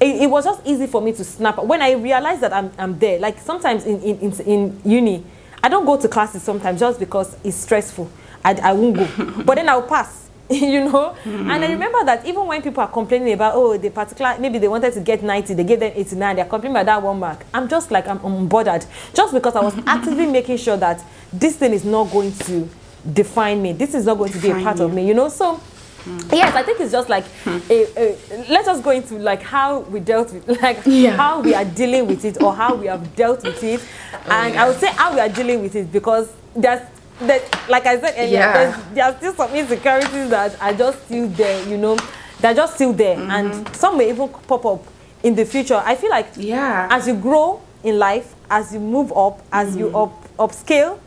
it, 0.00 0.22
it, 0.22 0.30
was 0.30 0.44
just 0.44 0.62
easy 0.64 0.86
for 0.86 1.02
me 1.02 1.12
to 1.12 1.22
snap. 1.22 1.62
When 1.62 1.82
I 1.82 1.92
realized 1.92 2.40
that 2.40 2.54
I'm, 2.54 2.72
I'm 2.78 2.98
there, 2.98 3.18
like 3.18 3.40
sometimes 3.40 3.84
in, 3.84 4.00
in, 4.00 4.18
in, 4.20 4.40
in 4.40 4.80
uni, 4.86 5.24
I 5.62 5.68
don't 5.68 5.84
go 5.84 5.96
to 5.96 6.08
classes 6.08 6.42
sometimes 6.42 6.80
just 6.80 6.98
because 6.98 7.36
it's 7.44 7.56
stressful. 7.56 8.10
I, 8.44 8.54
I 8.54 8.72
won't 8.72 8.96
go. 8.96 9.42
but 9.44 9.54
then 9.56 9.68
I'll 9.68 9.82
pass. 9.82 10.22
you 10.50 10.84
know 10.84 11.16
mm-hmm. 11.24 11.50
and 11.50 11.64
i 11.64 11.68
remember 11.70 12.04
that 12.04 12.26
even 12.26 12.44
when 12.46 12.60
people 12.60 12.82
are 12.82 12.90
complaining 12.90 13.32
about 13.32 13.54
oh 13.54 13.78
the 13.78 13.88
particular 13.88 14.36
maybe 14.38 14.58
they 14.58 14.68
wanted 14.68 14.92
to 14.92 15.00
get 15.00 15.22
90 15.22 15.54
they 15.54 15.64
gave 15.64 15.80
them 15.80 15.92
89 15.94 16.36
they're 16.36 16.44
complaining 16.44 16.76
about 16.76 16.86
that 16.86 17.02
one 17.02 17.18
mark 17.18 17.46
i'm 17.54 17.68
just 17.68 17.90
like 17.90 18.06
i'm 18.08 18.18
unbothered 18.18 18.84
just 19.14 19.32
because 19.32 19.54
i 19.54 19.62
was 19.62 19.74
actively 19.86 20.26
making 20.26 20.56
sure 20.58 20.76
that 20.76 21.02
this 21.32 21.56
thing 21.56 21.72
is 21.72 21.84
not 21.84 22.10
going 22.10 22.32
to 22.32 22.68
define 23.12 23.62
me 23.62 23.72
this 23.72 23.94
is 23.94 24.04
not 24.04 24.18
going 24.18 24.32
define 24.32 24.50
to 24.50 24.54
be 24.56 24.60
a 24.60 24.64
part 24.64 24.78
you. 24.78 24.84
of 24.84 24.92
me 24.92 25.06
you 25.06 25.14
know 25.14 25.28
so 25.28 25.58
Mm. 26.04 26.32
Yes, 26.32 26.54
I 26.54 26.62
think 26.62 26.80
it's 26.80 26.90
just 26.90 27.08
like 27.08 27.24
mm. 27.44 27.70
a, 27.70 28.00
a, 28.00 28.50
let's 28.50 28.66
just 28.66 28.82
go 28.82 28.90
into 28.90 29.18
like 29.18 29.42
how 29.42 29.80
we 29.80 30.00
dealt 30.00 30.32
with 30.32 30.48
like 30.62 30.80
yeah. 30.84 31.16
how 31.16 31.40
we 31.40 31.54
are 31.54 31.64
dealing 31.64 32.06
with 32.08 32.24
it 32.24 32.42
or 32.42 32.52
how 32.54 32.74
we 32.74 32.86
have 32.86 33.14
dealt 33.14 33.44
with 33.44 33.62
it, 33.62 33.80
oh, 34.12 34.30
and 34.30 34.54
yeah. 34.54 34.64
I 34.64 34.68
would 34.68 34.78
say 34.80 34.88
how 34.88 35.14
we 35.14 35.20
are 35.20 35.28
dealing 35.28 35.62
with 35.62 35.76
it 35.76 35.92
because 35.92 36.28
there's 36.56 36.80
that 37.20 37.68
like 37.68 37.86
I 37.86 38.00
said 38.00 38.14
earlier, 38.16 38.32
yeah. 38.32 38.82
there 38.92 39.04
are 39.04 39.16
still 39.16 39.34
some 39.34 39.54
insecurities 39.54 40.30
that 40.30 40.60
are 40.60 40.74
just 40.74 41.04
still 41.04 41.28
there, 41.28 41.68
you 41.68 41.78
know, 41.78 41.96
they're 42.40 42.54
just 42.54 42.74
still 42.74 42.92
there, 42.92 43.16
mm-hmm. 43.16 43.30
and 43.30 43.76
some 43.76 43.96
may 43.96 44.08
even 44.08 44.28
pop 44.28 44.66
up 44.66 44.84
in 45.22 45.36
the 45.36 45.44
future. 45.44 45.80
I 45.84 45.94
feel 45.94 46.10
like 46.10 46.28
yeah, 46.36 46.88
as 46.90 47.06
you 47.06 47.14
grow 47.14 47.60
in 47.84 47.98
life, 47.98 48.34
as 48.50 48.74
you 48.74 48.80
move 48.80 49.12
up, 49.16 49.40
as 49.52 49.68
mm-hmm. 49.70 49.78
you 49.78 49.96
up 49.96 50.36
upscale 50.36 50.98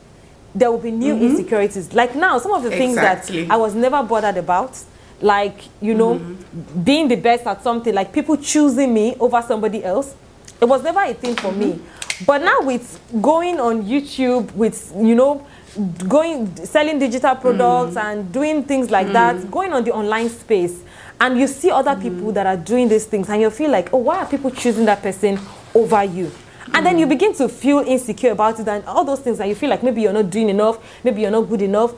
there 0.55 0.71
will 0.71 0.79
be 0.79 0.91
new 0.91 1.13
mm-hmm. 1.13 1.25
insecurities. 1.25 1.93
Like 1.93 2.15
now, 2.15 2.39
some 2.39 2.53
of 2.53 2.63
the 2.63 2.69
things 2.69 2.93
exactly. 2.93 3.43
that 3.43 3.53
I 3.53 3.57
was 3.57 3.75
never 3.75 4.01
bothered 4.01 4.37
about, 4.37 4.81
like, 5.21 5.59
you 5.81 5.93
know, 5.93 6.15
mm-hmm. 6.15 6.83
being 6.83 7.09
the 7.09 7.17
best 7.17 7.45
at 7.45 7.61
something, 7.61 7.93
like 7.93 8.13
people 8.13 8.37
choosing 8.37 8.93
me 8.93 9.15
over 9.19 9.41
somebody 9.41 9.83
else, 9.83 10.15
it 10.61 10.65
was 10.65 10.81
never 10.81 11.01
a 11.01 11.13
thing 11.13 11.35
for 11.35 11.49
mm-hmm. 11.49 11.59
me. 11.59 11.81
But 12.25 12.41
now 12.41 12.61
with 12.61 13.01
going 13.21 13.59
on 13.59 13.83
YouTube, 13.83 14.53
with 14.53 14.93
you 14.95 15.15
know, 15.15 15.45
going 16.07 16.55
selling 16.65 16.97
digital 16.97 17.35
products 17.35 17.97
and 17.97 18.31
doing 18.31 18.63
things 18.63 18.89
like 18.89 19.11
that, 19.11 19.51
going 19.51 19.73
on 19.73 19.83
the 19.83 19.91
online 19.93 20.29
space, 20.29 20.81
and 21.19 21.37
you 21.37 21.47
see 21.47 21.71
other 21.71 21.95
people 21.97 22.31
that 22.31 22.47
are 22.47 22.55
doing 22.55 22.87
these 22.87 23.05
things, 23.05 23.27
and 23.29 23.41
you 23.41 23.49
feel 23.49 23.69
like, 23.69 23.93
oh, 23.93 23.97
why 23.97 24.19
are 24.19 24.25
people 24.25 24.49
choosing 24.49 24.85
that 24.85 25.01
person 25.01 25.37
over 25.73 26.05
you? 26.05 26.31
And 26.75 26.85
then 26.85 26.97
you 26.97 27.07
begin 27.07 27.33
to 27.35 27.47
feel 27.47 27.79
insecure 27.79 28.31
about 28.31 28.59
it, 28.59 28.67
and 28.67 28.83
all 28.83 29.05
those 29.05 29.21
things, 29.21 29.37
that 29.37 29.47
you 29.47 29.55
feel 29.55 29.69
like 29.69 29.81
maybe 29.81 30.01
you're 30.01 30.11
not 30.11 30.29
doing 30.29 30.49
enough, 30.49 30.77
maybe 31.05 31.21
you're 31.21 31.31
not 31.31 31.43
good 31.43 31.61
enough. 31.61 31.93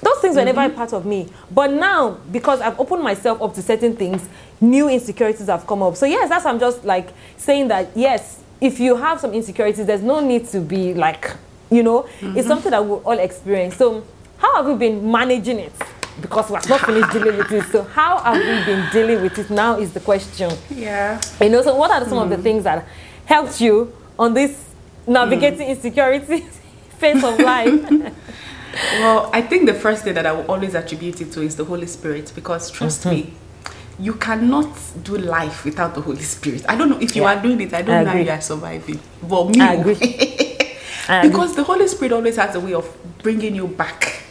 Those 0.00 0.18
things 0.20 0.36
were 0.36 0.44
never 0.44 0.60
a 0.60 0.66
mm-hmm. 0.68 0.76
part 0.76 0.92
of 0.92 1.04
me. 1.04 1.28
But 1.50 1.72
now, 1.72 2.12
because 2.30 2.60
I've 2.60 2.78
opened 2.78 3.02
myself 3.02 3.42
up 3.42 3.54
to 3.54 3.62
certain 3.62 3.96
things, 3.96 4.26
new 4.60 4.88
insecurities 4.88 5.48
have 5.48 5.66
come 5.66 5.82
up. 5.82 5.96
So, 5.96 6.06
yes, 6.06 6.28
that's 6.28 6.46
I'm 6.46 6.60
just 6.60 6.84
like 6.84 7.08
saying 7.36 7.68
that, 7.68 7.90
yes, 7.96 8.40
if 8.60 8.78
you 8.78 8.94
have 8.94 9.18
some 9.20 9.32
insecurities, 9.34 9.84
there's 9.84 10.02
no 10.02 10.20
need 10.20 10.46
to 10.50 10.60
be 10.60 10.94
like, 10.94 11.32
you 11.68 11.82
know, 11.82 12.04
it's 12.04 12.20
mm-hmm. 12.20 12.40
something 12.46 12.70
that 12.70 12.84
we'll 12.84 12.98
all 13.00 13.18
experience. 13.18 13.76
So, 13.76 14.04
how 14.38 14.56
have 14.56 14.66
we 14.66 14.74
been 14.74 15.10
managing 15.10 15.58
it? 15.58 15.72
Because 16.20 16.50
we're 16.50 16.60
not 16.68 16.80
finished 16.80 17.12
dealing 17.12 17.36
with 17.36 17.50
it. 17.50 17.64
So, 17.64 17.82
how 17.82 18.18
have 18.18 18.36
we 18.36 18.64
been 18.64 18.88
dealing 18.92 19.22
with 19.22 19.38
it 19.40 19.50
now 19.50 19.76
is 19.76 19.92
the 19.92 20.00
question. 20.00 20.52
Yeah. 20.70 21.20
You 21.40 21.48
know, 21.48 21.62
so 21.62 21.74
what 21.74 21.90
are 21.90 22.08
some 22.08 22.18
of 22.18 22.28
the 22.28 22.36
mm-hmm. 22.36 22.44
things 22.44 22.64
that 22.64 22.86
helped 23.26 23.60
you 23.60 23.92
on 24.20 24.34
this 24.34 24.52
navigating 25.06 25.68
insecurity 25.68 26.40
phase 26.98 27.24
of 27.24 27.40
life? 27.40 27.74
Well, 28.92 29.30
I 29.32 29.42
think 29.42 29.66
the 29.66 29.74
first 29.74 30.04
thing 30.04 30.14
that 30.14 30.26
I 30.26 30.32
will 30.32 30.46
always 30.50 30.74
attribute 30.76 31.20
it 31.20 31.32
to 31.32 31.42
is 31.42 31.56
the 31.56 31.64
Holy 31.64 31.86
Spirit 31.86 32.32
because 32.34 32.70
trust 32.70 33.02
Mm-hmm. 33.02 33.10
me, 33.10 33.34
you 33.98 34.14
cannot 34.14 34.68
do 35.02 35.16
life 35.18 35.64
without 35.64 35.94
the 35.94 36.00
Holy 36.00 36.22
Spirit. 36.22 36.64
I 36.68 36.76
don't 36.76 36.88
know 36.88 37.00
if 37.00 37.16
you 37.16 37.22
Yeah. 37.22 37.34
are 37.34 37.42
doing 37.42 37.60
it, 37.60 37.74
I 37.74 37.78
I 37.78 37.82
don't 37.82 38.04
know 38.04 38.10
how 38.10 38.18
you 38.18 38.30
are 38.30 38.40
surviving. 38.40 39.00
But 39.22 39.48
me, 39.50 39.60
I 39.60 39.74
agree. 39.74 39.96
I 41.08 41.24
agree. 41.26 41.30
because 41.30 41.56
the 41.56 41.64
Holy 41.64 41.88
Spirit 41.88 42.12
always 42.12 42.36
has 42.36 42.54
a 42.54 42.60
way 42.60 42.74
of 42.74 42.86
bringing 43.22 43.54
you 43.56 43.66
back 43.68 44.22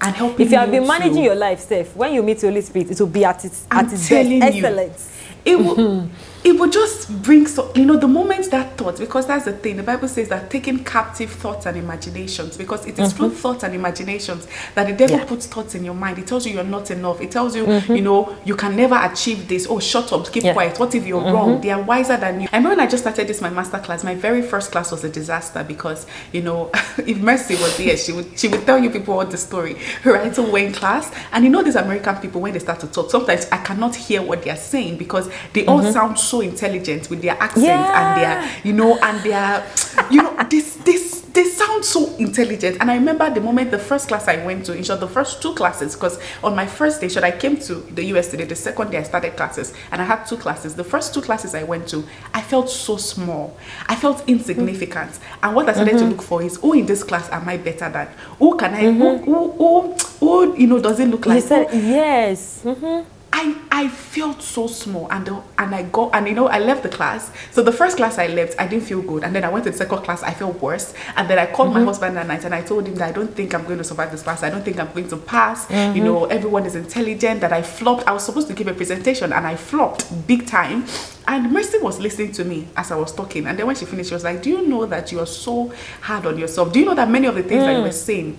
and 0.00 0.14
helping 0.14 0.46
if 0.46 0.52
you 0.52 0.58
have 0.58 0.70
been 0.70 0.86
managing 0.86 1.22
your 1.24 1.34
life 1.34 1.60
safe, 1.60 1.94
when 1.96 2.12
you 2.14 2.22
meet 2.22 2.38
the 2.38 2.48
Holy 2.48 2.60
Spirit, 2.60 2.90
it 2.90 3.00
will 3.00 3.06
be 3.08 3.24
at 3.24 3.44
its 3.44 3.66
I'm 3.70 3.86
at 3.86 3.92
its 3.92 4.08
best. 4.08 4.28
you. 4.28 4.42
Excellence. 4.42 5.14
it 5.44 5.56
will 5.58 6.08
it 6.44 6.52
will 6.58 6.68
just 6.70 7.10
bring 7.22 7.46
so 7.46 7.72
you 7.74 7.84
know 7.84 7.96
the 7.96 8.06
moment 8.06 8.48
that 8.50 8.76
thought 8.76 8.96
because 8.98 9.26
that's 9.26 9.44
the 9.44 9.52
thing 9.52 9.76
the 9.76 9.82
bible 9.82 10.06
says 10.06 10.28
that 10.28 10.48
taking 10.50 10.82
captive 10.84 11.30
thoughts 11.30 11.66
and 11.66 11.76
imaginations 11.76 12.56
because 12.56 12.86
it 12.86 12.96
is 12.98 13.12
through 13.12 13.30
thoughts 13.30 13.64
and 13.64 13.74
imaginations 13.74 14.46
that 14.74 14.86
the 14.86 14.92
devil 14.92 15.16
Mm-hmm. 15.16 15.24
Yeah. 15.24 15.28
puts 15.28 15.46
thoughts 15.46 15.74
in 15.74 15.84
your 15.84 15.94
mind 15.94 16.18
it 16.18 16.26
tells 16.28 16.46
you 16.46 16.52
you're 16.54 16.64
not 16.64 16.90
enough 16.90 17.20
it 17.20 17.30
tells 17.32 17.56
you 17.56 17.64
Mm-hmm. 17.66 17.92
you 17.96 18.02
know 18.02 18.36
you 18.44 18.54
can 18.56 18.76
never 18.76 18.96
achieve 19.02 19.48
this 19.48 19.66
oh 19.68 19.80
shut 19.80 20.12
up 20.12 20.30
keep 20.30 20.42
Yeah. 20.44 20.50
Mm-hmm. 20.50 20.54
quiet 20.54 20.78
what 20.78 20.94
if 20.94 21.06
you're 21.06 21.22
wrong 21.22 21.60
they 21.60 21.70
are 21.70 21.82
wiser 21.82 22.16
than 22.16 22.40
you 22.42 22.48
i 22.52 22.56
remember 22.56 22.76
when 22.76 22.80
i 22.86 22.88
just 22.90 23.02
started 23.04 23.26
this 23.26 23.40
my 23.40 23.50
master 23.50 23.78
class 23.78 24.04
my 24.04 24.14
very 24.14 24.42
first 24.42 24.70
class 24.70 24.90
was 24.92 25.02
a 25.04 25.08
disaster 25.08 25.64
because 25.64 26.06
you 26.32 26.42
know 26.42 26.70
if 26.98 27.18
mercy 27.18 27.54
was 27.56 27.76
here 27.76 27.96
she 27.96 28.12
would 28.12 28.38
she 28.38 28.48
would 28.48 28.64
tell 28.66 28.78
you 28.78 28.90
people 28.90 29.16
what 29.16 29.30
the 29.30 29.36
story 29.38 29.76
right? 30.04 30.34
So 30.34 30.50
we're 30.50 30.66
in 30.66 30.72
class. 30.72 31.12
And 31.32 31.44
you 31.44 31.50
know 31.50 31.62
these 31.62 31.76
american 31.76 32.16
people 32.16 32.40
when 32.40 32.52
they 32.52 32.58
start 32.58 32.80
to 32.80 32.86
talk 32.86 33.10
sometimes 33.10 33.46
i 33.50 33.58
cannot 33.58 33.94
hear 33.94 34.22
what 34.22 34.42
they're 34.42 34.56
saying 34.56 34.96
because 34.96 35.30
they 35.52 35.66
all 35.66 35.80
mm-hmm. 35.80 35.92
sound 35.92 36.18
so 36.18 36.40
intelligent 36.40 37.10
with 37.10 37.22
their 37.22 37.36
accent 37.40 37.66
and 37.66 38.20
Yeah. 38.20 38.40
their 38.40 38.50
you 38.64 38.72
know 38.72 38.98
and 38.98 39.22
their 39.22 39.66
you 40.10 40.22
know 40.22 40.36
this 40.50 40.76
this 40.84 41.07
they 41.38 41.44
sound 41.44 41.84
so 41.84 42.16
intelligent. 42.16 42.76
And 42.80 42.90
i 42.90 42.94
remember 42.96 43.30
the 43.30 43.40
moment 43.40 43.70
the 43.70 43.78
first 43.78 44.08
class 44.08 44.26
i 44.26 44.44
went 44.44 44.66
to 44.66 44.72
in 44.76 44.82
short 44.82 44.98
the 44.98 45.06
first 45.06 45.40
two 45.40 45.54
classes 45.54 45.94
because 45.94 46.18
on 46.42 46.56
my 46.56 46.66
first 46.66 47.00
day 47.00 47.08
short 47.08 47.24
i 47.24 47.30
came 47.30 47.56
to 47.58 47.74
the 47.76 48.02
us 48.02 48.28
today 48.28 48.44
the 48.44 48.56
second 48.56 48.90
day 48.90 48.98
i 48.98 49.04
started 49.04 49.36
classes 49.36 49.72
and 49.92 50.02
i 50.02 50.04
had 50.04 50.24
two 50.24 50.36
classes. 50.36 50.74
The 50.74 50.82
first 50.84 51.14
two 51.14 51.22
classes 51.22 51.54
i 51.54 51.62
went 51.62 51.86
to 51.88 52.04
i 52.34 52.42
felt 52.42 52.68
so 52.68 52.96
small. 52.96 53.56
I 53.86 53.94
felt 53.94 54.28
insignificant. 54.28 55.20
And 55.42 55.54
what 55.54 55.68
i 55.68 55.72
started 55.74 55.92
to 55.92 55.98
mm-hmm. 55.98 56.10
look 56.10 56.22
for 56.22 56.42
is 56.42 56.56
who 56.56 56.72
in 56.72 56.86
this 56.86 57.04
class 57.04 57.30
am 57.30 57.48
i 57.48 57.56
better 57.56 57.88
than? 57.88 58.08
Who 58.40 58.56
can 58.56 58.74
i 58.74 58.82
who, 58.82 59.04
mm-hmm. 59.04 59.24
who 59.24 59.52
who 59.52 59.94
who 60.18 60.56
you 60.58 60.66
know 60.66 60.80
does 60.80 60.98
it 60.98 61.06
look 61.08 61.24
You 61.26 61.34
like? 61.34 61.44
said 61.44 61.70
who- 61.70 61.78
yes. 61.78 62.62
Mm-hmm. 62.64 63.17
I 63.38 63.54
I 63.70 63.88
felt 63.88 64.42
so 64.42 64.66
small 64.66 65.06
and 65.12 65.28
and 65.58 65.72
I 65.72 65.84
got 65.84 66.12
and 66.12 66.26
you 66.26 66.34
know 66.34 66.48
I 66.48 66.58
left 66.58 66.82
the 66.82 66.88
class. 66.88 67.30
So 67.52 67.62
the 67.62 67.70
first 67.70 67.96
class 67.96 68.18
I 68.18 68.26
left, 68.26 68.60
I 68.60 68.66
didn't 68.66 68.84
feel 68.84 69.00
good, 69.00 69.22
and 69.22 69.32
then 69.32 69.44
I 69.44 69.48
went 69.48 69.64
to 69.66 69.70
the 69.70 69.76
second 69.76 69.98
class, 69.98 70.24
I 70.24 70.34
felt 70.34 70.60
worse. 70.60 70.92
And 71.16 71.30
then 71.30 71.38
I 71.38 71.46
called 71.46 71.68
my 71.68 71.76
mm-hmm. 71.76 71.86
husband 71.86 72.16
that 72.16 72.26
night 72.26 72.44
and 72.44 72.52
I 72.52 72.62
told 72.62 72.88
him 72.88 72.96
that 72.96 73.08
I 73.10 73.12
don't 73.12 73.32
think 73.32 73.54
I'm 73.54 73.64
going 73.64 73.78
to 73.78 73.84
survive 73.84 74.10
this 74.10 74.22
class. 74.22 74.42
I 74.42 74.50
don't 74.50 74.64
think 74.64 74.80
I'm 74.80 74.92
going 74.92 75.08
to 75.10 75.16
pass. 75.16 75.70
You 75.70 75.76
mm-hmm. 75.76 76.04
know, 76.04 76.24
everyone 76.24 76.66
is 76.66 76.74
intelligent. 76.74 77.40
That 77.40 77.52
I 77.52 77.62
flopped. 77.62 78.08
I 78.08 78.12
was 78.12 78.24
supposed 78.24 78.48
to 78.48 78.54
give 78.54 78.66
a 78.66 78.74
presentation 78.74 79.32
and 79.32 79.46
I 79.46 79.54
flopped 79.54 80.26
big 80.26 80.44
time. 80.48 80.86
And 81.30 81.52
Mercy 81.52 81.76
was 81.78 82.00
listening 82.00 82.32
to 82.32 82.44
me 82.44 82.66
as 82.74 82.90
I 82.90 82.96
was 82.96 83.12
talking. 83.12 83.46
And 83.46 83.58
then 83.58 83.66
when 83.66 83.76
she 83.76 83.84
finished, 83.84 84.08
she 84.08 84.14
was 84.14 84.24
like, 84.24 84.42
"Do 84.42 84.48
you 84.48 84.66
know 84.66 84.86
that 84.86 85.12
you 85.12 85.20
are 85.20 85.26
so 85.26 85.70
hard 86.00 86.24
on 86.24 86.38
yourself? 86.38 86.72
Do 86.72 86.80
you 86.80 86.86
know 86.86 86.94
that 86.94 87.10
many 87.10 87.26
of 87.26 87.34
the 87.34 87.42
things 87.42 87.62
that 87.64 87.76
you 87.76 87.82
were 87.82 87.92
saying, 87.92 88.38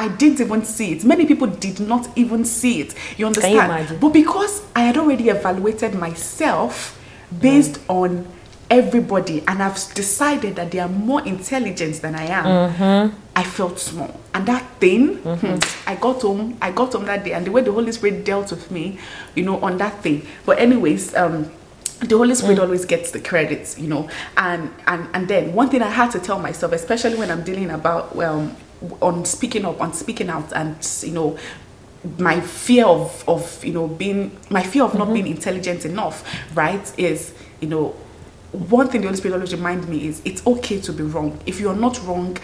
I 0.00 0.08
didn't 0.08 0.40
even 0.40 0.64
see 0.64 0.92
it. 0.94 1.04
Many 1.04 1.26
people 1.26 1.46
did 1.46 1.78
not 1.78 2.08
even 2.16 2.44
see 2.44 2.80
it. 2.80 2.94
You 3.16 3.26
understand? 3.26 3.54
imagine? 3.66 3.98
But 4.00 4.08
because 4.10 4.62
I 4.74 4.80
had 4.82 4.96
already 4.98 5.28
evaluated 5.28 5.94
myself 5.94 7.00
based 7.40 7.78
on 7.88 8.26
everybody 8.70 9.42
and 9.46 9.62
I've 9.62 9.76
decided 9.94 10.56
that 10.56 10.70
they 10.72 10.80
are 10.80 10.88
more 10.88 11.22
intelligent 11.24 12.00
than 12.02 12.14
I 12.16 12.24
am, 12.26 12.46
I 13.36 13.44
felt 13.44 13.78
small. 13.78 14.18
And 14.34 14.46
that 14.46 14.64
thing, 14.80 15.16
hmm, 15.18 15.58
I 15.86 15.94
got 15.94 16.22
home, 16.22 16.56
I 16.60 16.72
got 16.72 16.92
home 16.92 17.04
that 17.06 17.24
day, 17.24 17.32
and 17.32 17.46
the 17.46 17.52
way 17.52 17.62
the 17.62 17.72
Holy 17.72 17.92
Spirit 17.92 18.24
dealt 18.24 18.50
with 18.50 18.70
me, 18.70 18.98
you 19.36 19.44
know, 19.44 19.60
on 19.60 19.78
that 19.78 20.02
thing. 20.02 20.26
But 20.46 20.58
anyways, 20.58 21.14
um 21.14 21.50
the 22.08 22.16
Holy 22.16 22.34
Spirit 22.34 22.58
always 22.58 22.84
gets 22.84 23.10
the 23.10 23.20
credits, 23.20 23.78
you 23.78 23.88
know. 23.88 24.08
And 24.36 24.70
and 24.86 25.08
and 25.14 25.28
then 25.28 25.52
one 25.54 25.68
thing 25.68 25.82
I 25.82 25.90
had 25.90 26.10
to 26.12 26.18
tell 26.20 26.38
myself, 26.38 26.72
especially 26.72 27.16
when 27.16 27.30
I'm 27.30 27.42
dealing 27.42 27.70
about 27.70 28.16
um 28.18 28.56
on 29.00 29.24
speaking 29.24 29.64
up, 29.64 29.80
on 29.80 29.92
speaking 29.92 30.28
out, 30.28 30.52
and 30.52 30.76
you 31.02 31.12
know, 31.12 31.38
my 32.18 32.40
fear 32.40 32.86
of 32.86 33.24
of 33.28 33.64
you 33.64 33.72
know 33.72 33.88
being 33.88 34.36
my 34.50 34.62
fear 34.62 34.84
of 34.84 34.94
not 34.94 35.12
being 35.12 35.26
intelligent 35.26 35.84
enough, 35.84 36.24
right? 36.54 36.92
Is 36.98 37.34
you 37.60 37.68
know 37.68 37.94
one 38.52 38.88
thing 38.88 39.00
the 39.00 39.08
Holy 39.08 39.16
Spirit 39.16 39.34
always 39.34 39.52
remind 39.52 39.88
me 39.88 40.06
is 40.06 40.22
it's 40.24 40.46
okay 40.46 40.80
to 40.80 40.92
be 40.92 41.02
wrong. 41.02 41.38
If 41.44 41.58
you 41.58 41.68
are 41.70 41.74
not 41.76 42.00
wrong, 42.06 42.36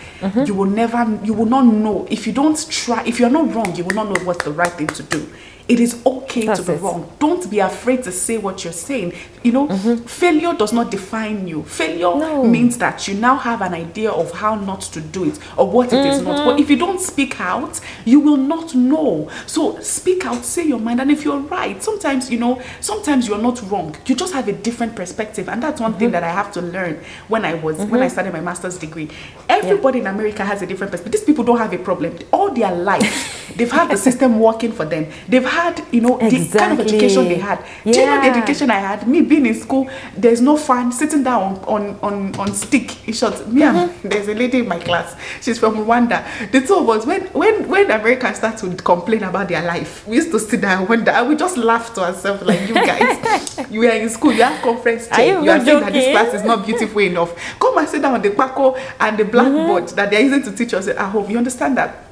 you 0.44 0.54
will 0.54 0.66
never, 0.66 1.18
you 1.24 1.32
will 1.32 1.46
not 1.46 1.62
know. 1.64 2.06
If 2.10 2.26
you 2.26 2.32
don't 2.32 2.68
try, 2.68 3.04
if 3.06 3.20
you 3.20 3.26
are 3.26 3.30
not 3.30 3.54
wrong, 3.54 3.76
you 3.76 3.84
will 3.84 3.94
not 3.94 4.08
know 4.08 4.24
what's 4.24 4.44
the 4.44 4.50
right 4.50 4.72
thing 4.72 4.88
to 4.88 5.02
do. 5.04 5.28
It 5.70 5.78
is 5.78 6.04
okay 6.04 6.46
That's 6.46 6.58
to 6.58 6.66
be 6.66 6.72
it. 6.72 6.80
wrong. 6.80 7.08
Don't 7.20 7.48
be 7.48 7.60
afraid 7.60 8.02
to 8.02 8.10
say 8.10 8.38
what 8.38 8.64
you're 8.64 8.72
saying. 8.72 9.12
You 9.44 9.52
know, 9.52 9.68
mm-hmm. 9.68 10.04
failure 10.04 10.52
does 10.52 10.72
not 10.72 10.90
define 10.90 11.46
you. 11.46 11.62
Failure 11.62 12.12
No. 12.16 12.44
means 12.44 12.76
that 12.78 13.06
you 13.06 13.14
now 13.14 13.36
have 13.36 13.62
an 13.62 13.72
idea 13.74 14.10
of 14.10 14.32
how 14.32 14.56
not 14.56 14.80
to 14.80 15.00
do 15.00 15.26
it 15.26 15.38
or 15.56 15.70
what 15.70 15.92
it 15.92 16.04
is 16.04 16.22
not. 16.22 16.38
But 16.38 16.54
mm-hmm. 16.54 16.62
if 16.62 16.70
you 16.70 16.76
don't 16.76 17.00
speak 17.00 17.40
out, 17.40 17.80
you 18.04 18.18
will 18.18 18.36
not 18.36 18.74
know. 18.74 19.30
So 19.46 19.78
speak 19.78 20.26
out, 20.26 20.44
say 20.44 20.66
your 20.66 20.80
mind. 20.80 21.00
And 21.00 21.08
if 21.08 21.24
you're 21.24 21.38
right, 21.38 21.80
sometimes, 21.80 22.32
you 22.32 22.40
know, 22.40 22.60
sometimes 22.80 23.28
you're 23.28 23.38
not 23.38 23.62
wrong. 23.70 23.94
You 24.06 24.16
just 24.16 24.34
have 24.34 24.48
a 24.48 24.52
different 24.52 24.96
perspective. 24.96 25.48
And 25.48 25.62
that's 25.62 25.80
one 25.80 25.92
thing 25.92 26.08
mm-hmm. 26.08 26.14
that 26.14 26.24
I 26.24 26.32
have 26.32 26.50
to 26.54 26.62
learn 26.62 27.00
when 27.28 27.44
I 27.44 27.54
was, 27.54 27.76
when 27.78 28.02
I 28.02 28.08
started 28.08 28.32
my 28.32 28.40
master's 28.40 28.76
degree. 28.76 29.08
Everybody 29.48 30.00
in 30.00 30.08
America 30.08 30.44
has 30.44 30.62
a 30.62 30.66
different 30.66 30.90
perspective. 30.90 31.12
These 31.20 31.26
people 31.26 31.44
don't 31.44 31.58
have 31.58 31.72
a 31.72 31.78
problem. 31.78 32.18
All 32.32 32.52
their 32.52 32.74
life, 32.74 33.54
they've 33.56 33.70
had 33.70 33.88
the 33.88 33.96
system 33.96 34.40
working 34.40 34.72
for 34.72 34.84
them. 34.84 35.06
They've 35.28 35.44
had, 35.44 35.59
you 35.92 36.00
know, 36.00 36.18
the 36.18 36.48
kind 36.58 36.72
of 36.78 36.86
education 36.86 37.24
they 37.24 37.38
had. 37.38 37.64
Do 37.84 37.90
you 37.98 38.06
know 38.06 38.20
the 38.20 38.28
education 38.36 38.70
I 38.70 38.78
had? 38.78 39.06
Me 39.08 39.20
being 39.20 39.46
in 39.46 39.54
school, 39.54 39.88
there's 40.16 40.40
no 40.40 40.56
fan 40.56 40.92
sitting 40.92 41.22
down 41.22 41.58
on 41.66 41.98
on 42.02 42.34
on 42.36 42.52
stick. 42.54 43.06
In 43.08 43.14
short, 43.14 43.46
me 43.48 43.62
and 43.62 43.90
there's 44.02 44.28
a 44.28 44.34
lady 44.34 44.58
in 44.60 44.68
my 44.68 44.78
class. 44.78 45.14
She's 45.40 45.58
from 45.58 45.74
Rwanda. 45.76 46.24
The 46.52 46.60
two 46.60 46.74
of 46.76 46.88
us, 46.88 47.06
when 47.06 47.22
when 47.28 47.68
when 47.68 47.90
Americans 47.90 48.36
start 48.38 48.58
to 48.58 48.74
complain 48.76 49.22
about 49.24 49.48
their 49.48 49.62
life, 49.64 50.06
we 50.06 50.16
used 50.16 50.30
to 50.32 50.38
sit 50.38 50.60
down 50.60 50.80
and 50.80 50.88
wonder, 50.88 51.10
and 51.10 51.28
we 51.28 51.36
just 51.36 51.56
laugh 51.56 51.94
to 51.94 52.02
ourselves 52.02 52.42
like 52.42 52.68
you 52.68 52.74
guys. 52.74 53.66
you 53.70 53.82
are 53.88 53.92
in 53.94 54.08
school, 54.08 54.32
you 54.32 54.42
have 54.42 54.60
conference 54.62 55.08
Are 55.08 55.16
chair, 55.16 55.38
you 55.38 55.44
you 55.44 55.50
are 55.50 55.64
saying 55.64 55.80
that 55.80 55.92
this 55.92 56.10
class 56.12 56.34
is 56.34 56.44
not 56.44 56.66
beautiful 56.66 57.00
enough. 57.00 57.34
Come 57.58 57.78
and 57.78 57.88
sit 57.88 58.02
down 58.02 58.14
on 58.14 58.22
the 58.22 58.30
pako 58.30 58.78
and 59.00 59.18
the 59.18 59.24
blackboard 59.24 59.84
Mm-hmm. 59.84 59.96
that 59.96 60.10
they're 60.10 60.20
using 60.20 60.42
to 60.42 60.52
teach 60.52 60.74
us 60.74 60.86
at 60.88 60.98
home. 60.98 61.30
You 61.30 61.38
understand 61.38 61.76
that? 61.76 62.04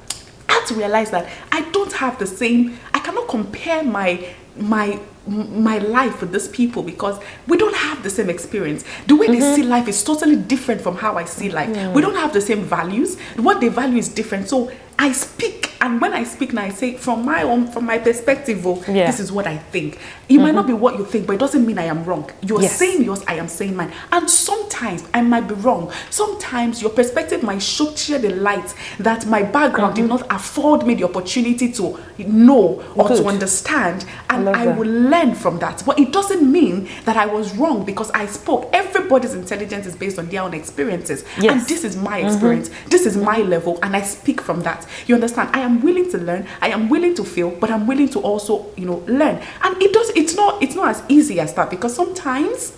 I 0.49 0.53
had 0.55 0.67
to 0.69 0.75
realize 0.75 1.11
that 1.11 1.29
I 1.53 1.61
don't 1.71 1.93
have 1.93 2.19
the 2.19 2.27
same. 2.27 2.79
I 3.09 3.11
cannot 3.11 3.29
compare 3.29 3.83
my 3.83 4.23
my 4.59 5.01
my 5.27 5.79
life 5.79 6.21
with 6.21 6.33
these 6.33 6.49
people 6.49 6.83
because 6.83 7.19
we 7.47 7.57
don't 7.57 7.75
have 7.75 8.03
the 8.03 8.11
same 8.11 8.29
experience. 8.29 8.85
The 9.07 9.17
way 9.17 9.29
they 9.29 9.39
mm-hmm. 9.39 9.55
see 9.55 9.63
life 9.63 9.89
is 9.89 10.03
totally 10.05 10.37
different 10.37 10.83
from 10.83 10.97
how 10.97 11.17
I 11.17 11.25
see 11.25 11.49
life. 11.51 11.71
We 11.95 12.03
don't 12.03 12.17
have 12.17 12.35
the 12.35 12.41
same 12.43 12.65
values. 12.65 13.19
What 13.37 13.61
they 13.63 13.69
value 13.69 13.97
is 13.97 14.09
different. 14.11 14.49
So 14.49 14.71
I 14.99 15.13
speak 15.13 15.69
and 15.81 16.01
when 16.01 16.13
I 16.13 16.25
speak 16.25 16.53
now, 16.53 16.63
I 16.63 16.71
say 16.71 16.95
from 16.95 17.25
my 17.25 17.43
own, 17.43 17.69
from 17.69 17.87
my 17.87 17.99
perspective, 17.99 18.67
oh, 18.67 18.83
Yeah. 18.89 19.07
this 19.07 19.21
is 19.21 19.31
what 19.31 19.47
I 19.47 19.57
think. 19.57 19.99
It 20.29 20.39
might 20.39 20.55
not 20.55 20.67
mm-hmm. 20.67 20.75
be 20.75 20.81
what 20.81 20.99
you 20.99 21.05
think, 21.05 21.27
but 21.27 21.35
it 21.35 21.39
doesn't 21.39 21.65
mean 21.65 21.79
I 21.79 21.85
am 21.85 22.05
wrong. 22.05 22.29
You're 22.43 22.63
Yes. 22.63 22.77
saying 22.77 23.05
yours, 23.05 23.23
I 23.29 23.35
am 23.35 23.49
saying 23.49 23.77
mine. 23.77 23.93
And 24.11 24.29
sometimes 24.29 25.05
I 25.15 25.23
might 25.23 25.47
be 25.47 25.55
wrong. 25.55 25.91
Sometimes 26.11 26.83
your 26.83 26.91
perspective 26.91 27.43
might 27.45 27.63
share 27.63 28.19
the 28.19 28.31
light 28.31 28.75
that 28.99 29.27
my 29.27 29.43
background 29.43 29.95
did 29.95 30.07
mm-hmm. 30.07 30.17
not 30.17 30.27
afford 30.31 30.85
me 30.85 30.95
the 30.95 31.05
opportunity 31.05 31.71
to 31.73 31.99
know 32.19 32.83
or 32.97 33.09
Good. 33.09 33.19
to 33.19 33.29
understand, 33.29 34.05
and 34.31 34.47
love 34.47 34.57
I, 34.57 34.67
will 34.67 34.89
learn 34.89 35.35
from 35.35 35.61
that. 35.61 35.85
But 35.87 35.99
it 36.01 36.13
doesn't 36.13 36.51
mean 36.51 36.89
that 37.05 37.17
I 37.17 37.27
was 37.27 37.57
wrong 37.57 37.85
because 37.85 38.11
I 38.11 38.27
spoke. 38.27 38.69
Everybody's 38.73 39.35
intelligence 39.35 39.87
is 39.87 39.95
based 39.95 40.19
on 40.19 40.27
their 40.27 40.43
own 40.43 40.55
experiences, 40.55 41.25
and 41.37 41.61
this 41.63 41.85
is 41.85 41.97
my 41.97 42.19
mm-hmm. 42.19 42.29
experience. 42.29 42.71
This 42.89 43.07
is 43.07 43.17
my 43.17 43.39
level, 43.39 43.79
and 43.83 43.95
I 43.95 44.03
speak 44.03 44.41
from 44.41 44.63
that. 44.63 44.88
You 45.07 45.15
understand? 45.15 45.51
I 45.53 45.61
am 45.61 45.81
willing 45.83 46.11
to 46.13 46.19
learn. 46.19 46.47
I 46.61 46.69
am 46.71 46.89
willing 46.89 47.15
to 47.17 47.25
fail, 47.25 47.51
but 47.51 47.71
I'm 47.71 47.87
willing 47.87 48.09
to 48.11 48.21
also, 48.21 48.67
you 48.77 48.87
know, 48.87 49.03
learn. 49.07 49.41
And 49.63 49.83
it 49.83 49.93
does. 49.93 50.11
It's 50.11 50.35
not. 50.37 50.63
It's 50.63 50.75
not 50.75 50.89
as 50.89 51.03
easy 51.09 51.41
as 51.41 51.55
that 51.55 51.71
because 51.71 51.95
sometimes 51.95 52.77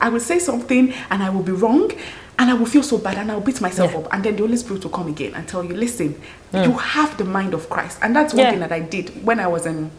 I 0.00 0.08
will 0.08 0.20
say 0.20 0.38
something 0.38 0.92
and 1.10 1.22
I 1.22 1.30
will 1.30 1.42
be 1.42 1.52
wrong. 1.52 1.90
And 2.38 2.50
I 2.50 2.54
will 2.54 2.66
feel 2.66 2.82
so 2.82 2.98
bad 2.98 3.16
and 3.16 3.32
I'll 3.32 3.40
beat 3.40 3.62
myself 3.62 3.92
Yeah. 3.92 3.98
up. 4.00 4.12
And 4.12 4.22
then 4.22 4.36
the 4.36 4.42
Holy 4.42 4.58
Spirit 4.58 4.84
will 4.84 4.90
come 4.90 5.06
again 5.08 5.32
and 5.34 5.48
tell 5.48 5.64
you, 5.64 5.74
listen, 5.74 6.20
you 6.52 6.72
have 6.72 7.16
the 7.16 7.24
mind 7.24 7.54
of 7.54 7.70
Christ. 7.70 7.98
And 8.02 8.14
that's 8.14 8.34
one 8.34 8.42
Yeah. 8.44 8.50
thing 8.50 8.60
that 8.60 8.72
I 8.72 8.80
did 8.80 9.24
when 9.24 9.40
I 9.40 9.46
was 9.46 9.64
in 9.64 9.90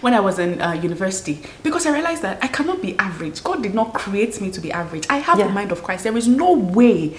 when 0.00 0.14
I 0.14 0.20
was 0.20 0.38
in 0.38 0.60
uh, 0.62 0.72
university 0.72 1.40
because 1.62 1.86
I 1.86 1.92
realized 1.92 2.22
that 2.22 2.38
I 2.42 2.46
cannot 2.48 2.80
be 2.82 2.96
average. 2.98 3.42
God 3.42 3.62
did 3.62 3.74
not 3.74 3.94
create 3.94 4.40
me 4.40 4.50
to 4.50 4.60
be 4.60 4.70
average. 4.72 5.06
I 5.10 5.18
have 5.18 5.38
Yeah. 5.38 5.46
the 5.48 5.52
mind 5.52 5.72
of 5.72 5.82
Christ. 5.82 6.04
There 6.04 6.16
is 6.16 6.28
no 6.28 6.52
way 6.52 7.16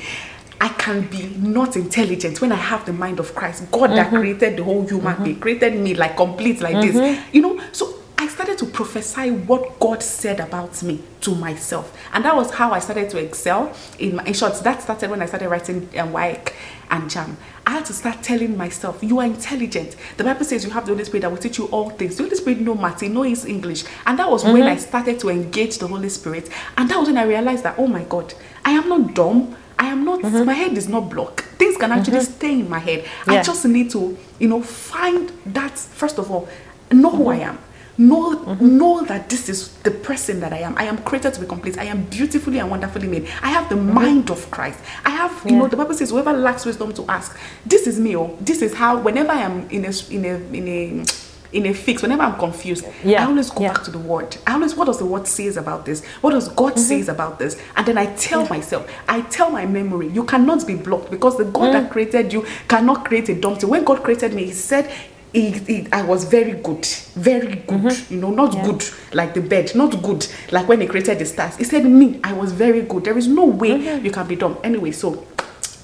I 0.61 0.69
can 0.69 1.07
be 1.07 1.27
not 1.39 1.75
intelligent 1.75 2.39
when 2.39 2.51
I 2.51 2.55
have 2.55 2.85
the 2.85 2.93
mind 2.93 3.19
of 3.19 3.33
Christ. 3.33 3.71
God 3.71 3.89
that 3.89 4.07
mm-hmm. 4.07 4.17
created 4.17 4.57
the 4.57 4.63
whole 4.63 4.87
human 4.87 5.15
mm-hmm. 5.15 5.23
being 5.23 5.39
created 5.39 5.75
me 5.75 5.95
like 5.95 6.15
complete 6.15 6.61
like 6.61 6.75
this. 6.75 6.95
Mm-hmm. 6.95 7.35
You 7.35 7.41
know, 7.41 7.61
so 7.71 7.95
I 8.15 8.27
started 8.27 8.59
to 8.59 8.67
prophesy 8.67 9.31
what 9.31 9.79
God 9.79 10.03
said 10.03 10.39
about 10.39 10.83
me 10.83 11.01
to 11.21 11.33
myself, 11.33 11.97
and 12.13 12.23
that 12.25 12.35
was 12.35 12.51
how 12.51 12.73
I 12.73 12.79
started 12.79 13.09
to 13.09 13.17
excel. 13.17 13.75
In, 13.97 14.17
my, 14.17 14.23
in 14.25 14.35
short, 14.35 14.53
that 14.63 14.83
started 14.83 15.09
when 15.09 15.23
I 15.23 15.25
started 15.25 15.49
writing 15.49 15.89
um, 15.97 16.13
WAEC 16.13 16.53
and 16.91 17.09
JAMB. 17.09 17.35
I 17.65 17.71
had 17.71 17.85
to 17.85 17.93
start 17.93 18.21
telling 18.21 18.55
myself, 18.55 19.03
"You 19.03 19.19
are 19.19 19.25
intelligent." 19.25 19.95
The 20.17 20.23
Bible 20.23 20.45
says 20.45 20.63
you 20.63 20.69
have 20.69 20.85
the 20.85 20.91
Holy 20.91 21.05
Spirit 21.05 21.21
that 21.21 21.31
will 21.31 21.39
teach 21.39 21.57
you 21.57 21.65
all 21.69 21.89
things. 21.89 22.17
The 22.17 22.23
Holy 22.23 22.35
Spirit 22.35 22.61
know 22.61 22.75
math, 22.75 23.01
he 23.01 23.07
knows 23.07 23.45
English, 23.45 23.83
and 24.05 24.19
that 24.19 24.29
was 24.29 24.43
when 24.43 24.61
I 24.61 24.75
started 24.75 25.19
to 25.21 25.29
engage 25.29 25.79
the 25.79 25.87
Holy 25.87 26.09
Spirit, 26.09 26.51
and 26.77 26.87
that 26.87 26.99
was 26.99 27.07
when 27.07 27.17
I 27.17 27.23
realized 27.23 27.63
that, 27.63 27.79
oh 27.79 27.87
my 27.87 28.03
God, 28.03 28.35
I 28.63 28.73
am 28.73 28.87
not 28.87 29.15
dumb. 29.15 29.57
I 29.81 29.85
am 29.85 30.05
not. 30.05 30.21
Mm-hmm. 30.21 30.45
My 30.45 30.53
head 30.53 30.77
is 30.77 30.87
not 30.87 31.09
blocked. 31.09 31.41
Things 31.57 31.75
can 31.75 31.91
actually 31.91 32.19
mm-hmm. 32.19 32.37
stay 32.37 32.59
in 32.59 32.69
my 32.69 32.77
head. 32.77 33.03
I 33.25 33.41
just 33.41 33.65
need 33.65 33.89
to, 33.91 34.15
you 34.39 34.47
know, 34.47 34.61
find 34.61 35.31
that 35.47 35.75
first 35.77 36.19
of 36.19 36.29
all, 36.29 36.47
know 36.91 37.09
who 37.09 37.29
I 37.29 37.39
mm-hmm. 37.39 37.49
am. 37.49 37.59
Know, 37.97 38.53
know 38.55 39.03
that 39.05 39.29
this 39.29 39.49
is 39.49 39.73
the 39.79 39.91
person 39.91 40.39
that 40.39 40.53
I 40.53 40.59
am. 40.59 40.77
I 40.77 40.85
am 40.85 40.99
created 40.99 41.33
to 41.33 41.41
be 41.41 41.47
complete. 41.47 41.77
I 41.77 41.85
am 41.85 42.03
beautifully 42.05 42.59
and 42.59 42.69
wonderfully 42.69 43.07
made. 43.07 43.27
I 43.41 43.49
have 43.49 43.69
the 43.69 43.75
mind 43.75 44.31
of 44.31 44.49
Christ. 44.49 44.79
I 45.03 45.09
have, 45.09 45.43
you 45.45 45.57
know, 45.57 45.67
the 45.67 45.77
Bible 45.77 45.93
says, 45.93 46.09
whoever 46.11 46.31
lacks 46.33 46.63
wisdom 46.65 46.93
to 46.93 47.05
ask. 47.09 47.37
This 47.65 47.87
is 47.87 47.99
me. 47.99 48.15
Oh, 48.15 48.37
this 48.39 48.61
is 48.61 48.73
how. 48.75 48.99
Whenever 48.99 49.31
I 49.31 49.41
am 49.41 49.69
in 49.69 49.85
a 49.85 49.93
in 50.09 50.25
a 50.25 50.35
in 50.59 50.67
a 50.67 51.05
in 51.53 51.65
a 51.65 51.73
fix, 51.73 52.01
whenever 52.01 52.23
I'm 52.23 52.37
confused, 52.37 52.85
Yeah. 53.03 53.23
I 53.23 53.27
always 53.27 53.49
go 53.49 53.61
Yeah. 53.63 53.73
back 53.73 53.83
to 53.83 53.91
the 53.91 53.97
word. 53.97 54.37
I 54.47 54.53
always, 54.53 54.75
what 54.75 54.85
does 54.85 54.99
the 54.99 55.05
word 55.05 55.27
says 55.27 55.57
about 55.57 55.85
this? 55.85 56.03
What 56.21 56.31
does 56.31 56.47
God 56.47 56.73
mm-hmm. 56.73 56.81
says 56.81 57.09
about 57.09 57.39
this? 57.39 57.57
And 57.75 57.85
then 57.85 57.97
I 57.97 58.05
tell 58.15 58.47
myself, 58.47 58.89
I 59.07 59.21
tell 59.21 59.49
my 59.51 59.65
memory, 59.65 60.07
you 60.07 60.23
cannot 60.23 60.65
be 60.65 60.75
blocked 60.75 61.11
because 61.11 61.37
the 61.37 61.45
God 61.45 61.73
that 61.73 61.85
mm. 61.85 61.91
created 61.91 62.31
you 62.33 62.45
cannot 62.67 63.05
create 63.05 63.29
a 63.29 63.35
dumb 63.35 63.57
thing. 63.57 63.69
When 63.69 63.83
God 63.83 64.03
created 64.03 64.33
me, 64.33 64.45
He 64.45 64.53
said. 64.53 64.91
He, 65.33 65.51
he- 65.51 65.87
I 65.93 66.01
was 66.01 66.25
very 66.25 66.51
good, 66.51 66.85
very 67.15 67.55
good. 67.55 67.79
Mm-hmm. 67.79 68.13
You 68.13 68.19
know, 68.19 68.31
not 68.31 68.53
Yeah. 68.53 68.65
good 68.65 68.83
like 69.13 69.33
the 69.33 69.39
bed, 69.39 69.73
not 69.75 70.03
good 70.03 70.27
like 70.51 70.67
when 70.67 70.81
He 70.81 70.87
created 70.87 71.19
the 71.19 71.25
stars. 71.25 71.55
He 71.55 71.63
said, 71.63 71.85
"Me, 71.85 72.19
I 72.21 72.33
was 72.33 72.51
very 72.51 72.81
good. 72.81 73.05
There 73.05 73.17
is 73.17 73.29
no 73.29 73.45
way 73.45 73.69
mm-hmm. 73.79 74.05
you 74.05 74.11
can 74.11 74.27
be 74.27 74.35
dumb." 74.35 74.57
Anyway, 74.61 74.91
so 74.91 75.25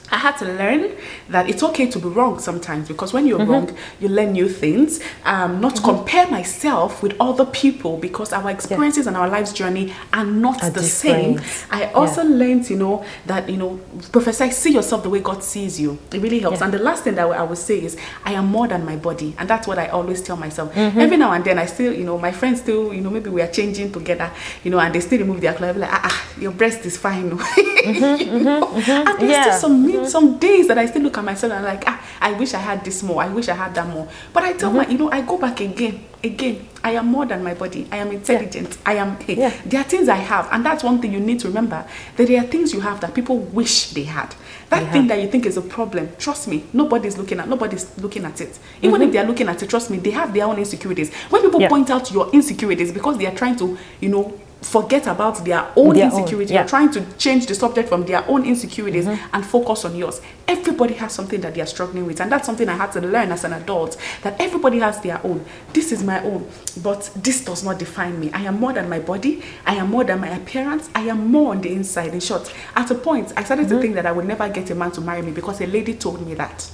I 0.10 0.18
had 0.18 0.38
to 0.38 0.46
learn 0.46 0.92
that 1.30 1.50
it's 1.50 1.62
okay 1.64 1.88
to 1.92 2.00
be 2.00 2.08
wrong 2.08 2.40
sometimes 2.40 2.88
because 2.88 3.14
when 3.14 3.26
Mm-hmm. 3.26 3.40
you're 3.42 3.46
wrong, 3.46 3.78
you 4.00 4.08
learn 4.08 4.32
new 4.32 4.48
things. 4.48 5.02
Um, 5.26 5.60
not 5.60 5.76
to 5.76 5.82
compare 5.82 6.28
myself 6.28 7.04
with 7.04 7.14
other 7.20 7.46
people 7.46 7.98
because 7.98 8.32
our 8.32 8.50
experiences 8.50 9.06
and 9.08 9.18
our 9.18 9.28
life's 9.28 9.52
journey 9.52 9.94
are 10.14 10.24
not 10.26 10.64
Are 10.64 10.70
the 10.70 10.84
same. 10.84 11.42
I 11.70 11.92
also 11.92 12.24
learned, 12.24 12.70
you 12.70 12.78
know, 12.78 13.04
that 13.26 13.50
you 13.50 13.58
know, 13.58 13.80
prophesy, 14.14 14.52
see 14.52 14.74
yourself 14.74 15.04
the 15.04 15.10
way 15.10 15.20
God 15.20 15.44
sees 15.44 15.80
you. 15.80 15.98
It 16.14 16.22
really 16.22 16.40
helps. 16.40 16.60
Yeah. 16.60 16.66
And 16.66 16.74
the 16.74 16.80
last 16.80 17.04
thing 17.04 17.16
that 17.16 17.28
I 17.28 17.44
would 17.44 17.58
say 17.58 17.82
is, 17.84 17.98
I 18.24 18.32
am 18.34 18.46
more 18.48 18.68
than 18.68 18.86
my 18.86 18.96
body, 18.96 19.36
and 19.38 19.50
that's 19.50 19.68
what 19.68 19.78
I 19.78 19.88
always 19.88 20.22
tell 20.22 20.38
myself. 20.38 20.74
Mm-hmm. 20.74 21.00
Every 21.00 21.18
now 21.18 21.34
and 21.34 21.44
then, 21.44 21.60
I 21.60 21.66
still, 21.66 21.92
you 21.94 22.06
know, 22.06 22.18
my 22.18 22.32
friends 22.32 22.62
still, 22.62 22.94
you 22.94 23.02
know, 23.02 23.10
maybe 23.10 23.30
we 23.30 23.42
are 23.42 23.52
changing 23.52 23.92
together, 23.92 24.32
you 24.64 24.72
know, 24.72 24.80
and 24.80 24.96
they 24.96 25.02
still 25.02 25.20
remove 25.20 25.42
their 25.42 25.54
clothes. 25.54 25.76
Like, 25.78 25.92
ah, 25.92 26.02
ah, 26.06 26.28
your 26.40 26.52
breast 26.52 26.86
is 26.86 26.96
fine. 26.98 27.28
you 27.28 28.40
know? 28.40 28.68
And 28.74 29.20
there's 29.20 29.28
Mm-hmm. 29.28 29.30
Yeah. 29.30 29.42
still 29.44 29.60
some 29.70 29.86
some 30.06 30.38
days 30.38 30.68
that 30.68 30.78
I 30.78 30.86
still 30.86 31.02
look 31.02 31.18
at 31.18 31.24
myself 31.24 31.54
and 31.54 31.66
I'm 31.66 31.74
like, 31.76 31.84
ah, 31.88 32.02
I 32.22 32.34
wish 32.34 32.54
I 32.54 32.60
had 32.60 32.84
this 32.84 33.02
more. 33.04 33.22
I 33.22 33.28
wish 33.30 33.48
I 33.50 33.54
had 33.56 33.74
that 33.76 33.88
more. 33.88 34.08
But 34.34 34.44
I 34.44 34.54
tell 34.54 34.70
Mm-hmm. 34.70 34.78
my, 34.78 34.88
you 34.88 34.98
know, 34.98 35.12
I 35.12 35.22
go 35.22 35.38
back 35.38 35.60
again, 35.62 36.04
again. 36.24 36.68
I 36.84 36.92
am 36.92 37.08
more 37.08 37.26
than 37.26 37.44
my 37.44 37.54
body. 37.54 37.88
I 37.92 37.98
am 37.98 38.12
intelligent. 38.12 38.78
I 38.86 38.94
am. 38.96 39.18
Hey, 39.20 39.36
Yeah. 39.38 39.52
there 39.66 39.82
are 39.82 39.84
things 39.84 40.08
I 40.10 40.16
have, 40.16 40.48
and 40.52 40.66
that's 40.66 40.84
one 40.84 41.02
thing 41.02 41.12
you 41.12 41.20
need 41.20 41.40
to 41.42 41.48
remember. 41.48 41.86
That 42.16 42.28
there 42.28 42.40
are 42.42 42.46
things 42.48 42.74
you 42.74 42.80
have 42.82 43.02
that 43.02 43.14
people 43.14 43.38
wish 43.40 43.92
they 43.92 44.04
had. 44.04 44.34
That 44.70 44.86
They 44.86 44.92
thing 44.92 45.02
have. 45.04 45.08
that 45.10 45.22
you 45.22 45.28
think 45.30 45.46
is 45.46 45.58
a 45.58 45.62
problem, 45.62 46.10
trust 46.18 46.48
me, 46.48 46.64
nobody's 46.74 47.18
looking 47.18 47.40
at. 47.40 47.48
Nobody's 47.50 47.86
looking 47.98 48.24
at 48.26 48.40
it. 48.42 48.58
Even 48.82 49.02
if 49.02 49.12
they 49.12 49.18
are 49.20 49.26
looking 49.26 49.48
at 49.50 49.62
it, 49.64 49.70
trust 49.70 49.90
me, 49.90 49.98
they 49.98 50.12
have 50.12 50.34
their 50.34 50.46
own 50.46 50.58
insecurities. 50.60 51.14
When 51.30 51.42
people 51.42 51.58
Mm-hmm. 51.60 51.62
Yeah. 51.62 51.70
point 51.70 51.90
out 51.90 52.12
your 52.12 52.30
insecurities 52.32 52.92
because 52.92 53.18
they 53.18 53.26
are 53.26 53.36
trying 53.36 53.56
to, 53.58 53.78
you 54.00 54.10
know. 54.10 54.40
Forget 54.62 55.06
about 55.08 55.46
their 55.46 55.66
own 55.76 55.94
Their 55.96 56.12
own, 56.12 56.20
insecurity. 56.20 56.54
yeah. 56.54 56.62
You're 56.62 56.68
trying 56.70 56.92
to 56.92 57.02
change 57.18 57.46
the 57.46 57.54
subject 57.56 57.88
from 57.90 58.06
their 58.06 58.28
own 58.28 58.44
insecurities 58.44 59.06
Mm-hmm. 59.06 59.36
and 59.36 59.46
focus 59.46 59.86
on 59.86 59.96
yours. 59.96 60.20
Everybody 60.48 60.96
has 60.96 61.12
something 61.14 61.40
that 61.42 61.54
they 61.54 61.62
are 61.62 61.66
struggling 61.68 62.06
with, 62.08 62.20
and 62.20 62.32
that's 62.32 62.46
something 62.48 62.68
I 62.68 62.74
had 62.74 62.92
to 62.94 63.02
learn 63.02 63.32
as 63.32 63.44
an 63.44 63.54
adult. 63.54 63.98
That 64.24 64.40
everybody 64.42 64.80
has 64.80 65.00
their 65.02 65.22
own. 65.24 65.46
This 65.74 65.92
is 65.92 66.04
my 66.04 66.24
own, 66.24 66.50
but 66.82 67.10
this 67.16 67.46
does 67.46 67.64
not 67.64 67.78
define 67.78 68.20
me. 68.20 68.32
I 68.32 68.42
am 68.44 68.60
more 68.60 68.74
than 68.74 68.90
my 68.90 69.00
body. 69.00 69.44
I 69.66 69.76
am 69.76 69.92
more 69.92 70.04
than 70.04 70.20
my 70.20 70.30
appearance. 70.30 70.90
I 70.96 71.02
am 71.04 71.32
more 71.32 71.52
on 71.52 71.62
the 71.62 71.72
inside. 71.72 72.14
In 72.14 72.20
short, 72.20 72.52
at 72.76 72.90
a 72.90 72.96
point, 72.96 73.34
I 73.38 73.44
started 73.44 73.68
Mm-hmm. 73.68 73.76
to 73.76 73.82
think 73.82 73.96
that 73.96 74.06
I 74.08 74.12
would 74.12 74.26
never 74.26 74.50
get 74.50 74.70
a 74.72 74.76
man 74.76 74.92
to 74.94 75.02
marry 75.02 75.22
me 75.22 75.32
because 75.32 75.62
a 75.62 75.68
lady 75.68 75.94
told 75.94 76.26
me 76.26 76.34
that. 76.34 76.70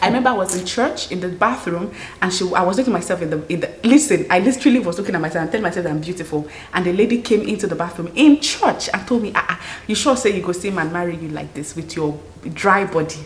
I 0.00 0.06
remember 0.06 0.30
I 0.30 0.34
was 0.34 0.58
in 0.58 0.66
church 0.66 1.10
in 1.10 1.20
the 1.20 1.28
bathroom 1.28 1.92
and 2.20 2.32
she 2.32 2.44
I 2.54 2.62
was 2.62 2.76
looking 2.78 2.92
at 2.92 2.98
myself 2.98 3.22
in 3.22 3.30
the 3.30 3.52
in 3.52 3.60
the 3.60 3.70
listen, 3.84 4.26
I 4.30 4.40
literally 4.40 4.80
was 4.80 4.98
looking 4.98 5.14
at 5.14 5.20
myself 5.20 5.42
and 5.42 5.50
telling 5.50 5.62
myself 5.62 5.84
that 5.84 5.90
I'm 5.90 6.00
beautiful. 6.00 6.48
And 6.72 6.84
the 6.84 6.92
lady 6.92 7.22
came 7.22 7.42
into 7.42 7.66
the 7.66 7.76
bathroom 7.76 8.12
in 8.14 8.40
church 8.40 8.88
and 8.92 9.06
told 9.06 9.22
me, 9.22 9.32
ah, 9.34 9.46
ah 9.50 9.60
you 9.86 9.94
sure 9.94 10.16
say 10.16 10.34
you 10.34 10.42
go 10.42 10.52
see 10.52 10.68
a 10.68 10.72
man 10.72 10.92
marry 10.92 11.16
you 11.16 11.28
like 11.28 11.54
this 11.54 11.76
with 11.76 11.96
your 11.96 12.18
dry 12.52 12.84
body. 12.84 13.20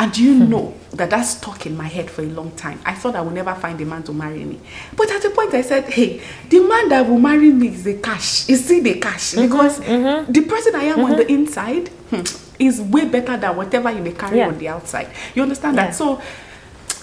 And 0.00 0.12
do 0.12 0.22
you 0.22 0.34
know 0.34 0.74
that 0.92 1.10
that 1.10 1.22
stuck 1.22 1.66
in 1.66 1.76
my 1.76 1.88
head 1.88 2.08
for 2.08 2.22
a 2.22 2.26
long 2.26 2.52
time? 2.52 2.80
I 2.84 2.94
thought 2.94 3.16
I 3.16 3.20
would 3.20 3.34
never 3.34 3.52
find 3.56 3.80
a 3.80 3.84
man 3.84 4.04
to 4.04 4.12
marry 4.12 4.44
me. 4.44 4.60
But 4.94 5.10
at 5.10 5.24
a 5.24 5.30
point, 5.30 5.52
I 5.54 5.62
said, 5.62 5.86
hey, 5.92 6.20
the 6.48 6.60
man 6.60 6.88
that 6.90 7.08
will 7.08 7.18
marry 7.18 7.50
me 7.50 7.68
is 7.68 7.82
the 7.82 7.94
cash. 7.94 8.48
Is 8.48 8.64
see 8.64 8.78
the 8.78 9.00
cash? 9.00 9.34
Because 9.34 9.80
the 9.80 10.46
person 10.48 10.76
I 10.76 10.84
am 10.84 11.00
on 11.00 11.16
the 11.16 11.26
inside 11.32 11.88
hmm, 11.88 12.22
is 12.58 12.80
way 12.80 13.04
better 13.06 13.36
than 13.36 13.56
whatever 13.56 13.90
you 13.90 14.02
may 14.02 14.12
carry 14.12 14.38
Yeah. 14.38 14.48
on 14.48 14.58
the 14.58 14.68
outside. 14.68 15.08
You 15.34 15.42
understand 15.42 15.76
Yeah. 15.76 15.86
that? 15.86 15.94
So, 15.94 16.20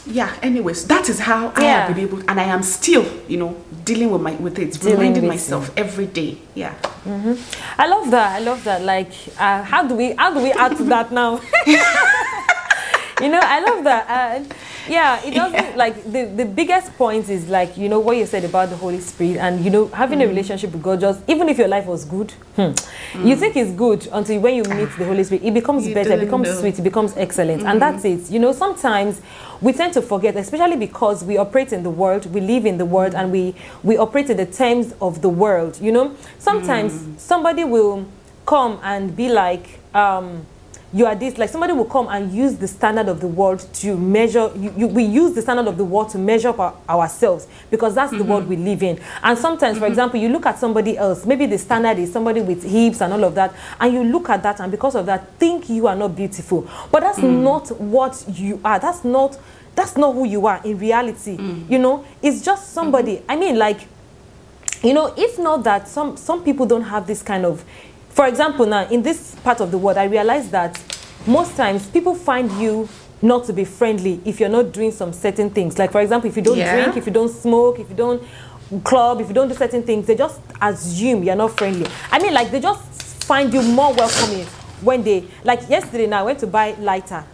yeah, 0.08 0.30
anyways, 0.44 0.86
that 0.88 1.10
is 1.10 1.20
how 1.20 1.52
I 1.56 1.62
Yeah. 1.64 1.86
have 1.88 1.96
been 1.96 2.04
able, 2.06 2.20
and 2.28 2.40
I 2.40 2.44
am 2.44 2.62
still, 2.64 3.06
you 3.28 3.38
know, 3.38 3.56
dealing 3.84 4.12
with 4.12 4.22
my 4.22 4.32
with 4.34 4.60
it, 4.60 4.80
Dealing 4.80 4.98
reminding 4.98 5.24
with 5.24 5.32
myself 5.32 5.72
every 5.78 6.06
day. 6.08 6.38
Yeah. 6.54 6.74
Mhm. 7.08 7.38
I 7.78 7.88
love 7.88 8.12
that. 8.12 8.36
I 8.36 8.40
love 8.40 8.64
that. 8.66 8.82
Like, 8.84 9.12
uh, 9.40 9.64
how 9.64 9.84
do 9.84 9.96
we 9.96 10.14
how 10.18 10.32
do 10.34 10.40
we 10.42 10.52
add 10.52 10.76
to 10.78 10.84
that 10.86 11.12
now? 11.12 11.40
you 13.22 13.30
know, 13.30 13.40
I 13.42 13.60
love 13.62 13.84
that. 13.86 14.10
And 14.10 14.54
yeah, 14.90 15.22
it 15.26 15.34
doesn't 15.34 15.78
like 15.78 16.04
the 16.04 16.26
the 16.26 16.46
biggest 16.46 16.94
point 16.98 17.30
is 17.30 17.48
like 17.50 17.78
you 17.78 17.90
know 17.90 18.00
what 18.00 18.18
you 18.18 18.26
said 18.26 18.44
about 18.44 18.70
the 18.70 18.76
Holy 18.76 19.00
Spirit 19.00 19.38
and 19.38 19.64
you 19.64 19.72
know 19.72 19.88
having 19.88 20.20
Mm. 20.20 20.26
a 20.26 20.28
relationship 20.28 20.72
with 20.74 20.84
God. 20.84 21.00
Just 21.02 21.22
even 21.28 21.50
if 21.50 21.58
your 21.58 21.68
life 21.68 21.86
was 21.86 22.06
good, 22.06 22.32
hmm, 22.56 22.72
you 23.28 23.36
think 23.36 23.56
it's 23.56 23.72
good 23.72 24.08
until 24.12 24.40
when 24.42 24.56
you 24.56 24.64
meet 24.64 24.90
the 24.98 25.06
Holy 25.06 25.24
Spirit, 25.24 25.44
it 25.44 25.54
becomes 25.54 25.88
You 25.88 25.94
better, 25.94 26.14
it 26.14 26.20
becomes 26.20 26.48
know. 26.50 26.60
sweet, 26.60 26.78
it 26.78 26.84
becomes 26.84 27.16
excellent, 27.18 27.64
and 27.64 27.82
that's 27.82 28.06
it. 28.06 28.30
You 28.30 28.40
know, 28.40 28.52
sometimes 28.52 29.22
we 29.62 29.72
tend 29.74 29.94
to 29.94 30.02
forget, 30.02 30.36
especially 30.36 30.76
because 30.78 31.24
we 31.24 31.38
operate 31.38 31.72
in 31.74 31.84
the 31.84 31.90
world, 31.90 32.26
we 32.34 32.42
live 32.42 32.66
in 32.66 32.78
the 32.78 32.86
world, 32.86 33.16
and 33.16 33.32
we 33.32 33.56
we 33.84 33.98
operate 33.98 34.30
in 34.30 34.38
the 34.38 34.46
terms 34.46 34.94
of 35.02 35.22
the 35.22 35.30
world. 35.30 35.80
You 35.82 35.92
know, 35.94 36.16
sometimes 36.38 37.08
somebody 37.18 37.64
will 37.64 38.06
come 38.46 38.80
and 38.84 39.16
be 39.16 39.30
like. 39.30 39.80
Um, 39.96 40.46
you 40.96 41.06
are 41.06 41.14
this 41.14 41.38
like 41.38 41.50
somebody 41.50 41.74
will 41.74 41.84
come 41.84 42.08
and 42.08 42.32
use 42.32 42.56
the 42.56 42.68
standard 42.68 43.10
of 43.10 43.20
the 43.20 43.28
world 43.28 43.60
to 43.74 43.98
measure 43.98 44.50
you, 44.56 44.74
you, 44.78 44.88
we 44.88 45.04
use 45.04 45.34
the 45.34 45.42
standard 45.42 45.68
of 45.68 45.78
the 45.78 45.84
world 45.84 46.10
to 46.10 46.18
measure 46.18 46.48
up 46.48 46.60
our, 46.60 46.74
ourselves 46.88 47.48
because 47.70 47.94
that's 47.94 48.12
the 48.12 48.24
world 48.24 48.44
mm-hmm. 48.44 48.52
we 48.52 48.72
live 48.72 48.82
in. 48.82 48.98
And 49.22 49.38
sometimes 49.38 49.78
for 49.78 49.84
mm-hmm. 49.84 49.92
example 49.92 50.20
you 50.22 50.30
look 50.30 50.46
at 50.46 50.58
somebody 50.58 50.98
else 50.98 51.26
maybe 51.26 51.48
the 51.48 51.58
standard 51.58 52.00
is 52.00 52.14
somebody 52.14 52.40
with 52.40 52.64
hips 52.64 53.02
and 53.02 53.12
all 53.12 53.26
of 53.26 53.36
that 53.36 53.54
and 53.80 53.94
you 53.94 54.06
look 54.06 54.30
at 54.30 54.42
that 54.44 54.62
and 54.62 54.72
because 54.72 54.96
of 54.96 55.06
that 55.08 55.38
think 55.38 55.70
you 55.70 55.88
are 55.88 55.98
not 55.98 56.16
beautiful. 56.16 56.66
But 56.92 57.02
that's 57.02 57.20
mm. 57.20 57.42
not 57.42 57.70
what 57.80 58.24
you 58.30 58.62
are. 58.64 58.80
That's 58.80 59.04
not 59.04 59.38
that's 59.76 59.98
not 59.98 60.14
who 60.14 60.26
you 60.26 60.48
are 60.48 60.62
in 60.64 60.78
reality. 60.78 61.38
Mm. 61.38 61.70
You 61.70 61.80
know, 61.80 62.06
it's 62.22 62.42
just 62.42 62.72
somebody. 62.72 63.18
Mm-hmm. 63.18 63.32
I 63.32 63.36
mean, 63.36 63.58
like, 63.58 63.82
you 64.82 64.94
know, 64.94 65.14
if 65.18 65.38
not 65.38 65.64
that 65.66 65.88
some 65.88 66.16
some 66.16 66.44
people 66.44 66.66
don't 66.66 66.84
have 66.84 67.06
this 67.08 67.22
kind 67.22 67.46
of, 67.46 67.66
for 68.16 68.28
example, 68.28 68.66
now 68.66 68.88
in 68.88 69.02
this 69.04 69.36
part 69.44 69.60
of 69.60 69.72
the 69.72 69.78
world, 69.78 69.98
I 69.98 70.06
realize 70.06 70.50
that 70.52 70.82
most 71.28 71.58
times 71.58 71.86
people 71.88 72.16
find 72.16 72.50
you 72.54 72.88
not 73.22 73.44
to 73.46 73.52
be 73.54 73.66
friendly 73.66 74.22
if 74.24 74.40
you're 74.40 74.48
not 74.50 74.72
doing 74.72 74.92
some 74.92 75.12
certain 75.12 75.50
things. 75.50 75.78
Like 75.78 75.92
for 75.92 76.00
example, 76.00 76.30
if 76.30 76.38
you 76.38 76.42
don't 76.42 76.58
Yeah. 76.58 76.74
drink, 76.74 76.96
if 76.98 77.06
you 77.06 77.12
don't 77.12 77.30
smoke, 77.30 77.78
if 77.80 77.90
you 77.90 77.96
don't 77.96 78.24
club, 78.86 79.20
if 79.20 79.28
you 79.28 79.34
don't 79.34 79.50
do 79.50 79.54
certain 79.56 79.84
things, 79.84 80.08
they 80.08 80.16
just 80.16 80.40
assume 80.62 81.24
you're 81.24 81.36
not 81.36 81.58
friendly. 81.58 81.88
I 82.10 82.20
mean, 82.20 82.34
like 82.34 82.52
they 82.52 82.62
just 82.62 82.82
find 83.26 83.54
you 83.54 83.62
more 83.62 83.94
welcoming 83.94 84.46
when 84.82 85.04
they 85.04 85.26
like 85.44 85.68
yesterday. 85.70 86.08
Now 86.08 86.22
I 86.22 86.24
went 86.24 86.40
to 86.40 86.48
buy 86.48 86.74
lighter. 86.80 87.26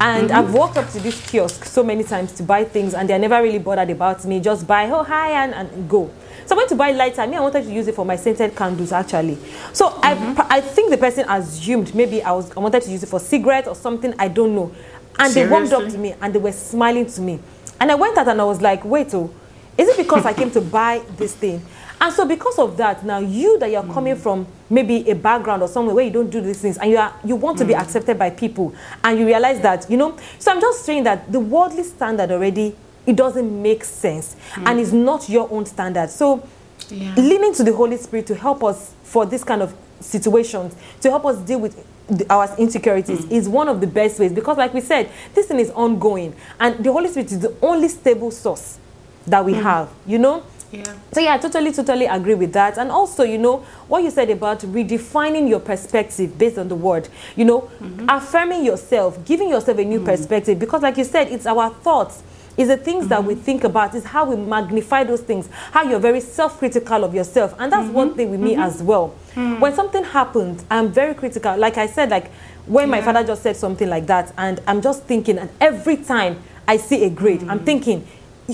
And 0.00 0.28
mm-hmm. 0.28 0.36
I've 0.36 0.52
walked 0.52 0.76
up 0.76 0.90
to 0.90 1.00
this 1.00 1.24
kiosk 1.30 1.64
so 1.64 1.82
many 1.82 2.04
times 2.04 2.32
to 2.32 2.42
buy 2.42 2.64
things, 2.64 2.94
and 2.94 3.08
they're 3.08 3.18
never 3.18 3.40
really 3.42 3.58
bothered 3.58 3.90
about 3.90 4.24
me. 4.24 4.40
Just 4.40 4.66
buy, 4.66 4.90
oh 4.90 5.02
hi, 5.04 5.44
and, 5.44 5.54
and 5.54 5.88
go. 5.88 6.10
So 6.46 6.54
I 6.54 6.58
went 6.58 6.68
to 6.70 6.76
buy 6.76 6.90
lighter. 6.90 7.26
Me, 7.26 7.36
I 7.36 7.40
wanted 7.40 7.64
to 7.64 7.72
use 7.72 7.88
it 7.88 7.94
for 7.94 8.04
my 8.04 8.16
scented 8.16 8.54
candles 8.54 8.92
actually. 8.92 9.38
So 9.72 9.98
I, 10.02 10.14
mm-hmm. 10.14 10.40
I 10.50 10.60
think 10.60 10.90
the 10.90 10.98
person 10.98 11.24
assumed 11.28 11.94
maybe 11.94 12.22
I 12.22 12.32
was 12.32 12.54
I 12.56 12.60
wanted 12.60 12.82
to 12.82 12.90
use 12.90 13.02
it 13.02 13.08
for 13.08 13.18
cigarettes 13.18 13.68
or 13.68 13.74
something. 13.74 14.14
I 14.18 14.28
don't 14.28 14.54
know. 14.54 14.74
And 15.18 15.32
they 15.32 15.48
warmed 15.48 15.72
up 15.72 15.88
to 15.90 15.96
me 15.96 16.14
and 16.20 16.34
they 16.34 16.38
were 16.38 16.52
smiling 16.52 17.06
to 17.06 17.20
me. 17.20 17.38
And 17.80 17.90
I 17.90 17.94
went 17.94 18.18
out 18.18 18.28
and 18.28 18.40
I 18.40 18.44
was 18.44 18.60
like, 18.60 18.84
wait, 18.84 19.14
oh, 19.14 19.32
is 19.78 19.88
it 19.88 19.96
because 19.96 20.26
I 20.26 20.32
came 20.32 20.50
to 20.50 20.60
buy 20.78 21.02
this 21.16 21.34
thing? 21.34 21.64
And 22.00 22.12
so 22.12 22.26
because 22.26 22.58
of 22.58 22.76
that, 22.76 23.04
now 23.04 23.18
you 23.18 23.58
that 23.60 23.70
you're 23.70 23.84
coming 23.84 24.14
mm. 24.14 24.20
from 24.20 24.46
maybe 24.70 25.08
a 25.10 25.14
background 25.14 25.62
or 25.62 25.68
somewhere 25.68 25.94
where 25.94 26.04
you 26.04 26.10
don't 26.10 26.30
do 26.30 26.40
these 26.40 26.60
things 26.60 26.78
and 26.78 26.90
you 26.90 26.96
are 26.96 27.14
you 27.24 27.36
want 27.36 27.58
to 27.58 27.64
be 27.64 27.74
hmm. 27.74 27.80
accepted 27.80 28.18
by 28.18 28.30
people 28.30 28.74
and 29.02 29.18
you 29.18 29.26
realize 29.26 29.60
that, 29.60 29.88
you 29.90 29.96
know, 29.96 30.16
so 30.38 30.52
I'm 30.52 30.60
just 30.60 30.84
saying 30.84 31.04
that 31.04 31.30
the 31.30 31.40
worldly 31.40 31.84
standard 31.84 32.30
already 32.30 32.74
it 33.06 33.16
doesn't 33.16 33.62
make 33.62 33.84
sense 33.84 34.36
hmm. 34.52 34.66
and 34.66 34.80
it's 34.80 34.92
not 34.92 35.28
your 35.28 35.50
own 35.50 35.66
standard. 35.66 36.10
So 36.10 36.46
Yeah. 36.90 37.14
leaning 37.16 37.54
to 37.54 37.64
the 37.64 37.72
Holy 37.72 37.96
Spirit 37.96 38.26
to 38.26 38.34
help 38.34 38.62
us 38.64 38.92
for 39.04 39.24
this 39.26 39.44
kind 39.44 39.62
of 39.62 39.74
situations, 40.00 40.74
to 41.00 41.08
help 41.10 41.24
us 41.24 41.36
deal 41.38 41.60
with 41.60 41.82
the, 42.08 42.26
our 42.30 42.54
insecurities 42.58 43.24
hmm. 43.24 43.32
is 43.32 43.48
one 43.48 43.68
of 43.68 43.80
the 43.80 43.86
best 43.86 44.18
ways 44.20 44.32
because, 44.32 44.58
like 44.58 44.74
we 44.74 44.80
said, 44.80 45.08
this 45.34 45.46
thing 45.46 45.58
is 45.60 45.70
ongoing, 45.70 46.34
and 46.60 46.84
the 46.84 46.92
Holy 46.92 47.08
Spirit 47.08 47.32
is 47.32 47.40
the 47.40 47.54
only 47.62 47.88
stable 47.88 48.30
source 48.30 48.78
that 49.26 49.44
we 49.44 49.54
mm. 49.54 49.62
have. 49.62 49.90
You 50.06 50.18
know. 50.18 50.42
Yeah. 50.72 50.92
So 51.12 51.20
yeah, 51.20 51.34
I 51.34 51.38
totally, 51.38 51.70
totally 51.70 52.06
agree 52.06 52.34
with 52.34 52.52
that. 52.54 52.78
And 52.78 52.90
also, 52.90 53.22
you 53.22 53.38
know, 53.38 53.58
what 53.86 54.02
you 54.02 54.10
said 54.10 54.28
about 54.30 54.58
redefining 54.60 55.48
your 55.48 55.60
perspective 55.60 56.36
based 56.36 56.58
on 56.58 56.66
the 56.66 56.74
word, 56.74 57.08
you 57.36 57.44
know, 57.44 57.60
mm-hmm. 57.78 58.06
affirming 58.08 58.64
yourself, 58.64 59.24
giving 59.24 59.50
yourself 59.50 59.78
a 59.78 59.84
new 59.84 60.00
mm. 60.00 60.04
perspective. 60.04 60.58
Because 60.58 60.82
like 60.82 60.96
you 60.96 61.04
said, 61.04 61.28
it's 61.28 61.46
our 61.46 61.70
thoughts. 61.70 62.24
It's 62.56 62.68
the 62.68 62.76
things 62.76 63.06
that 63.08 63.22
we 63.22 63.34
mm-hmm. 63.34 63.42
think 63.42 63.64
about, 63.64 63.94
it's 63.94 64.06
how 64.06 64.24
we 64.28 64.36
magnify 64.36 65.04
those 65.04 65.20
things, 65.20 65.48
how 65.70 65.84
you're 65.84 66.00
very 66.00 66.20
self-critical 66.20 67.04
of 67.04 67.14
yourself. 67.14 67.54
And 67.58 67.72
that's 67.72 67.88
one 67.90 68.08
mm-hmm. 68.08 68.16
thing 68.16 68.30
with 68.30 68.40
me 68.40 68.56
as 68.56 68.82
well. 68.82 69.14
Mm. 69.34 69.60
When 69.60 69.74
something 69.74 70.02
happens, 70.02 70.64
I'm 70.70 70.90
very 70.90 71.14
critical. 71.14 71.56
Like 71.56 71.78
I 71.78 71.86
said, 71.86 72.10
like 72.10 72.32
when 72.66 72.90
my 72.90 73.00
father 73.00 73.24
just 73.24 73.42
said 73.42 73.56
something 73.56 73.88
like 73.88 74.06
that, 74.06 74.32
and 74.38 74.60
I'm 74.66 74.82
just 74.82 75.04
thinking, 75.04 75.38
and 75.38 75.50
every 75.60 75.96
time 75.96 76.42
I 76.66 76.78
see 76.78 77.04
a 77.04 77.10
grade, 77.10 77.44
I'm 77.48 77.64
thinking, 77.64 78.00
I- 78.00 78.06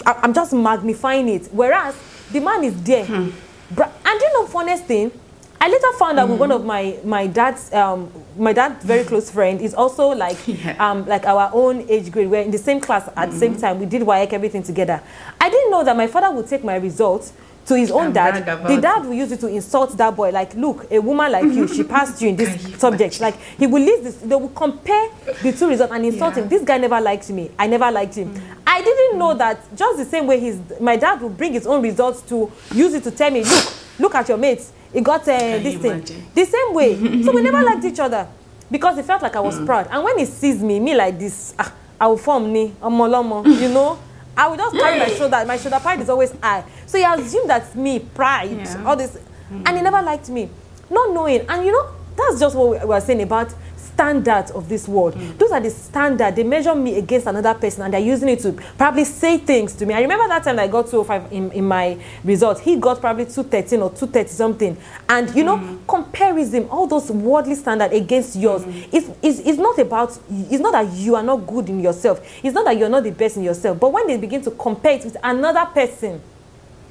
I'm 0.07 0.32
just 0.34 0.53
magnifying 0.53 1.28
it. 1.28 1.49
Whereas 1.53 1.97
the 2.32 2.41
man 2.41 2.64
is 2.64 2.80
there. 2.82 3.05
Bra- 3.70 3.91
And 4.05 4.20
you 4.20 4.32
know, 4.34 4.47
funniest 4.47 4.84
thing, 4.84 5.11
I 5.61 5.68
later 5.68 5.93
found 5.99 6.18
out 6.18 6.28
with 6.28 6.41
one 6.41 6.51
of 6.53 6.64
my 6.64 6.99
my 7.05 7.26
dad's 7.26 7.72
um 7.74 8.11
my 8.38 8.53
dad's 8.53 8.84
very 8.84 9.05
close 9.05 9.30
friend 9.30 9.61
is 9.61 9.74
also 9.74 10.09
like 10.09 10.38
Yeah. 10.49 10.74
um 10.78 11.05
like 11.07 11.26
our 11.26 11.51
own 11.53 11.86
age 11.88 12.11
grade. 12.11 12.30
We're 12.30 12.43
in 12.43 12.51
the 12.51 12.59
same 12.59 12.80
class 12.80 13.09
at 13.16 13.30
the 13.30 13.36
same 13.36 13.57
time. 13.57 13.78
We 13.78 13.86
did 13.86 14.03
WAEC 14.03 14.32
everything 14.32 14.62
together. 14.62 15.03
I 15.41 15.51
didn't 15.51 15.70
know 15.70 15.84
that 15.84 15.97
my 15.97 16.07
father 16.07 16.30
would 16.34 16.47
take 16.47 16.64
my 16.64 16.76
results 16.76 17.32
to 17.66 17.76
his 17.76 17.90
own 17.90 18.06
And 18.06 18.14
dad. 18.14 18.46
The 18.66 18.80
dad 18.80 19.04
will 19.04 19.14
use 19.14 19.30
it 19.32 19.40
to 19.40 19.46
insult 19.46 19.96
that 19.96 20.16
boy. 20.16 20.30
Like, 20.30 20.54
look, 20.54 20.90
a 20.90 20.98
woman 20.98 21.30
like 21.30 21.44
you, 21.44 21.68
she 21.68 21.82
passed 21.94 22.20
you 22.20 22.30
in 22.30 22.36
this 22.36 22.78
subject. 22.78 23.20
Like, 23.20 23.36
he 23.58 23.66
will 23.66 23.82
list 23.82 24.02
this. 24.04 24.16
They 24.16 24.34
will 24.34 24.48
compare 24.48 25.08
the 25.42 25.52
two 25.52 25.68
results 25.68 25.92
and 25.92 26.04
insult 26.04 26.36
Yeah. 26.36 26.42
him. 26.42 26.48
This 26.48 26.62
guy 26.64 26.78
never 26.78 27.00
liked 27.00 27.30
me. 27.30 27.50
I 27.58 27.66
never 27.66 27.90
liked 27.90 28.14
him. 28.16 28.34
I 28.66 28.82
didn't 28.82 29.18
know 29.18 29.34
that 29.34 29.61
just 29.76 29.98
the 29.98 30.04
same 30.04 30.26
way 30.26 30.40
his 30.40 30.58
my 30.80 30.96
dad 30.96 31.20
will 31.20 31.28
bring 31.28 31.52
his 31.52 31.66
own 31.66 31.82
results 31.82 32.22
to 32.22 32.50
use 32.74 32.94
it 32.94 33.04
to 33.04 33.11
tell 33.11 33.30
me, 33.30 33.44
look, 33.44 33.72
look 33.98 34.14
at 34.14 34.28
your 34.28 34.38
mates. 34.38 34.72
He 34.92 35.00
got 35.00 35.22
uh, 35.22 35.24
this 35.26 35.76
thing. 35.80 35.92
imagine? 35.92 36.26
The 36.34 36.44
same 36.44 36.74
way. 36.74 37.22
so 37.22 37.32
we 37.32 37.42
never 37.42 37.62
liked 37.62 37.84
each 37.84 38.00
other 38.00 38.26
because 38.70 38.96
he 38.96 39.02
felt 39.02 39.22
like 39.22 39.36
I 39.36 39.40
was 39.40 39.58
proud. 39.64 39.86
And 39.90 40.02
when 40.02 40.18
he 40.18 40.24
sees 40.24 40.62
me, 40.62 40.80
me 40.80 40.94
like 40.94 41.18
this, 41.18 41.54
ah, 41.58 41.72
I 42.00 42.06
will 42.08 42.16
form 42.16 42.52
me, 42.52 42.74
omolomo, 42.82 43.44
you 43.61 43.68
know. 43.68 43.98
I 44.41 44.49
will 44.49 44.57
just 44.57 44.74
carry 44.74 44.99
my 44.99 45.09
shoulder. 45.09 45.28
That 45.28 45.47
my 45.47 45.59
shoulder 45.59 45.78
pride 45.80 46.01
is 46.01 46.09
always 46.09 46.32
high. 46.43 46.64
So 46.86 46.97
he 46.97 47.05
assumed 47.05 47.51
that's 47.51 47.74
me, 47.74 47.99
pride, 47.99 48.51
Yeah. 48.51 48.84
all 48.86 48.97
this. 48.97 49.18
And 49.51 49.68
he 49.76 49.82
never 49.82 50.01
liked 50.01 50.30
me. 50.30 50.49
Not 50.88 51.12
knowing. 51.12 51.45
And 51.47 51.66
you 51.66 51.72
know, 51.72 51.91
that's 52.16 52.41
just 52.41 52.57
what 52.57 52.70
we 52.80 52.86
were 52.86 53.01
saying 53.01 53.20
about 53.20 53.53
standards 54.01 54.51
of 54.53 54.66
this 54.66 54.88
world. 54.88 55.14
Mm. 55.14 55.36
Those 55.36 55.51
are 55.53 55.61
the 55.61 55.68
standard. 55.68 56.34
They 56.34 56.42
measure 56.42 56.74
me 56.74 56.96
against 56.96 57.26
another 57.26 57.53
person 57.53 57.82
and 57.82 57.92
they're 57.92 58.01
using 58.01 58.30
it 58.30 58.40
to 58.40 58.53
probably 58.78 59.05
say 59.05 59.36
things 59.36 59.74
to 59.74 59.84
me. 59.84 59.92
I 59.92 60.01
remember 60.01 60.26
that 60.28 60.42
time 60.42 60.59
I 60.59 60.68
got 60.68 60.88
205 60.88 61.30
in, 61.30 61.53
in 61.53 61.64
my 61.66 61.98
result. 62.24 62.61
He 62.61 62.76
got 62.76 62.98
probably 62.98 63.26
213 63.26 63.82
or 63.82 63.90
230 63.90 64.28
something. 64.30 64.76
And 65.07 65.34
you 65.36 65.44
know, 65.44 65.59
mm. 65.59 65.86
comparison, 65.86 66.66
all 66.70 66.86
those 66.86 67.11
worldly 67.11 67.57
standard 67.57 67.92
against 67.92 68.36
yours, 68.36 68.62
mm. 68.62 68.88
it's, 68.90 69.11
it's, 69.20 69.40
it's 69.40 69.59
not 69.59 69.78
about, 69.78 70.18
it's 70.30 70.62
not 70.62 70.72
that 70.72 70.90
you 70.94 71.14
are 71.14 71.22
not 71.22 71.46
good 71.46 71.68
in 71.68 71.80
yourself. 71.80 72.26
It's 72.42 72.55
not 72.55 72.64
that 72.64 72.78
you're 72.78 72.88
not 72.88 73.05
the 73.05 73.12
best 73.12 73.36
in 73.36 73.42
yourself. 73.42 73.78
But 73.78 73.92
when 73.92 74.07
they 74.07 74.16
begin 74.16 74.40
to 74.42 74.51
compare 74.53 74.92
it 74.92 75.05
with 75.05 75.18
another 75.22 75.66
person, 75.66 76.22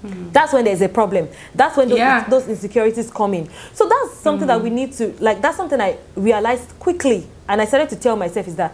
that's 0.04 0.54
when 0.54 0.66
there's 0.66 0.82
a 0.82 0.90
problem. 0.90 1.28
That's 1.54 1.76
when 1.78 1.90
those, 1.90 1.98
Yeah. 1.98 2.26
those 2.30 2.48
insecurities 2.48 3.12
come 3.12 3.34
in. 3.34 3.50
So 3.74 3.88
that's 3.90 4.14
something 4.20 4.48
that 4.48 4.62
we 4.62 4.70
need 4.70 4.94
to 4.94 5.14
like. 5.20 5.42
That's 5.42 5.58
something 5.58 5.80
I 5.80 5.98
realized 6.16 6.78
quickly, 6.80 7.28
and 7.48 7.62
I 7.62 7.66
started 7.66 7.90
to 7.90 7.96
tell 7.96 8.16
myself 8.16 8.48
is 8.48 8.56
that 8.56 8.74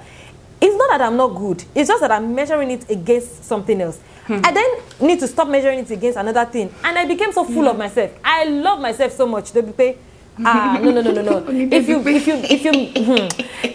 it's 0.61 0.75
not 0.75 0.89
that 0.97 1.01
I'm 1.01 1.17
not 1.17 1.29
good. 1.35 1.63
It's 1.73 1.87
just 1.89 2.01
that 2.01 2.11
I'm 2.11 2.33
measuring 2.35 2.71
it 2.71 2.89
against 2.89 3.43
something 3.43 3.79
else. 3.81 3.99
I 4.27 4.51
then 4.51 5.07
need 5.07 5.19
to 5.19 5.27
stop 5.27 5.47
measuring 5.47 5.79
it 5.79 5.91
against 5.91 6.17
another 6.17 6.45
thing, 6.45 6.73
and 6.83 6.97
I 6.97 7.05
became 7.05 7.31
so 7.31 7.43
full 7.43 7.67
of 7.67 7.77
myself. 7.77 8.11
I 8.23 8.45
love 8.45 8.79
myself 8.79 9.11
so 9.11 9.27
much. 9.27 9.51
They 9.51 9.61
pay. 9.61 9.97
Ah, 10.43 10.79
no, 10.81 10.91
no, 10.91 11.01
no, 11.01 11.11
no, 11.11 11.21
no. 11.21 11.45
If 11.71 11.87
you, 11.87 11.99
if 12.05 12.27
you, 12.27 12.33
if 12.35 12.65
you, 12.65 12.71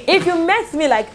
if 0.07 0.27
you 0.27 0.47
met 0.47 0.75
me 0.75 0.89
like 0.89 1.09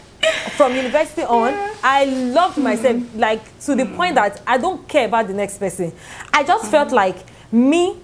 from 0.57 0.75
university 0.75 1.23
on, 1.23 1.53
I 1.83 2.05
loved 2.05 2.57
myself 2.57 2.97
hmm. 2.97 3.19
like 3.19 3.59
to 3.61 3.75
the 3.75 3.85
point 3.85 4.15
that 4.15 4.41
I 4.47 4.57
don't 4.57 4.87
care 4.87 5.07
about 5.07 5.27
the 5.27 5.33
next 5.33 5.57
person. 5.57 5.91
I 6.33 6.43
just 6.43 6.65
hmm. 6.65 6.71
felt 6.71 6.91
like 6.91 7.17
me, 7.51 7.97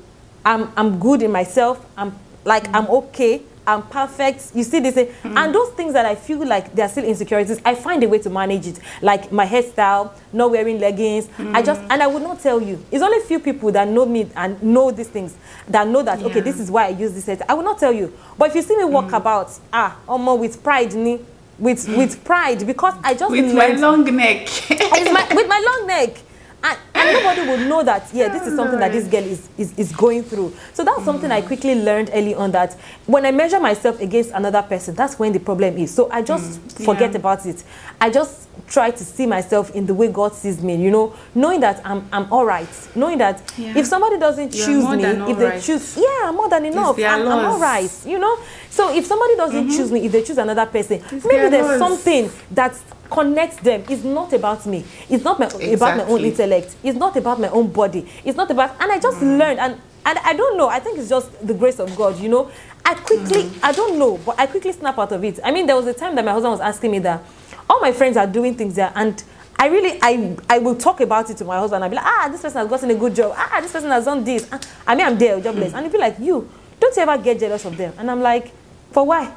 I'm 0.45 0.71
I'm 0.75 0.99
good 0.99 1.21
in 1.21 1.31
myself. 1.31 1.85
I'm 1.97 2.17
like 2.45 2.67
I'm 2.73 2.85
hmm. 2.85 2.91
okay. 2.93 3.43
I'm 3.65 3.83
perfect. 3.83 4.51
You 4.55 4.63
see 4.63 4.79
this, 4.79 4.95
thing? 4.95 5.13
and 5.23 5.53
those 5.53 5.69
things 5.73 5.93
that 5.93 6.03
I 6.05 6.15
feel 6.15 6.43
like 6.45 6.73
they're 6.73 6.89
still 6.89 7.03
insecurities. 7.05 7.61
I 7.63 7.75
find 7.75 8.03
a 8.03 8.09
way 8.09 8.17
to 8.19 8.29
manage 8.29 8.65
it, 8.65 8.79
like 9.03 9.31
my 9.31 9.45
hairstyle, 9.45 10.11
not 10.33 10.49
wearing 10.49 10.79
leggings. 10.79 11.29
I 11.37 11.61
just 11.61 11.79
and 11.81 12.01
I 12.01 12.07
would 12.07 12.23
not 12.23 12.39
tell 12.39 12.59
you. 12.59 12.83
It's 12.91 13.03
only 13.03 13.19
few 13.27 13.39
people 13.39 13.71
that 13.73 13.87
know 13.87 14.05
me 14.07 14.29
and 14.35 14.61
know 14.63 14.89
these 14.89 15.09
things 15.09 15.35
that 15.67 15.87
know 15.87 16.01
that 16.01 16.21
okay, 16.23 16.39
this 16.39 16.59
is 16.59 16.71
why 16.71 16.87
I 16.87 16.89
use 16.89 17.13
this. 17.13 17.41
I 17.47 17.53
will 17.53 17.63
not 17.63 17.77
tell 17.77 17.93
you. 17.93 18.11
But 18.37 18.49
if 18.49 18.55
you 18.55 18.61
see 18.63 18.75
me 18.77 18.85
walk 18.85 19.11
about, 19.11 19.51
ah, 19.71 19.95
almost 20.07 20.39
with 20.41 20.63
pride, 20.63 20.93
ni, 20.95 21.19
with 21.59 21.87
with 21.89 22.23
pride, 22.23 22.65
because 22.65 22.93
I 23.03 23.13
just 23.13 23.31
With 23.31 23.53
my 23.53 23.69
long 23.69 24.03
neck. 24.15 24.47
my, 24.69 25.27
with 25.33 25.47
my 25.47 25.63
long 25.65 25.87
neck. 25.87 26.17
And, 26.63 26.77
and 26.93 27.13
nobody 27.13 27.49
would 27.49 27.67
know 27.67 27.83
that, 27.83 28.07
yeah, 28.13 28.27
this 28.27 28.45
is 28.45 28.55
something 28.55 28.79
that 28.79 28.91
this 28.91 29.07
girl 29.07 29.23
is, 29.23 29.49
is, 29.57 29.73
is 29.79 29.91
going 29.91 30.21
through. 30.21 30.53
So 30.73 30.83
that's 30.83 31.03
something 31.03 31.31
I 31.31 31.41
quickly 31.41 31.73
learned 31.73 32.11
early 32.13 32.35
on 32.35 32.51
that 32.51 32.73
when 33.07 33.25
I 33.25 33.31
measure 33.31 33.59
myself 33.59 33.99
against 33.99 34.29
another 34.29 34.61
person, 34.61 34.93
that's 34.93 35.17
when 35.17 35.33
the 35.33 35.39
problem 35.39 35.75
is. 35.77 35.91
So 35.91 36.11
I 36.11 36.21
just 36.21 36.59
mm, 36.61 36.85
forget 36.85 37.11
yeah. 37.11 37.17
about 37.17 37.47
it. 37.47 37.63
I 37.99 38.11
just 38.11 38.47
try 38.67 38.89
to 38.91 39.03
see 39.03 39.25
myself 39.25 39.71
in 39.75 39.85
the 39.85 39.93
way 39.93 40.07
God 40.07 40.33
sees 40.33 40.61
me, 40.63 40.75
you 40.75 40.91
know, 40.91 41.13
knowing 41.35 41.59
that 41.59 41.81
I'm, 41.85 42.07
I'm 42.13 42.31
all 42.31 42.45
right. 42.45 42.67
Knowing 42.95 43.17
that 43.17 43.41
Yeah. 43.57 43.77
if 43.77 43.85
somebody 43.85 44.17
doesn't 44.17 44.53
You're 44.55 44.65
choose 44.65 44.85
me, 44.85 45.03
if 45.03 45.37
they 45.37 45.45
right. 45.45 45.61
choose, 45.61 45.97
yeah, 45.97 46.23
I'm 46.29 46.35
more 46.35 46.49
than 46.49 46.65
enough. 46.65 46.97
I'm, 46.97 47.21
I'm 47.27 47.27
all 47.27 47.51
laws. 47.59 47.61
right, 47.61 47.91
you 48.05 48.17
know. 48.19 48.37
So 48.69 48.93
if 48.95 49.05
somebody 49.05 49.35
doesn't 49.35 49.69
choose 49.71 49.91
me, 49.91 50.05
if 50.05 50.11
they 50.13 50.21
choose 50.23 50.37
another 50.37 50.65
person, 50.65 51.01
It's 51.11 51.25
maybe 51.25 51.49
there's 51.49 51.67
laws. 51.67 51.79
something 51.79 52.31
that 52.51 52.77
connects 53.09 53.57
them. 53.57 53.83
It's 53.89 54.03
not 54.05 54.31
about 54.31 54.65
me. 54.65 54.85
It's 55.09 55.23
not 55.23 55.37
my, 55.37 55.47
about 55.47 55.97
my 55.97 56.03
own 56.05 56.21
intellect. 56.23 56.75
It's 56.81 56.97
not 56.97 57.17
about 57.17 57.41
my 57.41 57.49
own 57.49 57.71
body. 57.71 58.07
It's 58.23 58.37
not 58.37 58.49
about, 58.49 58.75
and 58.79 58.89
I 58.91 58.99
just 58.99 59.17
Mm. 59.17 59.37
learned, 59.37 59.59
and, 59.59 59.81
and 60.05 60.17
I 60.19 60.33
don't 60.33 60.57
know. 60.57 60.69
I 60.69 60.79
think 60.79 60.97
it's 60.97 61.09
just 61.09 61.45
the 61.45 61.53
grace 61.53 61.79
of 61.79 61.93
God, 61.97 62.17
you 62.19 62.29
know. 62.29 62.49
I 62.85 62.95
quickly, 62.95 63.43
Mm. 63.43 63.59
I 63.63 63.71
don't 63.71 63.97
know, 63.99 64.17
but 64.25 64.39
I 64.39 64.47
quickly 64.47 64.71
snap 64.71 64.97
out 64.99 65.11
of 65.11 65.23
it. 65.23 65.39
I 65.43 65.51
mean, 65.51 65.65
there 65.67 65.75
was 65.75 65.87
a 65.87 65.93
time 65.93 66.15
that 66.15 66.25
my 66.25 66.31
husband 66.31 66.51
was 66.51 66.61
asking 66.61 66.91
me 66.91 66.99
that 66.99 67.23
all 67.69 67.79
my 67.79 67.91
friends 67.91 68.17
are 68.17 68.27
doing 68.27 68.55
things 68.55 68.75
there, 68.75 68.91
and 68.95 69.23
I 69.57 69.67
really, 69.67 69.99
I, 70.01 70.35
I 70.49 70.57
will 70.57 70.75
talk 70.75 70.99
about 71.01 71.29
it 71.29 71.37
to 71.37 71.45
my 71.45 71.57
husband. 71.59 71.83
I'll 71.83 71.89
be 71.89 71.95
like, 71.95 72.05
ah, 72.05 72.27
this 72.31 72.41
person 72.41 72.59
has 72.59 72.67
gotten 72.69 72.89
a 72.89 72.95
good 72.95 73.15
job. 73.15 73.33
Ah, 73.37 73.59
this 73.61 73.71
person 73.71 73.91
has 73.91 74.05
done 74.05 74.23
this. 74.23 74.47
Ah, 74.51 74.59
I 74.87 74.95
mean, 74.95 75.05
I'm 75.05 75.17
there, 75.17 75.39
jobless. 75.39 75.73
And 75.73 75.83
he'll 75.85 75.91
be 75.91 75.99
like, 75.99 76.17
you, 76.19 76.49
don't 76.79 76.95
you 76.95 77.01
ever 77.03 77.17
get 77.21 77.39
jealous 77.39 77.63
of 77.65 77.77
them? 77.77 77.93
And 77.99 78.09
I'm 78.09 78.21
like, 78.21 78.51
for 78.91 79.05
why? 79.05 79.31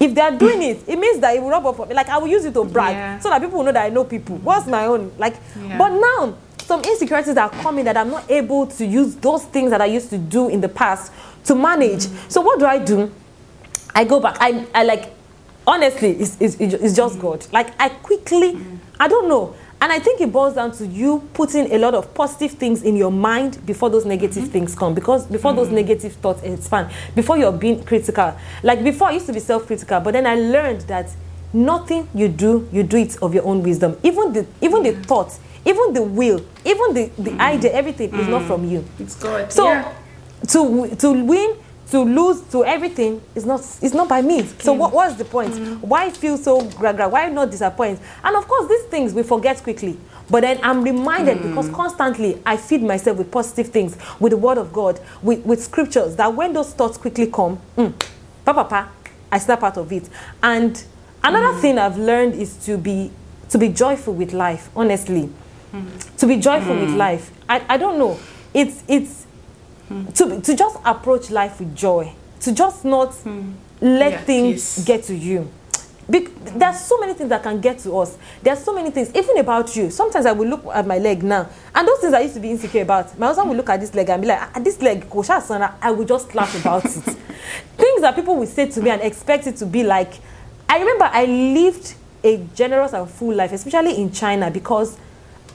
if 0.00 0.14
they 0.14 0.20
are 0.20 0.30
doing 0.30 0.62
it 0.62 0.78
it 0.86 0.96
means 0.96 1.18
that 1.18 1.34
it 1.34 1.42
will 1.42 1.50
rub 1.50 1.66
off 1.66 1.80
on 1.80 1.88
me 1.88 1.92
like 1.92 2.08
i 2.08 2.16
will 2.18 2.28
use 2.28 2.44
it 2.44 2.54
to 2.54 2.64
brag 2.64 2.94
Yeah. 2.94 3.18
so 3.18 3.30
that 3.30 3.40
people 3.42 3.58
will 3.58 3.64
know 3.64 3.72
that 3.72 3.84
i 3.84 3.88
know 3.88 4.04
people 4.04 4.36
what's 4.36 4.68
my 4.68 4.86
own 4.86 5.10
like 5.18 5.34
Yeah. 5.60 5.76
but 5.76 5.88
now 5.88 6.36
some 6.68 6.82
insecurities 6.84 7.34
that 7.34 7.52
are 7.52 7.62
coming 7.62 7.84
that 7.84 7.96
i'm 7.96 8.10
not 8.10 8.30
able 8.30 8.66
to 8.66 8.84
use 8.84 9.16
those 9.16 9.44
things 9.46 9.70
that 9.70 9.80
i 9.80 9.86
used 9.86 10.10
to 10.10 10.18
do 10.18 10.48
in 10.48 10.60
the 10.60 10.68
past 10.68 11.12
to 11.44 11.54
manage 11.54 12.04
mm. 12.06 12.30
so 12.30 12.40
what 12.40 12.58
do 12.58 12.66
i 12.66 12.78
do 12.78 13.10
I 13.98 14.04
go 14.04 14.20
back. 14.20 14.36
I, 14.38 14.64
I 14.72 14.84
like, 14.84 15.12
honestly, 15.66 16.10
it's, 16.12 16.36
it's, 16.40 16.54
it's 16.60 16.94
just 16.94 17.16
mm. 17.16 17.20
God. 17.20 17.44
Like, 17.52 17.68
I 17.80 17.88
quickly, 17.88 18.54
mm. 18.54 18.78
I 19.00 19.08
don't 19.08 19.28
know. 19.28 19.56
And 19.80 19.92
I 19.92 19.98
think 19.98 20.20
it 20.20 20.32
boils 20.32 20.54
down 20.54 20.70
to 20.72 20.86
you 20.86 21.28
putting 21.34 21.72
a 21.72 21.78
lot 21.78 21.94
of 21.94 22.14
positive 22.14 22.52
things 22.52 22.84
in 22.84 22.96
your 22.96 23.10
mind 23.10 23.64
before 23.66 23.90
those 23.90 24.04
negative 24.04 24.44
mm-hmm. 24.44 24.52
things 24.52 24.74
come. 24.76 24.94
Because 24.94 25.26
before 25.26 25.52
those 25.52 25.70
negative 25.70 26.12
thoughts 26.14 26.42
expand, 26.42 26.92
before 27.16 27.38
you're 27.38 27.50
being 27.50 27.82
critical. 27.84 28.36
Like, 28.62 28.84
before 28.84 29.08
I 29.08 29.12
used 29.12 29.26
to 29.26 29.32
be 29.32 29.40
self 29.40 29.66
critical, 29.66 29.98
but 29.98 30.12
then 30.12 30.26
I 30.26 30.36
learned 30.36 30.82
that 30.82 31.10
nothing 31.52 32.08
you 32.14 32.28
do, 32.28 32.68
you 32.72 32.84
do 32.84 32.96
it 32.96 33.20
of 33.22 33.34
your 33.34 33.44
own 33.44 33.64
wisdom. 33.64 33.96
Even 34.04 34.32
the, 34.32 34.46
even 34.60 34.84
the 34.84 34.92
thought, 34.92 35.36
even 35.68 35.92
the 35.92 36.02
will, 36.02 36.40
even 36.64 36.94
the, 36.94 37.10
the 37.18 37.32
idea, 37.40 37.72
everything 37.72 38.14
is 38.14 38.26
not 38.26 38.42
mm. 38.42 38.46
from 38.46 38.64
you. 38.64 38.84
It's 38.98 39.14
God. 39.14 39.52
So 39.52 39.70
yeah. 39.70 39.94
to 40.48 40.96
to 40.96 41.12
win, 41.24 41.56
to 41.90 42.00
lose, 42.00 42.40
to 42.52 42.64
everything 42.64 43.20
is 43.34 43.44
not 43.44 43.60
it's 43.82 43.94
not 43.94 44.08
by 44.08 44.22
me. 44.22 44.44
So 44.60 44.74
mm. 44.74 44.78
what 44.78 44.92
what's 44.94 45.16
the 45.16 45.26
point? 45.26 45.52
Mm. 45.52 45.80
Why 45.82 46.10
feel 46.10 46.38
so 46.38 46.62
gra 46.70 46.94
gra? 46.94 47.08
Why 47.08 47.28
not 47.28 47.50
disappoint? 47.50 48.00
And 48.24 48.34
of 48.36 48.48
course, 48.48 48.68
these 48.68 48.84
things 48.84 49.12
we 49.12 49.22
forget 49.22 49.62
quickly. 49.62 49.98
But 50.30 50.40
then 50.42 50.58
I'm 50.62 50.82
reminded 50.82 51.42
because 51.42 51.70
constantly 51.70 52.40
I 52.44 52.56
feed 52.56 52.82
myself 52.82 53.16
with 53.18 53.30
positive 53.30 53.68
things, 53.68 53.96
with 54.20 54.32
the 54.32 54.36
word 54.36 54.58
of 54.58 54.74
God, 54.74 55.00
with, 55.22 55.42
with 55.46 55.62
scriptures, 55.62 56.16
that 56.16 56.34
when 56.34 56.52
those 56.52 56.74
thoughts 56.74 56.98
quickly 56.98 57.28
come, 57.28 57.58
mm, 57.78 57.94
pa, 58.44 58.52
pa, 58.52 58.64
pa, 58.64 58.90
I 59.32 59.38
snap 59.38 59.62
out 59.62 59.78
of 59.78 59.90
it. 59.90 60.06
And 60.42 60.84
another 61.24 61.58
thing 61.60 61.78
I've 61.78 61.96
learned 61.96 62.34
is 62.34 62.56
to 62.66 62.76
be 62.76 63.10
to 63.48 63.56
be 63.58 63.68
joyful 63.68 64.12
with 64.14 64.32
life, 64.32 64.68
honestly. 64.76 65.30
To 66.18 66.26
be 66.26 66.36
joyful 66.36 66.74
with 66.76 66.90
hmm. 66.90 66.96
life. 66.96 67.30
I, 67.48 67.64
I 67.68 67.76
don't 67.76 67.98
know. 67.98 68.18
It's 68.54 68.82
it's 68.88 69.26
hmm. 69.88 70.06
to, 70.12 70.40
to 70.40 70.56
just 70.56 70.78
approach 70.84 71.30
life 71.30 71.58
with 71.60 71.74
joy 71.76 72.12
to 72.40 72.52
just 72.52 72.84
not 72.84 73.14
hmm. 73.14 73.52
let 73.80 74.12
Yeah, 74.12 74.20
things 74.22 74.54
peace. 74.76 74.84
get 74.84 75.02
to 75.04 75.14
you 75.14 75.50
Bec- 76.10 76.30
there's 76.56 76.80
so 76.80 76.98
many 76.98 77.12
things 77.12 77.28
that 77.28 77.42
can 77.42 77.60
get 77.60 77.78
to 77.80 77.98
us 77.98 78.16
there's 78.42 78.60
so 78.64 78.74
many 78.74 78.90
things 78.90 79.14
even 79.14 79.36
about 79.38 79.76
you 79.76 79.90
sometimes 79.90 80.24
i 80.24 80.32
will 80.32 80.48
look 80.48 80.64
at 80.72 80.86
my 80.86 80.96
leg 80.98 81.22
now 81.22 81.46
and 81.74 81.86
those 81.86 81.98
things 81.98 82.14
i 82.14 82.20
used 82.20 82.34
to 82.34 82.40
be 82.40 82.50
insecure 82.50 82.82
about 82.82 83.16
my 83.18 83.26
husband 83.26 83.50
will 83.50 83.56
look 83.56 83.68
at 83.68 83.78
this 83.80 83.94
leg 83.94 84.08
and 84.08 84.22
be 84.22 84.28
like 84.28 84.40
ah, 84.40 84.58
this 84.60 84.80
leg 84.80 85.08
ko 85.10 85.22
sha 85.22 85.38
sanra." 85.40 85.74
i 85.82 85.90
will 85.90 86.06
just 86.06 86.34
laugh 86.34 86.58
about 86.60 86.84
it 86.84 86.90
things 87.76 88.00
that 88.00 88.14
people 88.14 88.36
will 88.36 88.46
say 88.46 88.66
to 88.66 88.80
me 88.80 88.88
and 88.88 89.02
expect 89.02 89.46
it 89.46 89.56
to 89.56 89.66
be 89.66 89.84
like 89.84 90.14
i 90.68 90.78
remember 90.78 91.04
i 91.12 91.26
lived 91.26 91.94
a 92.24 92.38
generous 92.54 92.94
and 92.94 93.08
full 93.10 93.34
life 93.34 93.52
especially 93.52 94.00
in 94.00 94.10
china 94.10 94.50
because 94.50 94.96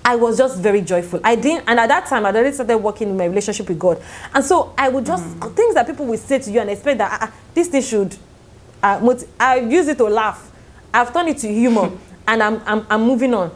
I 0.05 0.15
was 0.15 0.37
just 0.37 0.59
very 0.59 0.81
joyful. 0.81 1.21
I 1.23 1.35
didn't, 1.35 1.63
and 1.67 1.79
at 1.79 1.87
that 1.87 2.07
time, 2.07 2.25
I'd 2.25 2.35
already 2.35 2.53
started 2.53 2.77
working 2.77 3.09
in 3.09 3.17
my 3.17 3.25
relationship 3.25 3.69
with 3.69 3.79
God. 3.79 4.01
And 4.33 4.43
so 4.43 4.73
I 4.77 4.89
would 4.89 5.05
just, 5.05 5.23
things 5.55 5.75
that 5.75 5.87
people 5.87 6.05
would 6.07 6.19
say 6.19 6.39
to 6.39 6.51
you 6.51 6.59
and 6.59 6.69
expect 6.69 6.97
that 6.97 7.11
ah, 7.11 7.27
ah, 7.27 7.33
this 7.53 7.69
thing 7.69 7.81
should, 7.81 8.15
uh, 8.81 8.99
moti- 9.01 9.27
I 9.39 9.57
use 9.59 9.87
it 9.87 9.97
to 9.99 10.05
laugh. 10.05 10.51
I've 10.93 11.13
turned 11.13 11.29
it 11.29 11.37
to 11.39 11.47
humor 11.47 11.91
and 12.27 12.43
I'm, 12.43 12.61
I'm, 12.65 12.85
I'm 12.89 13.01
moving 13.03 13.33
on. 13.33 13.51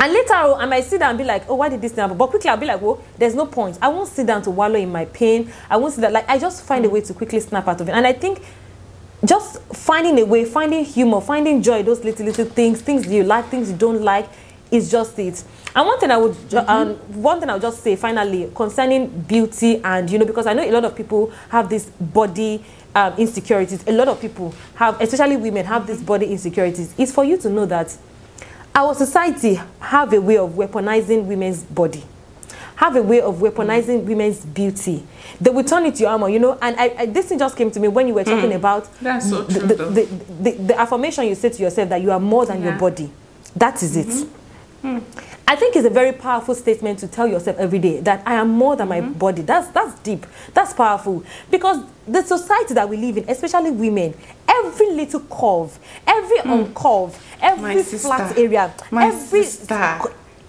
And 0.00 0.12
later 0.12 0.34
on, 0.34 0.60
I 0.60 0.66
might 0.66 0.84
sit 0.84 1.00
down 1.00 1.10
and 1.10 1.18
be 1.18 1.24
like, 1.24 1.48
oh, 1.48 1.56
why 1.56 1.68
did 1.68 1.80
this 1.80 1.96
happen? 1.96 2.16
But 2.16 2.28
quickly 2.28 2.48
I'll 2.48 2.56
be 2.56 2.66
like, 2.66 2.80
well, 2.80 3.02
there's 3.18 3.34
no 3.34 3.46
point. 3.46 3.78
I 3.82 3.88
won't 3.88 4.08
sit 4.08 4.28
down 4.28 4.42
to 4.42 4.50
wallow 4.50 4.76
in 4.76 4.92
my 4.92 5.06
pain. 5.06 5.52
I 5.68 5.76
won't 5.76 5.92
sit 5.92 6.02
down, 6.02 6.12
like, 6.12 6.28
I 6.28 6.38
just 6.38 6.62
find 6.64 6.84
a 6.84 6.88
way 6.88 7.00
to 7.00 7.14
quickly 7.14 7.40
snap 7.40 7.66
out 7.66 7.80
of 7.80 7.88
it. 7.88 7.92
And 7.92 8.06
I 8.06 8.12
think 8.12 8.44
just 9.24 9.60
finding 9.74 10.16
a 10.20 10.24
way, 10.24 10.44
finding 10.44 10.84
humor, 10.84 11.20
finding 11.20 11.60
joy, 11.62 11.82
those 11.82 12.04
little 12.04 12.24
little 12.24 12.44
things, 12.44 12.80
things 12.80 13.08
you 13.08 13.24
like, 13.24 13.46
things 13.46 13.72
you 13.72 13.76
don't 13.76 14.02
like, 14.02 14.28
is 14.70 14.90
just 14.90 15.18
it. 15.18 15.42
And 15.74 15.86
one 15.86 15.98
thing 15.98 16.10
I 16.10 16.16
would, 16.16 16.36
ju- 16.50 16.58
um, 16.58 16.94
one 17.22 17.40
thing 17.40 17.48
I 17.50 17.54
would 17.54 17.62
just 17.62 17.82
say 17.82 17.96
finally 17.96 18.50
concerning 18.54 19.08
beauty 19.22 19.80
and 19.84 20.08
you 20.10 20.18
know 20.18 20.24
because 20.26 20.46
I 20.46 20.52
know 20.52 20.62
a 20.62 20.72
lot 20.72 20.84
of 20.84 20.96
people 20.96 21.30
have 21.50 21.68
this 21.68 21.86
body 21.86 22.64
um, 22.94 23.14
insecurities. 23.18 23.86
A 23.86 23.92
lot 23.92 24.08
of 24.08 24.20
people 24.20 24.54
have, 24.74 25.00
especially 25.00 25.36
women, 25.36 25.64
have 25.66 25.86
this 25.86 26.02
body 26.02 26.26
insecurities. 26.26 26.94
It's 26.98 27.12
for 27.12 27.24
you 27.24 27.36
to 27.38 27.50
know 27.50 27.66
that 27.66 27.96
our 28.74 28.94
society 28.94 29.60
have 29.80 30.12
a 30.12 30.20
way 30.20 30.36
of 30.38 30.50
weaponizing 30.52 31.24
women's 31.24 31.62
body 31.64 32.04
have 32.76 32.94
a 32.94 33.02
way 33.02 33.20
of 33.20 33.38
weaponizing 33.38 34.04
women's 34.04 34.44
beauty. 34.44 35.04
They 35.40 35.50
will 35.50 35.64
turn 35.64 35.84
it 35.86 35.96
to 35.96 36.02
your 36.02 36.10
armor 36.10 36.28
you 36.28 36.38
know 36.38 36.56
and 36.62 36.76
I, 36.78 36.94
I, 36.96 37.06
this 37.06 37.26
thing 37.26 37.38
just 37.40 37.56
came 37.56 37.72
to 37.72 37.80
me 37.80 37.88
when 37.88 38.06
you 38.06 38.14
were 38.14 38.22
talking 38.22 38.52
about 38.52 38.88
That's 39.02 39.28
so 39.28 39.42
the, 39.42 39.58
true, 39.58 39.66
the, 39.68 39.84
the, 39.84 40.04
the, 40.42 40.50
the 40.62 40.80
affirmation 40.80 41.24
you 41.26 41.34
say 41.34 41.48
to 41.48 41.60
yourself 41.60 41.88
that 41.88 42.00
you 42.00 42.12
are 42.12 42.20
more 42.20 42.46
than 42.46 42.62
your 42.62 42.74
body. 42.78 43.10
That 43.56 43.82
is 43.82 43.96
it 43.96 44.28
Hmm. 44.82 44.98
I 45.46 45.56
think 45.56 45.74
it's 45.76 45.86
a 45.86 45.90
very 45.90 46.12
powerful 46.12 46.54
statement 46.54 46.98
to 47.00 47.08
tell 47.08 47.26
yourself 47.26 47.56
every 47.58 47.78
day 47.78 48.00
that 48.00 48.22
I 48.26 48.34
am 48.34 48.50
more 48.50 48.76
than 48.76 48.88
my 48.88 49.00
mm-hmm. 49.00 49.14
body. 49.14 49.42
That's 49.42 49.68
that's 49.68 49.98
deep. 50.00 50.24
That's 50.54 50.72
powerful 50.72 51.24
because 51.50 51.84
the 52.06 52.22
society 52.22 52.74
that 52.74 52.88
we 52.88 52.96
live 52.96 53.16
in, 53.16 53.28
especially 53.28 53.70
women, 53.70 54.14
every 54.46 54.90
little 54.92 55.20
curve, 55.20 55.78
every 56.06 56.38
mm. 56.38 56.66
uncurve, 56.72 57.18
every 57.40 57.82
flat 57.82 58.36
area, 58.38 58.72
My 58.90 59.06
every 59.06 59.42
sister. 59.44 60.00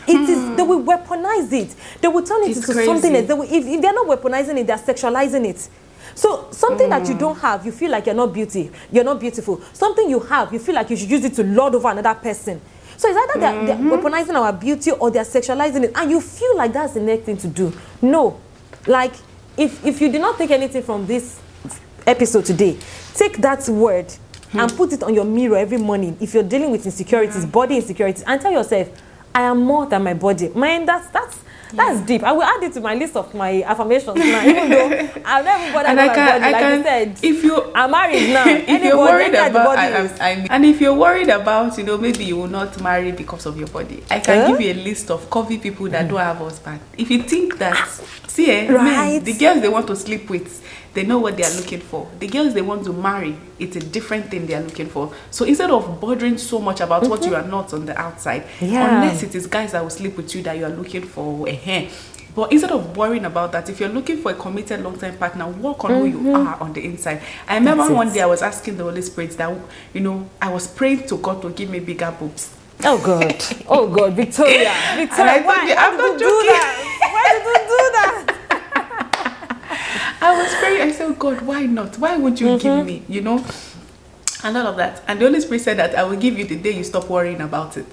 it 0.08 0.30
is 0.30 0.56
they 0.58 0.64
will 0.64 0.84
weaponize 0.84 1.52
it. 1.54 1.76
They 2.02 2.08
will 2.08 2.24
turn 2.24 2.44
it 2.44 2.50
It's 2.50 2.60
into 2.60 2.74
crazy. 2.74 2.86
something 2.86 3.16
else. 3.16 3.28
They 3.28 3.34
will, 3.34 3.44
if, 3.44 3.66
if 3.66 3.82
they're 3.82 3.94
not 3.94 4.06
weaponizing 4.08 4.58
it, 4.60 4.68
they're 4.68 4.78
sexualizing 4.78 5.46
it. 5.46 5.68
So 6.14 6.48
something 6.52 6.90
that 6.90 7.08
you 7.08 7.16
Mm. 7.16 7.20
don't 7.20 7.38
have, 7.40 7.66
you 7.66 7.72
feel 7.72 7.92
like 7.92 8.06
you're 8.06 8.16
not 8.16 8.34
beauty, 8.34 8.70
you're 8.92 9.04
not 9.06 9.20
beautiful. 9.20 9.62
Something 9.74 10.10
you 10.10 10.20
have, 10.20 10.52
you 10.52 10.60
feel 10.60 10.76
like 10.76 10.90
you 10.90 10.98
should 10.98 11.10
use 11.10 11.24
it 11.24 11.34
to 11.36 11.44
lord 11.44 11.74
over 11.76 11.90
another 11.90 12.14
person. 12.16 12.60
So 13.00 13.08
it's 13.08 13.18
either 13.18 13.40
they're, 13.40 13.66
they're 13.66 13.76
Mm-hmm. 13.78 13.92
weaponizing 13.94 14.36
our 14.36 14.52
beauty 14.52 14.92
or 14.92 15.10
they're 15.10 15.24
sexualizing 15.24 15.84
it, 15.86 15.92
and 15.96 16.12
you 16.12 16.20
feel 16.20 16.58
like 16.58 16.74
that's 16.74 16.94
the 16.96 17.00
next 17.00 17.24
thing 17.24 17.38
to 17.38 17.48
do. 17.48 17.72
No, 18.02 18.38
like 18.88 19.14
if 19.56 19.86
if 19.86 20.02
you 20.02 20.12
did 20.12 20.20
not 20.20 20.38
take 20.38 20.52
anything 20.52 20.84
from 20.84 21.08
this 21.08 21.40
episode 22.06 22.44
today, 22.44 22.78
take 23.14 23.38
that 23.38 23.68
word 23.70 24.12
Hmm. 24.52 24.60
and 24.62 24.76
put 24.76 24.92
it 24.92 25.04
on 25.04 25.14
your 25.14 25.26
mirror 25.26 25.56
every 25.58 25.78
morning. 25.78 26.18
If 26.20 26.34
you're 26.34 26.44
dealing 26.44 26.72
with 26.72 26.84
insecurities, 26.86 27.46
body 27.46 27.76
insecurities, 27.78 28.24
and 28.28 28.42
tell 28.42 28.52
yourself, 28.52 28.90
I 29.34 29.44
am 29.44 29.60
more 29.62 29.86
than 29.86 30.04
my 30.04 30.16
body. 30.16 30.50
Man, 30.50 30.86
that's 30.86 31.08
that's 31.10 31.40
that's 31.74 32.02
deep. 32.02 32.24
I 32.24 32.32
will 32.32 32.44
add 32.44 32.64
it 32.64 32.74
to 32.74 32.82
my 32.82 32.96
list 32.96 33.16
of 33.16 33.34
my 33.34 33.64
affirmations 33.64 34.18
now, 34.18 34.42
even 34.46 34.70
though 34.70 35.10
I've 35.26 35.46
never 35.46 35.74
bothered 35.74 35.92
about 35.94 36.10
I 36.10 36.16
can, 36.16 36.28
body. 36.42 36.46
I 36.46 36.52
like 36.52 36.62
can, 36.62 36.78
you 36.78 36.84
said, 36.84 37.20
if 37.24 37.44
you, 37.44 37.72
I'm 37.74 37.92
married 37.92 38.30
now. 38.34 38.48
if 38.50 38.68
Anybody, 38.70 38.88
you're 38.88 38.98
worried 38.98 39.36
any 39.36 39.38
of 39.48 39.54
the 39.54 39.62
about, 39.62 39.78
I, 39.78 40.08
I, 40.08 40.32
I 40.32 40.36
mean, 40.36 40.48
and 40.50 40.66
if 40.66 40.82
you're 40.82 40.94
worried 40.96 41.30
about, 41.30 41.78
you 41.78 41.84
know, 41.84 41.98
maybe 41.98 42.26
you 42.26 42.38
will 42.38 42.48
not 42.48 42.82
marry 42.82 43.12
because 43.12 43.46
of 43.46 43.58
your 43.58 43.68
body, 43.68 44.04
I 44.10 44.20
can 44.20 44.42
Huh? 44.42 44.48
give 44.48 44.62
you 44.62 44.72
a 44.74 44.80
list 44.84 45.12
of 45.12 45.30
coffee 45.30 45.58
people 45.58 45.88
that 45.90 46.08
don't 46.08 46.20
have 46.20 46.38
husband. 46.38 46.80
If 46.98 47.10
you 47.12 47.24
think 47.24 47.58
that, 47.60 47.88
see, 48.28 48.50
eh, 48.52 48.68
men, 48.72 48.76
Right. 48.86 49.24
the 49.24 49.34
girls 49.34 49.62
they 49.62 49.70
want 49.70 49.88
to 49.88 49.96
sleep 49.96 50.30
with, 50.30 50.64
they 51.00 51.06
know 51.08 51.18
what 51.20 51.38
they 51.38 51.44
are 51.44 51.56
looking 51.56 51.80
for. 51.80 52.10
The 52.20 52.28
girls 52.28 52.54
they 52.54 52.62
want 52.62 52.84
to 52.84 52.92
marry, 52.92 53.38
it's 53.58 53.78
a 53.78 53.80
different 53.80 54.30
thing 54.30 54.46
they 54.46 54.56
are 54.56 54.62
looking 54.62 54.88
for. 54.88 55.14
So 55.32 55.46
instead 55.46 55.72
of 55.72 56.02
bothering 56.02 56.38
so 56.38 56.60
much 56.60 56.82
about 56.82 57.08
what 57.08 57.26
you 57.26 57.36
are 57.36 57.44
not 57.48 57.74
on 57.74 57.86
the 57.86 57.98
outside, 57.98 58.44
Mm-hmm. 58.60 58.74
Yeah. 58.74 59.02
unless 59.02 59.24
it 59.24 59.34
is 59.34 59.48
guys 59.48 59.72
that 59.72 59.82
will 59.82 59.90
sleep 59.90 60.18
with 60.18 60.36
you 60.36 60.42
that 60.44 60.58
you 60.58 60.66
are 60.66 60.70
looking 60.70 61.04
for, 61.04 61.48
but 62.36 62.52
instead 62.52 62.72
of 62.72 62.98
worrying 62.98 63.24
about 63.26 63.52
that, 63.54 63.70
if 63.70 63.80
you're 63.80 63.90
looking 63.90 64.18
for 64.22 64.32
a 64.32 64.36
committed 64.36 64.82
long-term 64.82 65.18
partner, 65.18 65.48
work 65.48 65.84
on 65.86 65.92
who 65.92 66.06
you 66.06 66.36
are 66.36 66.58
on 66.62 66.74
the 66.74 66.84
inside. 66.84 67.22
I 67.48 67.56
remember 67.56 67.84
Mm-hmm. 67.84 67.94
That's 67.94 68.06
one 68.06 68.14
day 68.14 68.22
I 68.22 68.26
was 68.26 68.42
asking 68.42 68.76
the 68.78 68.84
Holy 68.84 69.02
Spirit 69.02 69.32
that, 69.38 69.58
you 69.94 70.02
know, 70.02 70.30
I 70.42 70.50
was 70.52 70.68
praying 70.68 71.08
to 71.08 71.18
God 71.18 71.42
to 71.44 71.50
give 71.52 71.70
me 71.70 71.80
bigger 71.80 72.12
boobs. 72.20 72.56
Oh 72.84 72.98
God! 73.04 73.36
Oh 73.68 73.88
God! 73.90 74.14
Victoria! 74.14 74.74
Victoria! 74.96 75.42
Why? 75.44 75.56
told 75.56 75.70
you, 75.70 75.76
Why 75.76 75.76
I'm 75.78 75.98
did 75.98 76.04
you 76.04 76.12
not 76.12 76.20
joking. 76.20 76.48
that? 76.48 76.76
Why 77.14 77.24
did 77.34 77.44
you 77.46 77.58
do 77.68 77.82
that? 77.96 78.29
I 80.22 80.38
was 80.42 80.54
praying. 80.56 80.82
I 80.82 80.92
said, 80.92 81.18
God, 81.18 81.42
why 81.42 81.66
not? 81.66 81.98
Why 81.98 82.18
would 82.18 82.40
you 82.40 82.48
Mm-hmm. 82.48 82.58
give 82.78 82.86
me? 82.86 83.04
You 83.08 83.22
know, 83.22 83.46
and 84.44 84.58
all 84.58 84.68
of 84.68 84.78
that. 84.78 85.02
And 85.08 85.20
the 85.20 85.26
Holy 85.26 85.40
Spirit 85.42 85.62
said 85.62 85.78
that 85.78 85.96
I 85.96 86.04
will 86.04 86.18
give 86.18 86.38
you 86.38 86.46
the 86.46 86.56
day 86.58 86.72
you 86.72 86.84
stop 86.84 87.10
worrying 87.10 87.42
about 87.42 87.78
it. 87.78 87.86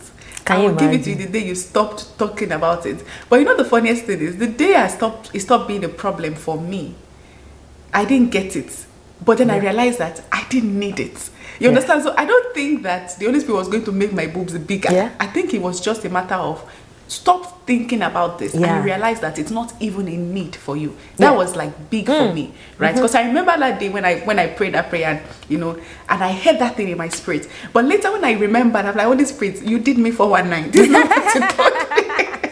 Can 0.45 0.61
I 0.61 0.65
will 0.65 0.75
give 0.77 0.93
it 0.93 1.03
to 1.05 1.11
you 1.11 1.17
the 1.17 1.27
day 1.27 1.45
you 1.45 1.55
stopped 1.57 2.17
talking 2.19 2.53
about 2.53 2.87
it. 2.87 3.05
But 3.29 3.41
you 3.41 3.45
know 3.45 3.57
the 3.57 3.65
funniest 3.65 4.05
thing 4.05 4.21
is 4.21 4.37
the 4.39 4.47
day 4.47 4.77
I 4.77 4.87
stopped, 4.87 5.31
it 5.35 5.41
stopped 5.41 5.67
being 5.67 5.83
a 5.85 5.89
problem 5.89 6.35
for 6.37 6.61
me. 6.61 6.95
I 7.93 8.05
didn't 8.05 8.31
get 8.31 8.55
it, 8.55 8.87
but 9.25 9.39
then 9.39 9.51
I 9.51 9.59
realized 9.59 9.99
that 9.99 10.23
I 10.31 10.47
didn't 10.49 10.79
need 10.79 11.01
it. 11.01 11.31
You 11.59 11.65
Yeah. 11.65 11.69
understand? 11.71 12.03
So 12.05 12.15
I 12.17 12.27
don't 12.27 12.55
think 12.55 12.83
that 12.85 13.19
the 13.19 13.25
Holy 13.27 13.41
Spirit 13.41 13.57
was 13.59 13.69
going 13.69 13.85
to 13.87 13.93
make 13.93 14.13
my 14.13 14.27
boobs 14.29 14.57
bigger. 14.59 14.93
Yeah. 14.93 15.11
I 15.19 15.27
think 15.27 15.53
it 15.53 15.63
was 15.63 15.81
just 15.81 16.05
a 16.05 16.09
matter 16.11 16.35
of 16.35 16.63
stop 17.09 17.67
thinking 17.67 18.03
about 18.03 18.39
this 18.39 18.55
Yeah. 18.55 18.77
and 18.77 18.85
realize 18.85 19.21
that 19.21 19.39
it's 19.39 19.51
not 19.51 19.73
even 19.81 20.09
a 20.09 20.17
need 20.17 20.55
for 20.57 20.77
you. 20.77 20.95
That 21.17 21.33
Yeah. 21.33 21.37
was 21.37 21.57
like 21.57 21.91
big 21.91 22.07
for 22.07 22.29
hmm. 22.29 22.35
me, 22.35 22.55
right? 22.79 22.91
Mm-hmm. 22.91 22.97
Because 22.97 23.15
I 23.15 23.27
remember 23.27 23.57
that 23.59 23.79
day 23.81 23.89
when 23.89 24.05
I 24.05 24.21
when 24.21 24.39
I 24.39 24.47
prayed 24.49 24.75
that 24.75 24.89
prayer, 24.89 25.09
and, 25.09 25.21
you 25.49 25.59
know, 25.59 25.77
and 26.09 26.23
I 26.23 26.33
heard 26.33 26.59
that 26.59 26.77
thing 26.77 26.89
in 26.89 26.99
my 26.99 27.09
spirit. 27.09 27.49
But 27.73 27.85
later 27.85 28.13
when 28.13 28.25
I 28.25 28.33
remembered, 28.33 28.85
I'm 28.85 28.97
like, 28.97 29.07
Holy 29.07 29.25
Spirit, 29.25 29.63
you 29.63 29.79
did 29.79 29.99
me 29.99 30.11
for 30.11 30.29
one 30.29 30.51
night. 30.51 30.73
This 30.73 30.87
is 30.87 30.91
not 30.91 31.09
what 31.09 31.73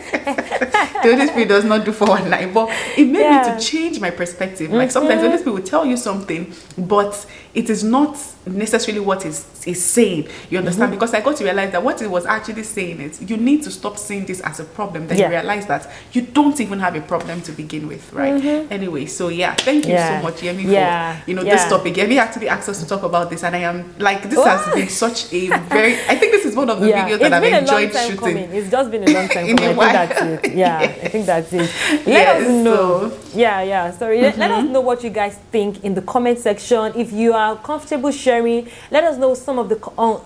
the 1.05 1.13
Holy 1.15 1.27
Spirit 1.27 1.49
does 1.49 1.65
not 1.65 1.85
do 1.85 1.93
419, 1.93 2.53
but 2.53 2.71
it 2.97 3.07
made 3.07 3.21
Yeah. 3.21 3.55
me 3.55 3.61
to 3.61 3.65
change 3.65 4.01
my 4.01 4.11
perspective. 4.11 4.73
Like 4.73 4.91
sometimes 4.91 5.21
the 5.21 5.29
mm-hmm. 5.29 5.31
Holy 5.31 5.39
Spirit 5.39 5.55
will 5.55 5.63
tell 5.69 5.87
you 5.87 5.97
something, 5.97 6.53
but 6.79 7.27
it 7.55 7.71
is 7.71 7.85
not 7.85 8.17
necessarily 8.47 9.01
what 9.01 9.25
is 9.25 9.45
is 9.67 9.83
saying 9.83 10.29
you 10.51 10.59
understand 10.59 10.85
Mm-hmm. 10.91 10.97
because 11.01 11.15
i 11.15 11.21
got 11.21 11.37
to 11.37 11.45
realize 11.45 11.73
that 11.73 11.83
what 11.83 12.03
it 12.03 12.11
was 12.11 12.27
actually 12.27 12.63
saying 12.63 13.01
is 13.01 13.23
you 13.23 13.37
need 13.39 13.63
to 13.63 13.71
stop 13.71 13.97
seeing 13.99 14.27
this 14.27 14.41
as 14.41 14.61
a 14.61 14.65
problem 14.65 15.07
then 15.07 15.17
Yeah. 15.19 15.27
you 15.27 15.31
realize 15.37 15.67
that 15.67 15.91
you 16.13 16.23
don't 16.23 16.61
even 16.61 16.79
have 16.81 16.95
a 16.97 17.01
problem 17.01 17.41
to 17.43 17.53
begin 17.53 17.89
with 17.89 18.13
right 18.13 18.45
anyway 18.71 19.07
so 19.07 19.29
yeah 19.29 19.55
thank 19.55 19.87
you 19.87 19.95
Mm-hmm. 19.95 20.13
Yeah. 20.13 20.21
so 20.21 20.23
much 20.25 20.41
yemi 20.43 20.65
Yeah. 20.65 21.21
for 21.21 21.31
you 21.31 21.37
know 21.37 21.45
this 21.45 21.65
topic 21.69 21.95
yemi 21.95 22.19
actually 22.19 22.49
asked 22.49 22.69
us 22.69 22.81
to 22.83 22.87
talk 22.87 23.03
about 23.03 23.31
this 23.31 23.43
and 23.45 23.55
i 23.57 23.61
am 23.61 23.95
like 23.99 24.23
this 24.29 24.39
Oh. 24.39 24.45
has 24.45 24.75
been 24.75 24.89
such 24.89 25.33
a 25.33 25.49
very 25.71 25.95
i 26.09 26.15
think 26.17 26.33
this 26.33 26.45
is 26.45 26.55
one 26.57 26.69
of 26.69 26.81
the 26.81 26.87
videos 26.87 27.19
that 27.21 27.33
i've 27.33 27.43
been 27.43 27.55
a 27.65 27.67
long 27.67 27.83
enjoyed 27.83 27.93
shooting 28.03 28.17
coming. 28.19 28.51
It's 28.53 28.71
just 28.71 28.91
been 28.91 29.05
a 29.09 29.13
long 29.13 29.29
time 29.29 29.47
In 29.51 29.57
coming. 29.57 29.79
I 29.79 30.07
think 30.07 30.11
that's 30.11 30.45
it. 30.47 30.55
Yeah, 30.55 30.79
I 30.79 31.09
think 31.13 31.27
that's 31.27 31.53
it. 31.53 31.71
Let 32.07 32.07
Yes, 32.07 32.43
us 32.43 32.49
know. 32.65 33.11
so- 33.11 33.11
Mm-hmm. 33.15 33.39
Yeah, 33.39 33.63
yeah. 33.63 33.91
Sorry. 33.91 34.21
Let, 34.21 34.39
let 34.39 34.51
us 34.53 34.65
know 34.71 34.81
what 34.81 35.03
you 35.03 35.11
guys 35.11 35.37
think 35.51 35.83
in 35.85 35.95
the 35.95 36.03
comment 36.03 36.39
section. 36.39 36.93
If 36.95 37.13
you 37.13 37.33
are 37.33 37.57
comfortable 37.57 38.13
sharing, 38.13 38.34
let 38.43 39.05
us 39.05 39.17
know 39.19 39.35
some 39.35 39.59
of 39.59 39.69
the 39.69 39.79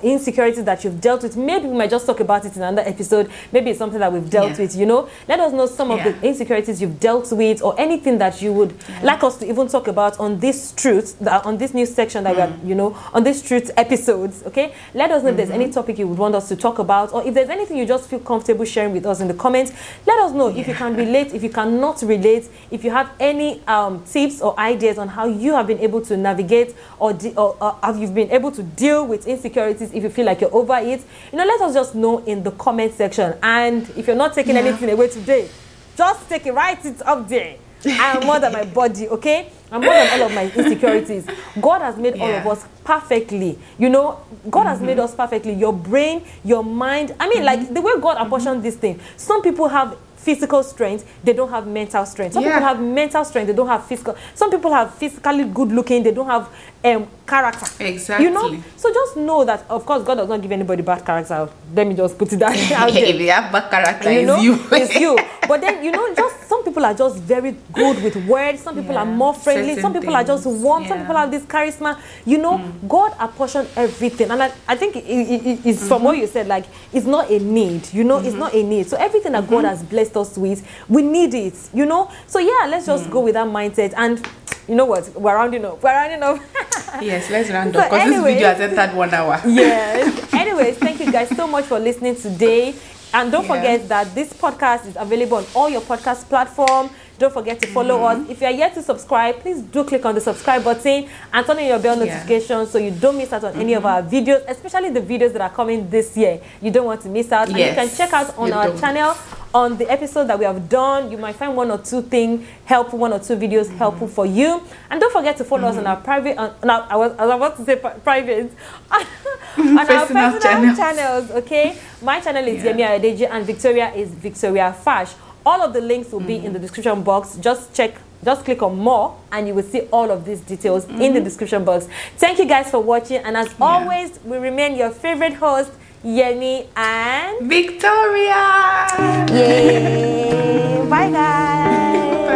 insecurities 0.02 0.64
that 0.64 0.84
you've 0.84 1.00
dealt 1.00 1.22
with. 1.22 1.36
Maybe 1.36 1.66
we 1.66 1.76
might 1.76 1.90
just 1.90 2.06
talk 2.06 2.20
about 2.20 2.44
it 2.44 2.56
in 2.56 2.62
another 2.62 2.88
episode. 2.88 3.30
Maybe 3.52 3.70
it's 3.70 3.78
something 3.78 4.00
that 4.00 4.12
we've 4.12 4.28
dealt 4.30 4.52
Yeah. 4.52 4.58
with. 4.62 4.76
You 4.76 4.86
know, 4.86 5.08
let 5.28 5.40
us 5.40 5.52
know 5.52 5.66
some 5.66 5.90
of 5.90 6.02
the 6.04 6.14
insecurities 6.26 6.80
you've 6.80 7.00
dealt 7.00 7.30
with, 7.32 7.62
or 7.62 7.74
anything 7.78 8.18
that 8.18 8.40
you 8.42 8.52
would 8.52 8.74
like 9.02 9.22
us 9.22 9.36
to 9.38 9.48
even 9.48 9.68
talk 9.68 9.88
about 9.88 10.18
on 10.18 10.40
this 10.40 10.72
truth, 10.72 11.18
that, 11.20 11.44
on 11.46 11.58
this 11.58 11.74
new 11.74 11.86
section 11.86 12.24
that 12.24 12.34
we 12.34 12.42
are, 12.42 12.52
you 12.64 12.74
know, 12.74 12.96
on 13.12 13.24
this 13.24 13.42
truth 13.42 13.70
episodes. 13.76 14.42
Okay, 14.46 14.72
let 14.94 15.10
us 15.10 15.22
know 15.22 15.30
if 15.30 15.36
there's 15.36 15.50
any 15.50 15.70
topic 15.70 15.98
you 15.98 16.06
would 16.08 16.18
want 16.18 16.34
us 16.34 16.48
to 16.48 16.56
talk 16.56 16.78
about, 16.78 17.12
or 17.12 17.22
if 17.26 17.34
there's 17.34 17.48
anything 17.50 17.76
you 17.76 17.86
just 17.86 18.08
feel 18.08 18.20
comfortable 18.20 18.64
sharing 18.64 18.92
with 18.92 19.06
us 19.06 19.20
in 19.20 19.28
the 19.28 19.34
comments. 19.34 19.72
Let 20.06 20.18
us 20.20 20.32
know 20.32 20.48
if 20.48 20.66
you 20.68 20.74
can 20.74 20.96
relate, 21.04 21.34
if 21.34 21.42
you 21.42 21.50
cannot 21.50 22.02
relate, 22.02 22.48
if 22.70 22.84
you 22.84 22.90
have 22.90 23.10
any 23.20 23.60
um, 23.66 24.02
tips 24.04 24.40
or 24.40 24.58
ideas 24.58 24.98
on 24.98 25.08
how 25.08 25.26
you 25.26 25.52
have 25.54 25.66
been 25.66 25.78
able 25.80 26.00
to 26.02 26.16
navigate 26.16 26.74
or, 26.98 27.16
or, 27.36 27.56
or 27.60 27.76
have 27.82 27.97
you 28.00 28.08
been 28.08 28.30
able 28.30 28.50
to 28.52 28.62
deal 28.62 29.06
with 29.06 29.26
insecurities 29.26 29.92
if 29.92 30.02
you 30.02 30.10
feel 30.10 30.26
like 30.26 30.40
you're 30.40 30.54
over 30.54 30.76
it. 30.78 31.02
You 31.32 31.38
know, 31.38 31.44
let 31.44 31.60
us 31.60 31.74
just 31.74 31.94
know 31.94 32.18
in 32.24 32.42
the 32.42 32.50
comment 32.52 32.94
section. 32.94 33.34
And 33.42 33.88
if 33.96 34.06
you're 34.06 34.16
not 34.16 34.34
taking 34.34 34.54
Yeah. 34.54 34.62
anything 34.62 34.90
away 34.90 35.08
today, 35.08 35.48
just 35.96 36.28
take 36.28 36.46
it, 36.46 36.52
write 36.52 36.84
it 36.84 37.00
up 37.06 37.28
there. 37.28 37.56
I 37.84 38.16
am 38.16 38.26
more 38.26 38.40
than 38.40 38.52
my 38.52 38.64
body, 38.80 39.08
okay? 39.08 39.50
I'm 39.70 39.82
more 39.82 39.92
than 39.92 40.20
all 40.20 40.26
of 40.26 40.34
my 40.34 40.50
insecurities. 40.50 41.26
God 41.60 41.82
has 41.82 41.96
made 41.96 42.18
all 42.20 42.30
of 42.30 42.46
us 42.46 42.64
perfectly. 42.84 43.58
You 43.78 43.88
know, 43.90 44.20
God 44.50 44.64
has 44.66 44.80
made 44.80 44.96
mm-hmm. 44.96 45.04
us 45.04 45.14
perfectly. 45.14 45.52
Your 45.52 45.72
brain, 45.72 46.24
your 46.44 46.64
mind. 46.64 47.14
I 47.20 47.28
mean, 47.28 47.44
like 47.44 47.60
mm-hmm. 47.60 47.74
the 47.74 47.82
way 47.82 47.92
God 48.00 48.16
mm-hmm. 48.16 48.26
apportioned 48.26 48.62
this 48.62 48.76
thing. 48.76 48.98
Some 49.16 49.42
people 49.42 49.68
have 49.68 49.96
physical 50.16 50.62
strength, 50.62 51.06
they 51.24 51.32
don't 51.32 51.48
have 51.48 51.66
mental 51.66 52.04
strength. 52.04 52.34
Some 52.34 52.42
Yeah. 52.42 52.54
people 52.54 52.68
have 52.68 52.80
mental 52.80 53.24
strength, 53.24 53.46
they 53.46 53.54
don't 53.54 53.68
have 53.68 53.86
physical. 53.86 54.14
Some 54.34 54.50
people 54.50 54.72
have 54.72 54.94
physically 54.94 55.44
good 55.44 55.72
looking, 55.72 56.02
they 56.02 56.12
don't 56.12 56.26
have 56.26 56.48
um, 56.84 57.06
character. 57.28 57.66
You 57.84 58.30
know? 58.30 58.46
Exactly. 58.48 58.62
So 58.76 58.92
just 58.92 59.16
know 59.16 59.44
that, 59.44 59.64
of 59.68 59.84
course, 59.86 60.02
God 60.02 60.16
does 60.16 60.28
not 60.28 60.40
give 60.42 60.50
anybody 60.52 60.82
bad 60.82 61.04
character. 61.04 61.48
Let 61.74 61.86
me 61.86 61.94
just 61.94 62.18
put 62.18 62.32
it 62.32 62.38
that 62.38 62.56
out 62.72 62.92
there 62.92 63.04
if 63.04 63.20
you 63.20 63.30
have 63.30 63.52
bad 63.52 63.70
character 63.70 64.10
you 64.12 64.26
know, 64.26 64.40
you 64.40 64.58
it's 64.72 64.94
you. 64.96 65.18
But 65.48 65.62
then 65.62 65.82
you 65.82 65.90
know, 65.92 66.14
just 66.14 66.46
some 66.48 66.62
people 66.62 66.84
are 66.84 66.92
just 66.94 67.16
very 67.20 67.56
good 67.72 68.02
with 68.02 68.16
words. 68.26 68.60
Some 68.62 68.74
people 68.74 68.98
are 68.98 69.06
more 69.06 69.32
friendly. 69.32 69.80
Some 69.80 69.92
people 69.94 70.14
are 70.14 70.24
just 70.24 70.44
warm. 70.44 70.86
Some 70.86 70.98
yeah. 70.98 71.04
Mm. 71.04 71.06
people 71.06 71.16
have 71.16 71.30
this 71.30 71.42
charisma. 71.44 71.98
You 72.26 72.36
know, 72.38 72.58
God 72.86 73.14
apportioned 73.18 73.68
everything, 73.76 74.30
and 74.30 74.42
I, 74.42 74.52
I 74.66 74.76
think 74.76 74.96
it, 74.96 75.04
it, 75.04 75.46
it- 75.46 75.60
it's 75.66 75.78
Mm-hmm. 75.78 75.88
from 75.88 76.04
what 76.04 76.18
you 76.18 76.26
said. 76.26 76.48
Like 76.48 76.64
it's 76.92 77.06
not 77.06 77.30
a 77.30 77.38
need. 77.38 77.92
You 77.94 78.04
know, 78.04 78.18
it's 78.18 78.34
not 78.36 78.52
a 78.54 78.62
need. 78.62 78.88
So 78.88 78.96
everything 78.98 79.32
that 79.32 79.44
Mm-hmm. 79.44 79.54
God 79.54 79.64
has 79.64 79.82
blessed 79.82 80.16
us 80.16 80.36
with, 80.36 80.66
we 80.88 81.00
need 81.02 81.32
it. 81.34 81.54
You 81.72 81.86
know. 81.86 82.10
So 82.26 82.38
yeah, 82.40 82.66
let's 82.68 82.84
just 82.86 83.04
Mm. 83.04 83.10
go 83.12 83.20
with 83.20 83.34
that 83.34 83.46
mindset 83.48 83.94
and. 83.96 84.20
You 84.68 84.74
know 84.74 84.84
what? 84.84 85.08
We're 85.14 85.34
rounding 85.34 85.64
up. 85.64 85.82
We're 85.82 85.90
rounding 85.92 86.22
up. 86.22 86.40
yes 87.02 87.28
let's 87.30 87.50
round 87.50 87.72
So 87.74 87.80
up 87.80 87.90
because 87.90 88.08
this 88.10 88.22
video 88.22 88.48
has 88.48 88.60
entered 88.60 88.96
one 88.96 89.12
hour 89.12 89.40
yes. 89.46 90.32
Anyways, 90.32 90.78
thank 90.78 91.00
you 91.00 91.10
guys 91.12 91.28
so 91.36 91.46
much 91.46 91.64
for 91.66 91.78
listening 91.78 92.16
today. 92.16 92.74
And 93.14 93.32
don't 93.32 93.44
Yeah. 93.46 93.54
forget 93.56 93.88
that 93.88 94.14
this 94.14 94.32
podcast 94.32 94.86
is 94.86 94.96
available 94.96 95.38
on 95.38 95.46
all 95.54 95.68
your 95.70 95.80
podcast 95.80 96.28
platform. 96.28 96.90
Don't 97.18 97.32
forget 97.32 97.60
to 97.60 97.66
follow 97.68 97.98
Mm-hmm. 97.98 98.22
us. 98.24 98.30
If 98.30 98.40
you 98.40 98.46
are 98.46 98.52
yet 98.52 98.74
to 98.74 98.82
subscribe, 98.82 99.40
please 99.40 99.60
do 99.60 99.82
click 99.84 100.04
on 100.06 100.14
the 100.14 100.20
subscribe 100.20 100.62
button 100.62 101.08
and 101.32 101.46
turn 101.46 101.58
on 101.58 101.64
your 101.64 101.78
bell 101.80 101.96
Yeah. 101.98 102.04
notifications 102.14 102.70
so 102.70 102.78
you 102.78 102.90
don't 102.92 103.16
miss 103.18 103.32
out 103.32 103.44
on 103.44 103.54
any 103.56 103.74
of 103.74 103.84
our 103.84 104.02
videos, 104.02 104.44
especially 104.48 104.90
the 104.90 105.00
videos 105.00 105.32
that 105.32 105.42
are 105.42 105.50
coming 105.50 105.90
this 105.90 106.16
year. 106.16 106.40
You 106.62 106.70
don't 106.70 106.86
want 106.86 107.00
to 107.02 107.08
miss 107.08 107.32
out. 107.32 107.48
And 107.48 107.58
you 107.58 107.64
can 107.74 107.88
check 107.90 108.12
out 108.12 108.36
on 108.38 108.48
you 108.48 108.54
our 108.54 108.68
don't. 108.68 108.78
channel 108.80 109.14
on 109.54 109.76
the 109.78 109.90
episode 109.90 110.24
that 110.28 110.38
we 110.38 110.44
have 110.44 110.68
done. 110.68 111.10
You 111.10 111.18
might 111.18 111.34
find 111.34 111.56
one 111.56 111.70
or 111.70 111.78
two 111.78 112.02
things 112.02 112.46
helpful, 112.66 112.98
one 113.00 113.12
or 113.12 113.18
two 113.18 113.34
videos 113.36 113.66
Mm-hmm. 113.66 113.78
helpful 113.78 114.06
for 114.08 114.24
you. 114.26 114.62
And 114.90 115.00
don't 115.00 115.12
forget 115.12 115.36
to 115.38 115.44
follow 115.44 115.68
us 115.68 115.76
on 115.76 115.86
our 115.86 115.96
private, 115.96 116.36
on, 116.38 116.54
on 116.62 116.70
our, 116.70 116.86
I 116.88 116.96
was, 116.96 117.12
I 117.18 117.26
was 117.26 117.34
about 117.34 117.56
to 117.56 117.64
say 117.64 117.76
private, 118.04 118.52
on 118.92 119.78
our 119.78 119.86
Personal 119.86 120.30
personal 120.32 120.40
channels. 120.40 120.78
channels. 120.78 121.30
Okay, 121.42 121.76
my 122.02 122.20
channel 122.20 122.46
is 122.46 122.62
Yeah. 122.62 122.72
Yemi 122.72 123.00
Adeji 123.00 123.28
and 123.28 123.44
Victoria 123.44 123.92
is 123.94 124.10
Victoria 124.10 124.72
Fash. 124.72 125.12
All 125.48 125.62
of 125.62 125.72
the 125.72 125.80
links 125.80 126.12
will 126.12 126.20
be 126.20 126.34
in 126.36 126.42
mm-hmm. 126.42 126.52
the 126.52 126.58
description 126.58 127.02
box. 127.02 127.38
Just 127.40 127.74
check. 127.74 127.92
Just 128.22 128.44
click 128.44 128.62
on 128.62 128.76
more 128.78 129.16
and 129.32 129.46
you 129.48 129.54
will 129.54 129.62
see 129.62 129.82
all 129.96 130.10
of 130.10 130.26
these 130.26 130.40
details 130.40 130.84
in 130.84 130.96
the 130.98 131.04
mm-hmm. 131.04 131.24
description 131.24 131.64
box. 131.64 131.88
Thank 132.16 132.38
you 132.38 132.44
guys 132.44 132.70
for 132.70 132.80
watching 132.80 133.18
and 133.18 133.34
as 133.34 133.48
always, 133.58 134.18
we 134.24 134.36
remain 134.36 134.76
your 134.76 134.90
favorite 134.90 135.34
host, 135.34 135.70
Yemi 136.04 136.66
and 136.76 137.48
victoria 137.48 138.86
Yay! 139.32 140.86
Bye 140.90 141.10
guys! 141.10 142.26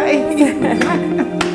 bye 1.40 1.48